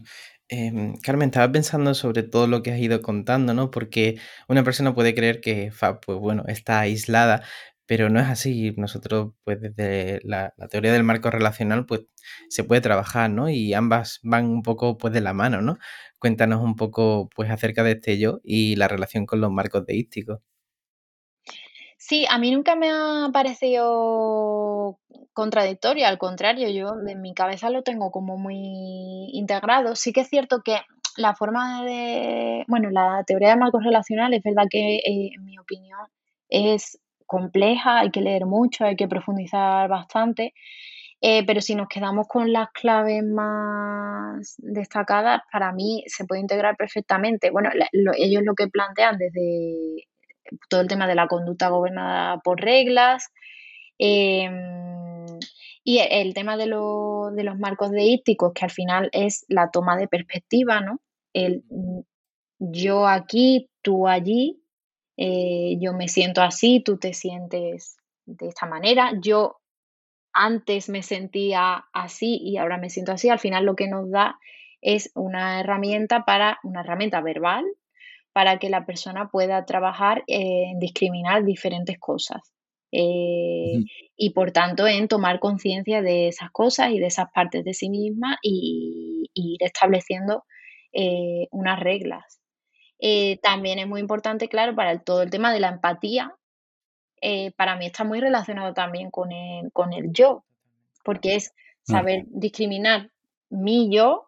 Em, 0.50 0.96
Carmen, 0.98 1.30
estaba 1.30 1.52
pensando 1.52 1.96
sobre 1.96 2.22
todo 2.22 2.46
lo 2.46 2.62
que 2.62 2.72
has 2.72 2.78
ido 2.80 3.02
contando, 3.02 3.56
¿no? 3.56 3.72
Porque 3.72 4.20
una 4.48 4.64
persona 4.64 4.94
puede 4.94 5.16
creer 5.16 5.42
que, 5.42 5.72
pues 6.06 6.20
bueno, 6.20 6.44
está 6.48 6.80
aislada, 6.82 7.42
pero 7.88 8.08
no 8.10 8.20
es 8.20 8.28
así. 8.28 8.72
Nosotros, 8.78 9.34
pues 9.44 9.60
desde 9.60 10.20
la, 10.24 10.54
teoría 10.70 10.94
del 10.94 11.04
marco 11.04 11.32
relacional, 11.32 11.88
pues 11.88 12.02
se 12.50 12.64
puede 12.64 12.82
trabajar, 12.82 13.32
¿no? 13.32 13.50
Y 13.50 13.74
ambas 13.74 14.20
van 14.22 14.46
un 14.46 14.62
poco, 14.62 14.96
pues 15.00 15.12
de 15.12 15.22
la 15.22 15.34
mano, 15.34 15.62
¿no? 15.64 15.80
Cuéntanos 16.20 16.62
un 16.64 16.76
poco, 16.76 17.30
pues 17.36 17.50
acerca 17.50 17.82
de 17.84 17.94
este 17.94 18.20
yo 18.20 18.40
y 18.44 18.76
la 18.76 18.88
relación 18.88 19.26
con 19.26 19.42
los 19.42 19.52
marcos 19.52 19.88
deísticos. 19.88 20.40
Sí, 22.06 22.26
a 22.30 22.38
mí 22.38 22.52
nunca 22.52 22.76
me 22.76 22.92
ha 22.92 23.30
parecido 23.32 25.00
contradictorio, 25.32 26.06
al 26.06 26.18
contrario, 26.18 26.68
yo 26.70 26.96
en 27.08 27.22
mi 27.22 27.34
cabeza 27.34 27.70
lo 27.70 27.82
tengo 27.82 28.12
como 28.12 28.38
muy 28.38 29.30
integrado. 29.32 29.96
Sí 29.96 30.12
que 30.12 30.20
es 30.22 30.28
cierto 30.28 30.62
que 30.66 30.82
la 31.16 31.34
forma 31.34 31.82
de, 31.86 32.66
bueno, 32.68 32.90
la 32.90 33.24
teoría 33.26 33.52
de 33.52 33.56
marcos 33.56 33.86
relacionales 33.86 34.40
es 34.40 34.44
verdad 34.44 34.68
que 34.70 34.98
eh, 34.98 35.30
en 35.34 35.46
mi 35.46 35.58
opinión 35.58 36.00
es 36.50 37.00
compleja, 37.26 38.00
hay 38.00 38.12
que 38.12 38.20
leer 38.22 38.46
mucho, 38.48 38.84
hay 38.84 38.98
que 38.98 39.08
profundizar 39.08 39.88
bastante, 39.88 40.54
eh, 41.22 41.46
pero 41.46 41.62
si 41.62 41.76
nos 41.76 41.88
quedamos 41.88 42.28
con 42.28 42.52
las 42.52 42.70
claves 42.74 43.24
más 43.24 44.56
destacadas, 44.58 45.42
para 45.54 45.72
mí 45.72 46.04
se 46.08 46.26
puede 46.26 46.42
integrar 46.42 46.76
perfectamente. 46.76 47.50
Bueno, 47.52 47.70
ellos 48.18 48.44
lo 48.44 48.56
que 48.56 48.68
plantean 48.68 49.18
desde 49.18 50.06
todo 50.70 50.82
el 50.82 50.88
tema 50.88 51.08
de 51.08 51.16
la 51.16 51.28
conducta 51.28 51.70
gobernada 51.70 52.40
por 52.44 52.62
reglas. 52.62 53.30
Em, 53.98 55.40
y 55.84 56.00
el 56.00 56.34
tema 56.34 56.58
de, 56.58 56.66
de, 56.66 57.44
los 57.44 57.60
marcos 57.60 57.92
deísticos, 57.92 58.54
que 58.54 58.66
al 58.66 58.72
final 58.72 59.10
es 59.12 59.46
la 59.50 59.70
toma 59.72 59.98
de 59.98 60.08
perspectiva, 60.08 60.82
¿no? 60.82 61.00
El 61.34 61.64
yo 62.72 63.08
aquí, 63.08 63.70
tú 63.82 64.08
allí, 64.08 64.62
eh, 65.18 65.78
yo 65.80 65.94
me 65.94 66.08
siento 66.08 66.42
así, 66.42 66.82
tú 66.82 66.98
te 66.98 67.14
sientes 67.14 67.98
de 68.26 68.48
esta 68.48 68.66
manera, 68.66 69.12
yo 69.22 69.58
antes 70.32 70.90
me 70.90 71.04
sentía 71.04 71.86
así 71.94 72.40
y 72.42 72.58
ahora 72.58 72.78
me 72.78 72.90
siento 72.90 73.12
así, 73.12 73.30
al 73.30 73.40
final 73.40 73.66
lo 73.66 73.76
que 73.76 73.88
nos 73.88 74.10
da 74.10 74.40
es 74.82 75.12
una 75.14 75.60
herramienta 75.60 76.26
para, 76.26 76.60
una 76.64 76.82
herramienta 76.82 77.22
verbal 77.22 77.66
para 78.34 78.58
que 78.58 78.70
la 78.70 78.86
persona 78.86 79.30
pueda 79.30 79.66
trabajar 79.66 80.24
en 80.28 80.80
discriminar 80.80 81.46
diferentes 81.46 82.00
cosas. 82.00 82.54
Eh, 82.96 83.86
y 84.16 84.30
por 84.32 84.52
tanto 84.52 84.86
en 84.86 85.08
tomar 85.08 85.40
conciencia 85.40 86.04
de 86.04 86.28
esas 86.28 86.52
cosas 86.52 86.92
y 86.92 87.00
de 87.00 87.08
esas 87.08 87.32
partes 87.32 87.66
de 87.66 87.74
sí 87.74 87.90
misma 87.90 88.38
y, 88.44 89.32
ir 89.34 89.58
estableciendo 89.64 90.44
eh, 90.92 91.48
unas 91.50 91.80
reglas. 91.80 92.40
Eh, 93.00 93.40
también 93.42 93.80
es 93.80 93.88
muy 93.88 94.00
importante, 94.00 94.48
claro, 94.48 94.76
para 94.76 95.00
todo 95.00 95.24
el 95.24 95.32
tema 95.32 95.52
de 95.52 95.60
la 95.60 95.70
empatía. 95.70 96.36
para 97.58 97.76
mí 97.78 97.88
está 97.88 98.04
muy 98.04 98.20
relacionado 98.20 98.74
también 98.74 99.10
con 99.10 99.32
el, 99.32 99.72
con 99.72 99.92
el 99.94 100.12
yo, 100.12 100.44
porque 101.04 101.36
es 101.36 101.54
saber 101.82 102.26
discriminar 102.28 103.10
mi 103.50 103.90
yo 103.90 104.28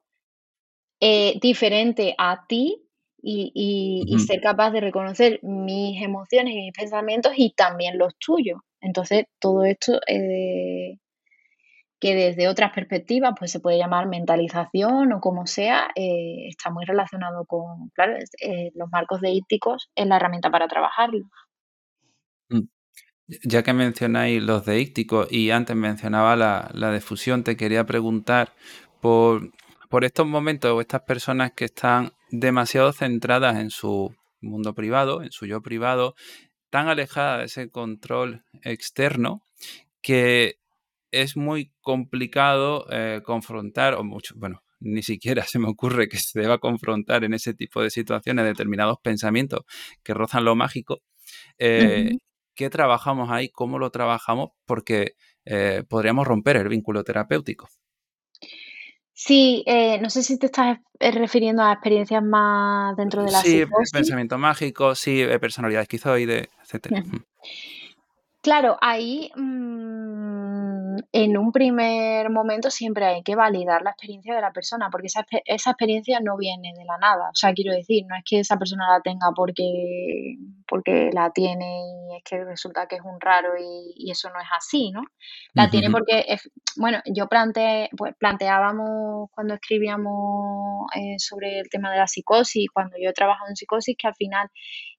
diferente 1.40 2.16
a 2.18 2.46
ti 2.48 2.85
y, 3.28 4.18
ser 4.20 4.40
capaz 4.40 4.72
de 4.72 4.82
reconocer 4.82 5.40
mis 5.42 6.02
emociones 6.02 6.54
y 6.54 6.58
mis 6.58 6.74
pensamientos 6.74 7.34
y 7.36 7.54
también 7.54 7.98
los 7.98 8.16
tuyos. 8.18 8.60
Entonces, 8.82 9.26
todo 9.40 9.66
esto 9.66 10.00
eh, 10.08 11.00
que 12.00 12.14
desde 12.14 12.48
otras 12.48 12.72
perspectivas 12.72 13.34
pues 13.38 13.52
se 13.52 13.60
puede 13.60 13.80
llamar 13.80 14.08
mentalización 14.08 15.12
o 15.12 15.22
como 15.22 15.48
sea, 15.48 15.88
eh, 15.96 16.48
está 16.50 16.70
muy 16.70 16.86
relacionado 16.86 17.46
con, 17.46 17.90
claro, 17.96 18.16
eh, 18.42 18.72
los 18.76 18.90
marcos 18.92 19.22
deícticos 19.22 19.90
es 19.96 20.06
la 20.06 20.18
herramienta 20.18 20.52
para 20.52 20.68
trabajarlo. 20.68 21.26
Mm. 22.50 22.68
Ya 23.44 23.64
que 23.64 23.74
mencionáis 23.74 24.44
los 24.44 24.66
deícticos 24.66 25.32
y 25.32 25.50
antes 25.50 25.76
mencionaba 25.76 26.36
la, 26.36 26.70
la 26.76 26.94
difusión, 26.94 27.44
te 27.44 27.58
quería 27.58 27.88
preguntar 27.88 28.54
por, 29.02 29.50
por 29.90 30.06
estos 30.06 30.28
momentos 30.28 30.72
o 30.72 30.82
estas 30.82 31.02
personas 31.02 31.52
que 31.56 31.66
están 31.66 32.14
demasiado 32.32 32.92
centradas 32.94 33.58
en 33.58 33.70
su 33.70 34.16
mundo 34.42 34.74
privado, 34.74 35.22
en 35.24 35.32
su 35.32 35.46
yo 35.46 35.62
privado, 35.62 36.16
tan 36.70 36.88
alejada 36.88 37.40
de 37.40 37.46
ese 37.46 37.70
control 37.70 38.44
externo 38.64 39.44
que 40.02 40.60
es 41.12 41.38
muy 41.38 41.72
complicado 41.82 42.86
eh, 42.92 43.22
confrontar, 43.24 43.96
o 43.96 44.04
mucho, 44.04 44.36
bueno, 44.38 44.62
ni 44.80 45.02
siquiera 45.02 45.44
se 45.44 45.60
me 45.60 45.70
ocurre 45.70 46.08
que 46.08 46.18
se 46.18 46.40
deba 46.40 46.58
confrontar 46.58 47.24
en 47.24 47.34
ese 47.34 47.54
tipo 47.54 47.82
de 47.82 47.90
situaciones 47.90 48.46
determinados 48.46 48.98
pensamientos 49.02 49.62
que 50.04 50.14
rozan 50.14 50.46
lo 50.46 50.56
mágico. 50.56 51.02
Eh, 51.58 52.18
¿Qué 52.56 52.70
trabajamos 52.70 53.32
ahí? 53.32 53.50
¿Cómo 53.50 53.80
lo 53.80 53.90
trabajamos? 53.90 54.52
Porque 54.66 55.14
eh, 55.46 55.84
podríamos 55.88 56.28
romper 56.28 56.58
el 56.58 56.70
vínculo 56.70 57.04
terapéutico. 57.04 57.68
Sí, 59.18 59.64
eh, 59.66 59.98
no 60.02 60.10
sé 60.10 60.24
si 60.24 60.38
te 60.38 60.48
estás 60.48 60.78
eh, 61.00 61.12
refiriendo 61.12 61.64
a 61.64 61.72
experiencias 61.72 62.22
más 62.22 62.98
dentro 62.98 63.24
de 63.24 63.32
la 63.32 63.40
Sí, 63.40 63.64
pensamiento 63.94 64.38
mágico, 64.38 64.94
sí, 64.94 65.22
eh, 65.22 65.40
personalidad 65.40 65.84
esquizoide, 65.84 66.50
etcétera. 66.62 67.02
Claro, 68.42 68.78
ahí 68.82 69.32
mm, 69.38 69.95
en 71.18 71.38
un 71.38 71.54
primer 71.54 72.30
momento 72.30 72.70
siempre 72.70 73.06
hay 73.06 73.24
que 73.24 73.38
validar 73.38 73.84
la 73.84 73.92
experiencia 73.92 74.36
de 74.36 74.42
la 74.42 74.52
persona, 74.52 74.90
porque 74.92 75.08
esa, 75.08 75.26
esa, 75.46 75.70
experiencia 75.70 76.20
no 76.20 76.36
viene 76.36 76.74
de 76.78 76.84
la 76.84 76.98
nada. 76.98 77.30
O 77.30 77.36
sea, 77.36 77.54
quiero 77.54 77.72
decir, 77.72 78.06
no 78.06 78.18
es 78.18 78.24
que 78.26 78.40
esa 78.42 78.58
persona 78.58 78.92
la 78.92 79.00
tenga 79.00 79.32
porque, 79.34 80.36
porque 80.68 81.12
la 81.14 81.30
tiene 81.30 81.84
y 82.10 82.18
es 82.18 82.24
que 82.26 82.44
resulta 82.44 82.88
que 82.88 82.98
es 82.98 83.02
un 83.02 83.22
raro 83.22 83.54
y, 83.58 84.12
eso 84.12 84.30
no 84.30 84.42
es 84.42 84.48
así, 84.58 84.92
¿no? 84.92 85.04
La 85.54 85.70
tiene 85.70 85.90
porque, 85.90 86.38
bueno, 86.76 87.00
yo 87.06 87.28
planteé, 87.28 87.90
pues, 87.96 88.14
planteábamos 88.18 89.30
cuando 89.32 89.54
escribíamos 89.54 90.88
eh, 90.96 91.16
sobre 91.18 91.60
el 91.60 91.70
tema 91.70 91.92
de 91.92 91.98
la 91.98 92.08
psicosis, 92.08 92.68
cuando 92.74 92.98
yo 93.02 93.12
he 93.12 93.14
trabajado 93.14 93.50
en 93.50 93.56
psicosis, 93.56 93.96
que 93.98 94.08
al 94.08 94.16
final 94.16 94.50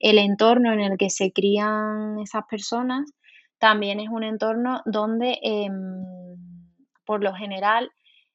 el 0.00 0.16
entorno 0.16 0.72
en 0.72 0.80
el 0.80 0.96
que 0.96 1.10
se 1.10 1.30
crían 1.30 2.18
esas 2.20 2.44
personas, 2.48 3.04
también 3.58 4.00
es 4.00 4.08
un 4.08 4.22
entorno 4.22 4.82
donde 4.84 5.38
em, 5.42 6.04
por 7.04 7.22
lo 7.22 7.34
general 7.34 7.90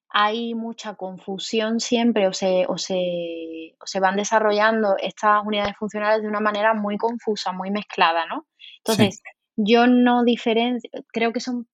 hay 0.09 0.55
mucha 0.55 0.95
confusión 0.95 1.79
siempre 1.79 2.27
o 2.27 2.33
se, 2.33 2.65
o, 2.67 2.77
se, 2.77 3.75
o 3.79 3.87
se, 3.87 3.99
van 3.99 4.17
desarrollando 4.17 4.97
estas 4.97 5.45
unidades 5.45 5.77
funcionales 5.77 6.21
de 6.21 6.27
una 6.27 6.41
manera 6.41 6.73
muy 6.73 6.97
confusa, 6.97 7.53
muy 7.53 7.71
mezclada, 7.71 8.25
¿no? 8.25 8.45
Entonces, 8.79 9.21
yo 9.55 9.87
no 9.87 10.23
diferencio, 10.23 10.89
creo 11.13 11.31
que 11.31 11.39
son 11.39 11.67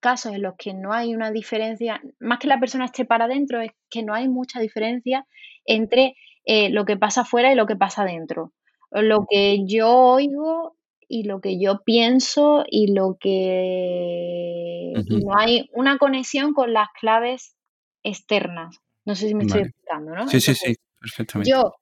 casos 0.00 0.32
en 0.32 0.42
los 0.42 0.54
que 0.56 0.72
no 0.72 0.92
hay 0.92 1.14
una 1.14 1.30
diferencia, 1.30 2.00
más 2.20 2.38
que 2.38 2.46
la 2.46 2.60
persona 2.60 2.86
esté 2.86 3.04
para 3.04 3.26
adentro, 3.26 3.60
es 3.60 3.72
que 3.90 4.02
no 4.02 4.14
hay 4.14 4.28
mucha 4.28 4.60
diferencia 4.60 5.26
entre 5.66 6.14
eh, 6.44 6.70
lo 6.70 6.84
que 6.86 6.96
pasa 6.96 7.22
afuera 7.22 7.52
y 7.52 7.56
lo 7.56 7.66
que 7.66 7.76
pasa 7.76 8.02
adentro. 8.02 8.52
Lo 8.90 9.26
que 9.28 9.66
yo 9.66 9.90
oigo 9.90 10.77
y 11.08 11.24
lo 11.24 11.40
que 11.40 11.58
yo 11.58 11.80
pienso 11.84 12.64
y 12.70 12.92
lo 12.92 13.16
que... 13.18 14.92
no 15.08 15.36
hay 15.36 15.68
una 15.72 15.98
conexión 15.98 16.52
con 16.52 16.72
las 16.72 16.88
claves 17.00 17.56
externas. 18.02 18.76
No 19.04 19.16
sé 19.16 19.28
si 19.28 19.34
me 19.34 19.44
estoy 19.44 19.62
explicando, 19.62 20.14
¿no? 20.14 20.28
Sí, 20.28 20.40
sí, 20.40 20.54
sí, 20.54 20.76
perfectamente. 21.00 21.50
Yo 21.50 21.74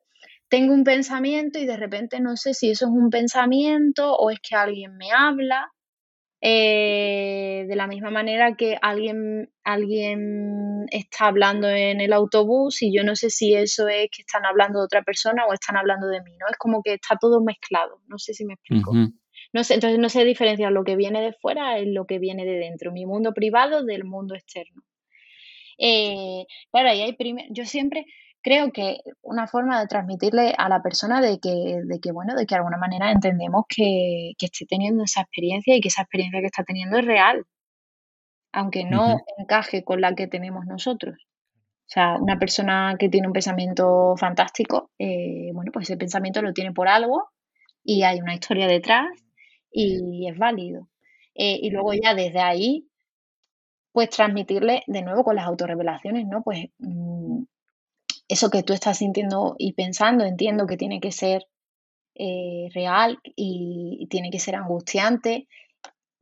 tengo 0.48 0.72
un 0.72 0.84
pensamiento 0.84 1.58
y 1.58 1.66
de 1.66 1.76
repente 1.76 2.20
no 2.20 2.36
sé 2.36 2.54
si 2.54 2.70
eso 2.70 2.86
es 2.86 2.92
un 2.92 3.10
pensamiento 3.10 4.14
o 4.14 4.30
es 4.30 4.38
que 4.40 4.54
alguien 4.54 4.96
me 4.96 5.10
habla. 5.10 5.72
Eh, 6.48 7.66
de 7.66 7.74
la 7.74 7.88
misma 7.88 8.10
manera 8.10 8.54
que 8.54 8.78
alguien, 8.80 9.50
alguien 9.64 10.86
está 10.92 11.26
hablando 11.26 11.68
en 11.68 12.00
el 12.00 12.12
autobús 12.12 12.82
y 12.82 12.96
yo 12.96 13.02
no 13.02 13.16
sé 13.16 13.30
si 13.30 13.54
eso 13.54 13.88
es 13.88 14.08
que 14.12 14.22
están 14.22 14.46
hablando 14.46 14.78
de 14.78 14.84
otra 14.84 15.02
persona 15.02 15.44
o 15.44 15.52
están 15.52 15.76
hablando 15.76 16.06
de 16.06 16.22
mí, 16.22 16.36
¿no? 16.38 16.46
Es 16.48 16.56
como 16.56 16.84
que 16.84 16.94
está 16.94 17.16
todo 17.20 17.42
mezclado, 17.42 18.00
no 18.06 18.16
sé 18.18 18.32
si 18.32 18.44
me 18.44 18.54
explico. 18.54 18.92
no 19.52 19.64
sé, 19.64 19.74
entonces 19.74 19.98
no 19.98 20.08
sé 20.08 20.24
diferenciar 20.24 20.70
lo 20.70 20.84
que 20.84 20.94
viene 20.94 21.20
de 21.20 21.32
fuera 21.32 21.80
en 21.80 21.94
lo 21.94 22.06
que 22.06 22.20
viene 22.20 22.44
de 22.44 22.58
dentro, 22.58 22.92
mi 22.92 23.06
mundo 23.06 23.34
privado 23.34 23.84
del 23.84 24.04
mundo 24.04 24.36
externo. 24.36 24.84
Eh, 25.78 26.44
claro, 26.70 26.90
ahí 26.90 27.02
hay 27.02 27.16
yo 27.50 27.64
siempre 27.64 28.06
creo 28.46 28.70
que 28.70 28.98
una 29.22 29.48
forma 29.48 29.80
de 29.80 29.88
transmitirle 29.88 30.54
a 30.56 30.68
la 30.68 30.80
persona 30.80 31.20
de 31.20 31.40
que, 31.40 31.80
de 31.84 31.98
que 31.98 32.12
bueno, 32.12 32.36
de 32.36 32.46
que 32.46 32.54
de 32.54 32.58
alguna 32.60 32.76
manera 32.76 33.10
entendemos 33.10 33.64
que, 33.68 34.34
que 34.38 34.46
esté 34.46 34.66
teniendo 34.66 35.02
esa 35.02 35.22
experiencia 35.22 35.74
y 35.74 35.80
que 35.80 35.88
esa 35.88 36.02
experiencia 36.02 36.38
que 36.38 36.46
está 36.46 36.62
teniendo 36.62 36.96
es 36.96 37.04
real, 37.04 37.44
aunque 38.52 38.84
no 38.84 39.18
encaje 39.36 39.82
con 39.82 40.00
la 40.00 40.14
que 40.14 40.28
tenemos 40.28 40.64
nosotros. 40.64 41.16
O 41.26 41.88
sea, 41.88 42.18
una 42.20 42.38
persona 42.38 42.94
que 42.96 43.08
tiene 43.08 43.26
un 43.26 43.32
pensamiento 43.32 44.14
fantástico, 44.16 44.92
eh, 44.96 45.50
bueno, 45.52 45.72
pues 45.72 45.90
ese 45.90 45.96
pensamiento 45.96 46.40
lo 46.40 46.52
tiene 46.52 46.72
por 46.72 46.86
algo 46.86 47.24
y 47.82 48.04
hay 48.04 48.20
una 48.20 48.34
historia 48.34 48.68
detrás 48.68 49.08
y 49.72 50.28
es 50.28 50.38
válido. 50.38 50.88
Eh, 51.34 51.58
y 51.62 51.70
luego 51.70 51.94
ya 51.94 52.14
desde 52.14 52.40
ahí, 52.40 52.86
pues 53.90 54.10
transmitirle 54.10 54.84
de 54.86 55.02
nuevo 55.02 55.24
con 55.24 55.34
las 55.34 55.46
autorrevelaciones, 55.46 56.26
¿no? 56.28 56.42
Pues 56.44 56.66
mm, 56.78 57.15
eso 58.28 58.50
que 58.50 58.62
tú 58.62 58.72
estás 58.72 58.98
sintiendo 58.98 59.54
y 59.58 59.72
pensando, 59.72 60.24
entiendo 60.24 60.66
que 60.66 60.76
tiene 60.76 61.00
que 61.00 61.12
ser 61.12 61.46
eh, 62.14 62.68
real 62.74 63.18
y 63.36 64.06
tiene 64.10 64.30
que 64.30 64.38
ser 64.38 64.56
angustiante 64.56 65.48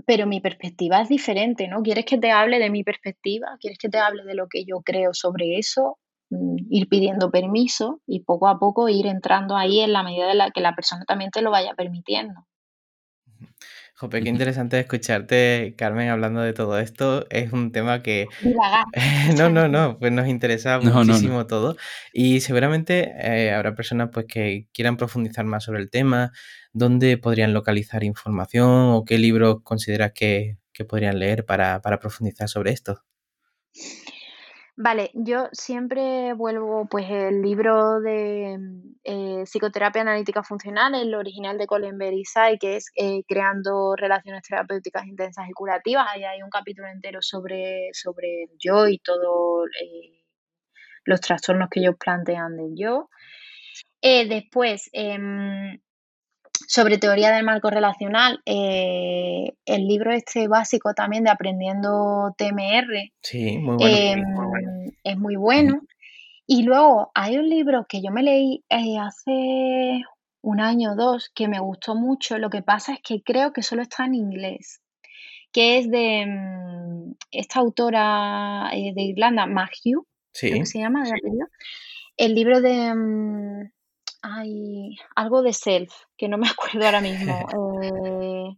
pero 0.07 0.27
mi 0.27 0.41
perspectiva 0.41 1.01
es 1.01 1.09
diferente, 1.09 1.69
¿no? 1.69 1.83
¿Quieres 1.83 2.05
que 2.05 2.19
te 2.19 2.31
hable 2.31 2.59
de 2.59 2.71
mi 2.71 2.85
perspectiva? 2.85 3.57
¿Quieres 3.61 3.79
que 3.79 3.89
te 3.89 3.99
hable 3.99 4.25
de 4.25 4.35
lo 4.35 4.49
que 4.49 4.65
yo 4.65 4.83
creo 4.85 5.15
sobre 5.15 5.59
eso? 5.59 5.99
Mm, 6.31 6.57
ir 6.71 6.89
pidiendo 6.89 7.31
permiso 7.31 8.01
y 8.07 8.21
poco 8.21 8.49
a 8.49 8.59
poco 8.59 8.89
ir 8.89 9.07
entrando 9.07 9.57
ahí 9.57 9.81
en 9.81 9.93
la 9.93 10.03
medida 10.03 10.27
de 10.27 10.35
la 10.35 10.51
que 10.51 10.61
la 10.61 10.75
persona 10.75 11.05
también 11.07 11.31
te 11.31 11.43
lo 11.43 11.51
vaya 11.51 11.75
permitiendo. 11.75 12.47
Jope, 13.97 14.23
qué 14.25 14.29
interesante 14.29 14.81
escucharte, 14.81 15.77
Carmen, 15.79 16.09
hablando 16.09 16.41
de 16.41 16.53
todo 16.53 16.81
esto. 16.81 17.27
Es 17.31 17.53
un 17.53 17.71
tema 17.71 18.03
que... 18.03 18.27
no, 19.37 19.51
no, 19.51 19.69
no, 19.69 19.99
pues 20.01 20.11
nos 20.11 20.27
interesa 20.27 20.81
muchísimo 20.81 21.47
todo. 21.47 21.77
Y 22.13 22.41
seguramente 22.41 23.13
eh, 23.21 23.53
habrá 23.53 23.77
personas 23.77 24.11
pues 24.13 24.27
que 24.27 24.67
quieran 24.73 24.97
profundizar 24.97 25.45
más 25.45 25.63
sobre 25.63 25.81
el 25.81 25.91
tema, 25.91 26.33
dónde 26.73 27.19
podrían 27.19 27.55
localizar 27.55 28.03
información 28.03 28.69
o 28.69 29.05
qué 29.05 29.17
libros 29.17 29.59
consideras 29.63 30.11
que, 30.13 30.59
podrían 30.89 31.21
leer 31.21 31.45
para, 31.47 31.81
profundizar 32.01 32.49
sobre 32.49 32.73
esto. 32.73 33.05
Vale, 34.77 35.13
yo 35.15 35.49
siempre 35.53 36.33
vuelvo, 36.35 36.89
pues 36.91 37.07
el 37.09 37.43
libro 37.43 38.01
de 38.01 38.59
eh, 39.05 39.45
Psicoterapia 39.47 40.03
Analítica 40.03 40.43
Funcional, 40.43 40.97
el 40.97 41.15
original 41.15 41.57
de 41.59 41.69
Colin 41.69 41.97
Berisai, 41.97 42.59
que 42.59 42.77
es 42.77 42.91
eh, 42.97 43.23
Creando 43.29 43.95
Relaciones 43.95 44.43
Terapéuticas 44.43 45.07
Intensas 45.07 45.49
y 45.49 45.53
Curativas. 45.53 46.09
Ahí 46.11 46.25
hay 46.25 46.43
un 46.43 46.51
capítulo 46.51 46.89
entero 46.89 47.23
sobre, 47.23 47.91
sobre 47.93 48.45
el 48.45 48.51
yo 48.59 48.89
y 48.89 48.99
todos 48.99 49.69
eh, 49.81 50.25
los 51.05 51.21
trastornos 51.21 51.69
que 51.71 51.79
ellos 51.79 51.95
plantean 51.97 52.57
del 52.57 52.75
yo. 52.77 53.09
después, 54.03 54.91
em, 54.93 55.79
sobre 56.67 56.99
teoría 56.99 57.31
del 57.31 57.45
marco 57.45 57.71
relacional, 57.71 58.41
eh, 58.47 59.55
el 59.65 59.87
libro 59.87 60.13
este 60.13 60.49
básico 60.49 60.95
también 60.95 61.25
de 61.25 61.31
Aprendiendo 61.31 62.35
TMR 62.37 63.11
sí, 63.23 63.59
muy 63.59 63.77
bueno, 63.77 63.87
em, 63.87 64.93
es 65.03 65.19
muy 65.19 65.37
bueno. 65.37 65.81
Y 66.47 66.63
luego 66.63 67.11
hay 67.15 67.39
un 67.39 67.49
libro 67.49 67.87
que 67.89 68.03
yo 68.03 68.11
me 68.11 68.23
leí 68.23 68.65
eh, 68.69 68.99
hace 68.99 70.03
un 70.43 70.61
año 70.61 70.93
o 70.93 70.97
dos 70.97 71.31
que 71.35 71.49
me 71.49 71.59
gustó 71.59 71.95
mucho. 71.95 72.39
Lo 72.39 72.51
que 72.51 72.63
pasa 72.63 72.95
es 72.95 73.01
que 73.03 73.23
creo 73.23 73.53
que 73.53 73.63
solo 73.63 73.83
está 73.83 74.05
en 74.05 74.15
inglés, 74.15 74.83
que 75.53 75.79
es 75.79 75.91
de 75.91 76.27
mm, 76.27 77.15
esta 77.31 77.61
autora 77.61 78.71
eh, 78.75 78.93
de 78.95 79.03
Irlanda, 79.03 79.47
Maggie, 79.47 79.95
sí. 80.33 80.65
se 80.67 80.79
llama, 80.79 81.05
El 82.17 82.35
libro 82.35 82.61
de... 82.61 82.95
Mm, 82.95 83.74
hay 84.25 84.97
algo 85.15 85.43
de 85.43 85.53
self, 85.53 85.93
que 86.17 86.29
no 86.29 86.39
me 86.39 86.49
acuerdo 86.51 86.85
ahora 86.87 87.01
mismo. 87.01 87.47
Eh, 87.83 88.57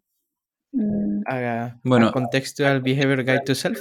mm, 0.72 1.22
bueno, 1.82 2.12
Contextual 2.12 2.80
Behavior 2.80 3.24
Guide 3.24 3.42
to 3.44 3.54
Self. 3.54 3.80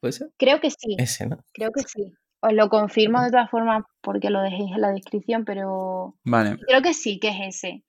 ¿Puede 0.00 0.12
ser? 0.12 0.30
Creo 0.38 0.60
que 0.60 0.70
sí. 0.70 0.94
Ese, 0.96 1.26
¿no? 1.26 1.38
Creo 1.52 1.72
que 1.72 1.82
sí. 1.82 2.14
Os 2.40 2.52
lo 2.52 2.68
confirmo 2.68 3.20
de 3.20 3.32
todas 3.32 3.50
formas 3.50 3.82
porque 4.00 4.30
lo 4.30 4.40
dejéis 4.40 4.70
en 4.70 4.80
la 4.80 4.92
descripción, 4.92 5.44
pero 5.44 6.14
vale. 6.22 6.56
creo 6.68 6.82
que 6.82 6.94
sí, 6.94 7.18
que 7.18 7.30
es 7.30 7.56
ese. 7.56 7.84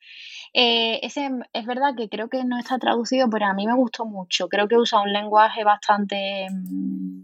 Eh, 0.56 1.00
ese 1.04 1.30
es 1.54 1.66
verdad 1.68 1.94
que 1.96 2.10
creo 2.10 2.30
que 2.30 2.44
no 2.44 2.58
está 2.58 2.80
traducido, 2.80 3.30
pero 3.30 3.46
a 3.46 3.54
mí 3.54 3.68
me 3.68 3.76
gustó 3.76 4.06
mucho. 4.06 4.50
Creo 4.50 4.68
que 4.68 4.78
usa 4.78 5.02
un 5.02 5.14
lenguaje 5.14 5.64
bastante, 5.64 6.48
mm, 6.50 7.22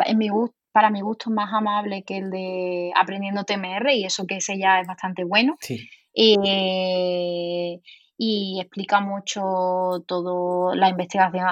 en 0.00 0.18
mi 0.18 0.28
gusto, 0.28 0.54
para 0.72 0.90
mi 0.90 1.00
gusto 1.00 1.30
más 1.30 1.52
amable 1.52 2.02
que 2.02 2.18
el 2.18 2.30
de 2.30 2.92
Aprendiendo 2.96 3.44
TMR 3.44 3.92
y 3.92 4.04
eso 4.04 4.26
que 4.26 4.36
ese 4.36 4.58
ya 4.58 4.80
es 4.80 4.86
bastante 4.86 5.24
bueno. 5.24 5.56
Sí. 5.60 5.88
Eh, 6.14 7.80
y 8.24 8.60
explica 8.60 9.00
mucho 9.00 10.04
todo 10.06 10.76
la 10.76 10.88
investigación 10.88 11.48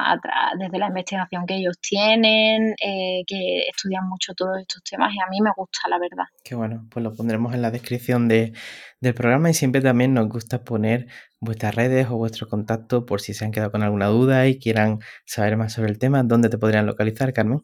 desde 0.57 0.79
la 0.79 0.87
investigación 0.87 1.45
que 1.45 1.57
ellos 1.57 1.81
tienen, 1.81 2.75
eh, 2.81 3.25
que 3.27 3.63
estudian 3.69 4.09
mucho 4.09 4.35
todos 4.35 4.61
estos 4.61 4.81
temas 4.85 5.13
y 5.13 5.21
a 5.21 5.27
mí 5.29 5.41
me 5.41 5.51
gusta, 5.57 5.89
la 5.89 5.99
verdad. 5.99 6.25
Qué 6.45 6.55
bueno, 6.55 6.87
pues 6.89 7.03
lo 7.03 7.13
pondremos 7.13 7.55
en 7.55 7.63
la 7.63 7.73
descripción 7.73 8.29
de, 8.29 8.53
del 9.01 9.15
programa 9.15 9.51
y 9.51 9.55
siempre 9.55 9.81
también 9.81 10.15
nos 10.15 10.29
gusta 10.29 10.63
poner 10.63 11.09
vuestras 11.41 11.75
redes 11.75 12.07
o 12.09 12.17
vuestro 12.17 12.47
contacto 12.49 13.05
por 13.05 13.21
si 13.21 13.35
se 13.35 13.45
han 13.45 13.51
quedado 13.51 13.73
con 13.73 13.83
alguna 13.83 14.07
duda 14.07 14.47
y 14.47 14.61
quieran 14.61 15.01
saber 15.25 15.57
más 15.57 15.73
sobre 15.73 15.91
el 15.91 15.99
tema, 15.99 16.23
¿dónde 16.23 16.51
te 16.51 16.59
podrían 16.59 16.87
localizar, 16.87 17.33
Carmen? 17.33 17.63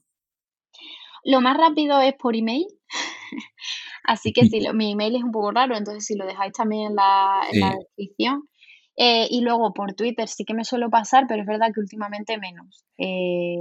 Lo 1.27 1.41
más 1.41 1.57
rápido 1.57 2.01
es 2.01 2.15
por 2.15 2.37
email. 2.37 2.67
Así 4.05 4.33
que 4.33 4.47
si 4.47 4.61
mi 4.75 4.93
email 4.93 5.17
es 5.17 5.25
un 5.25 5.33
poco 5.33 5.51
raro, 5.51 5.77
entonces 5.77 6.07
si 6.07 6.15
lo 6.17 6.25
dejáis 6.25 6.53
también 6.53 6.91
en 6.91 6.95
la, 6.95 7.41
descripción. 7.53 8.49
Eh, 8.97 9.27
y 9.29 9.43
luego 9.43 9.75
por 9.75 9.93
Twitter 9.93 10.27
sí 10.27 10.45
que 10.45 10.55
me 10.55 10.65
suelo 10.65 10.89
pasar, 10.89 11.27
pero 11.29 11.43
es 11.43 11.47
verdad 11.47 11.71
que 11.75 11.81
últimamente 11.81 12.39
menos. 12.39 12.85
Eh, 12.97 13.59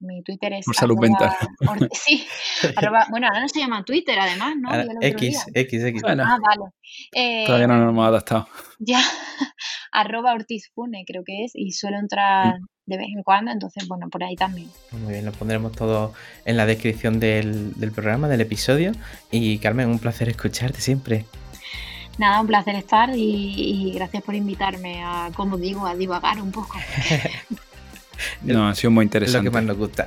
mi 0.00 0.22
Twitter 0.22 0.52
es. 0.52 0.66
Por 0.66 0.74
salud 0.74 0.98
mental. 0.98 1.30
sí, 1.92 2.26
bueno, 3.10 3.28
ahora 3.28 3.40
no 3.40 3.48
se 3.48 3.60
llama 3.60 3.84
Twitter, 3.84 4.18
además, 4.18 4.54
¿no? 4.58 4.68
X, 5.00 5.46
X, 5.54 5.84
X. 5.84 6.02
ah, 6.04 6.38
vale. 6.42 7.46
Todavía 7.46 7.66
no 7.68 7.78
nos 7.78 7.90
hemos 7.90 8.06
adaptado. 8.06 8.48
Ya, 8.78 9.00
arroba 9.96 10.34
Ortiz 10.34 10.70
creo 11.06 11.24
que 11.24 11.44
es, 11.44 11.52
y 11.54 11.72
suelo 11.72 11.98
entrar 11.98 12.60
mm. 12.60 12.66
de 12.86 12.96
vez 12.98 13.08
en 13.16 13.22
cuando, 13.22 13.50
entonces, 13.50 13.88
bueno, 13.88 14.08
por 14.08 14.22
ahí 14.22 14.36
también. 14.36 14.68
Muy 14.92 15.14
bien, 15.14 15.24
lo 15.24 15.32
pondremos 15.32 15.72
todo 15.72 16.12
en 16.44 16.56
la 16.56 16.66
descripción 16.66 17.18
del, 17.18 17.74
programa, 17.94 18.28
del 18.28 18.42
episodio. 18.42 18.92
Y 19.30 19.58
Carmen, 19.58 19.88
un 19.88 19.98
placer 19.98 20.28
escucharte 20.28 20.80
siempre. 20.80 21.24
Nada, 22.18 22.40
un 22.40 22.46
placer 22.46 22.74
estar 22.76 23.10
y, 23.14 23.54
y 23.56 23.92
gracias 23.92 24.22
por 24.22 24.34
invitarme 24.34 25.02
a, 25.02 25.30
como 25.34 25.58
digo, 25.58 25.86
a 25.86 25.94
divagar 25.94 26.40
un 26.40 26.52
poco. 26.52 26.78
No, 28.42 28.68
ha 28.68 28.74
sido 28.74 28.90
muy 28.90 29.04
interesante. 29.04 29.44
lo 29.44 29.50
que 29.50 29.54
más 29.54 29.64
nos 29.64 29.76
gusta. 29.76 30.06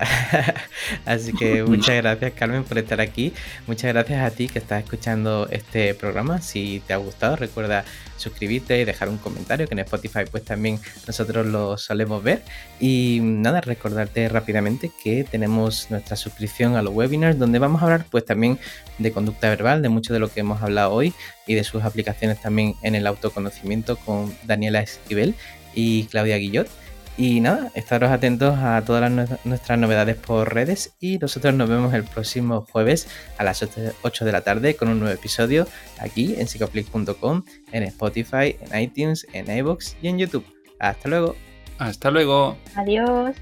Así 1.05 1.33
que 1.33 1.63
muchas 1.65 1.95
gracias, 1.95 2.33
Carmen, 2.33 2.63
por 2.63 2.77
estar 2.77 3.01
aquí. 3.01 3.33
Muchas 3.67 3.93
gracias 3.93 4.21
a 4.21 4.35
ti 4.35 4.47
que 4.47 4.59
estás 4.59 4.83
escuchando 4.83 5.47
este 5.51 5.93
programa. 5.93 6.41
Si 6.41 6.81
te 6.87 6.93
ha 6.93 6.97
gustado, 6.97 7.35
recuerda 7.35 7.85
suscribirte 8.17 8.79
y 8.79 8.85
dejar 8.85 9.09
un 9.09 9.17
comentario, 9.17 9.67
que 9.67 9.73
en 9.73 9.79
Spotify 9.79 10.21
pues 10.29 10.43
también 10.43 10.79
nosotros 11.07 11.45
lo 11.45 11.77
solemos 11.77 12.21
ver. 12.21 12.43
Y 12.79 13.19
nada, 13.21 13.61
recordarte 13.61 14.27
rápidamente 14.29 14.91
que 15.03 15.23
tenemos 15.23 15.87
nuestra 15.89 16.15
suscripción 16.15 16.75
a 16.75 16.81
los 16.81 16.93
webinars, 16.93 17.39
donde 17.39 17.59
vamos 17.59 17.81
a 17.81 17.85
hablar 17.85 18.05
pues 18.09 18.25
también 18.25 18.59
de 18.97 19.11
conducta 19.11 19.49
verbal, 19.49 19.81
de 19.81 19.89
mucho 19.89 20.13
de 20.13 20.19
lo 20.19 20.29
que 20.29 20.41
hemos 20.41 20.61
hablado 20.61 20.91
hoy 20.91 21.13
y 21.47 21.55
de 21.55 21.63
sus 21.63 21.83
aplicaciones 21.83 22.41
también 22.41 22.75
en 22.83 22.95
el 22.95 23.07
autoconocimiento 23.07 23.97
con 23.97 24.35
Daniela 24.43 24.81
Esquivel 24.81 25.35
y 25.73 26.05
Claudia 26.05 26.37
Guillot. 26.37 26.67
Y 27.19 27.41
nada, 27.41 27.69
estaros 27.75 28.11
atentos 28.11 28.57
a 28.59 28.81
todas 28.85 29.11
nuestras 29.43 29.77
novedades 29.77 30.15
por 30.15 30.53
redes 30.53 30.95
y 31.01 31.17
nosotros 31.17 31.53
nos 31.53 31.67
vemos 31.67 31.93
el 31.93 32.05
próximo 32.05 32.65
jueves 32.71 33.09
a 33.37 33.43
las 33.43 33.61
8 33.61 34.23
de 34.23 34.31
la 34.31 34.39
tarde 34.39 34.77
con 34.77 34.87
un 34.87 34.99
nuevo 34.99 35.13
episodio 35.13 35.67
aquí 35.99 36.35
en 36.37 36.47
psicoflix.com, 36.47 37.43
en 37.73 37.83
Spotify, 37.83 38.55
en 38.61 38.79
iTunes, 38.81 39.27
en 39.33 39.53
iVoox 39.53 39.95
y 40.01 40.07
en 40.07 40.17
YouTube. 40.17 40.45
Hasta 40.79 41.09
luego. 41.09 41.35
Hasta 41.77 42.09
luego. 42.09 42.57
Adiós. 42.75 43.35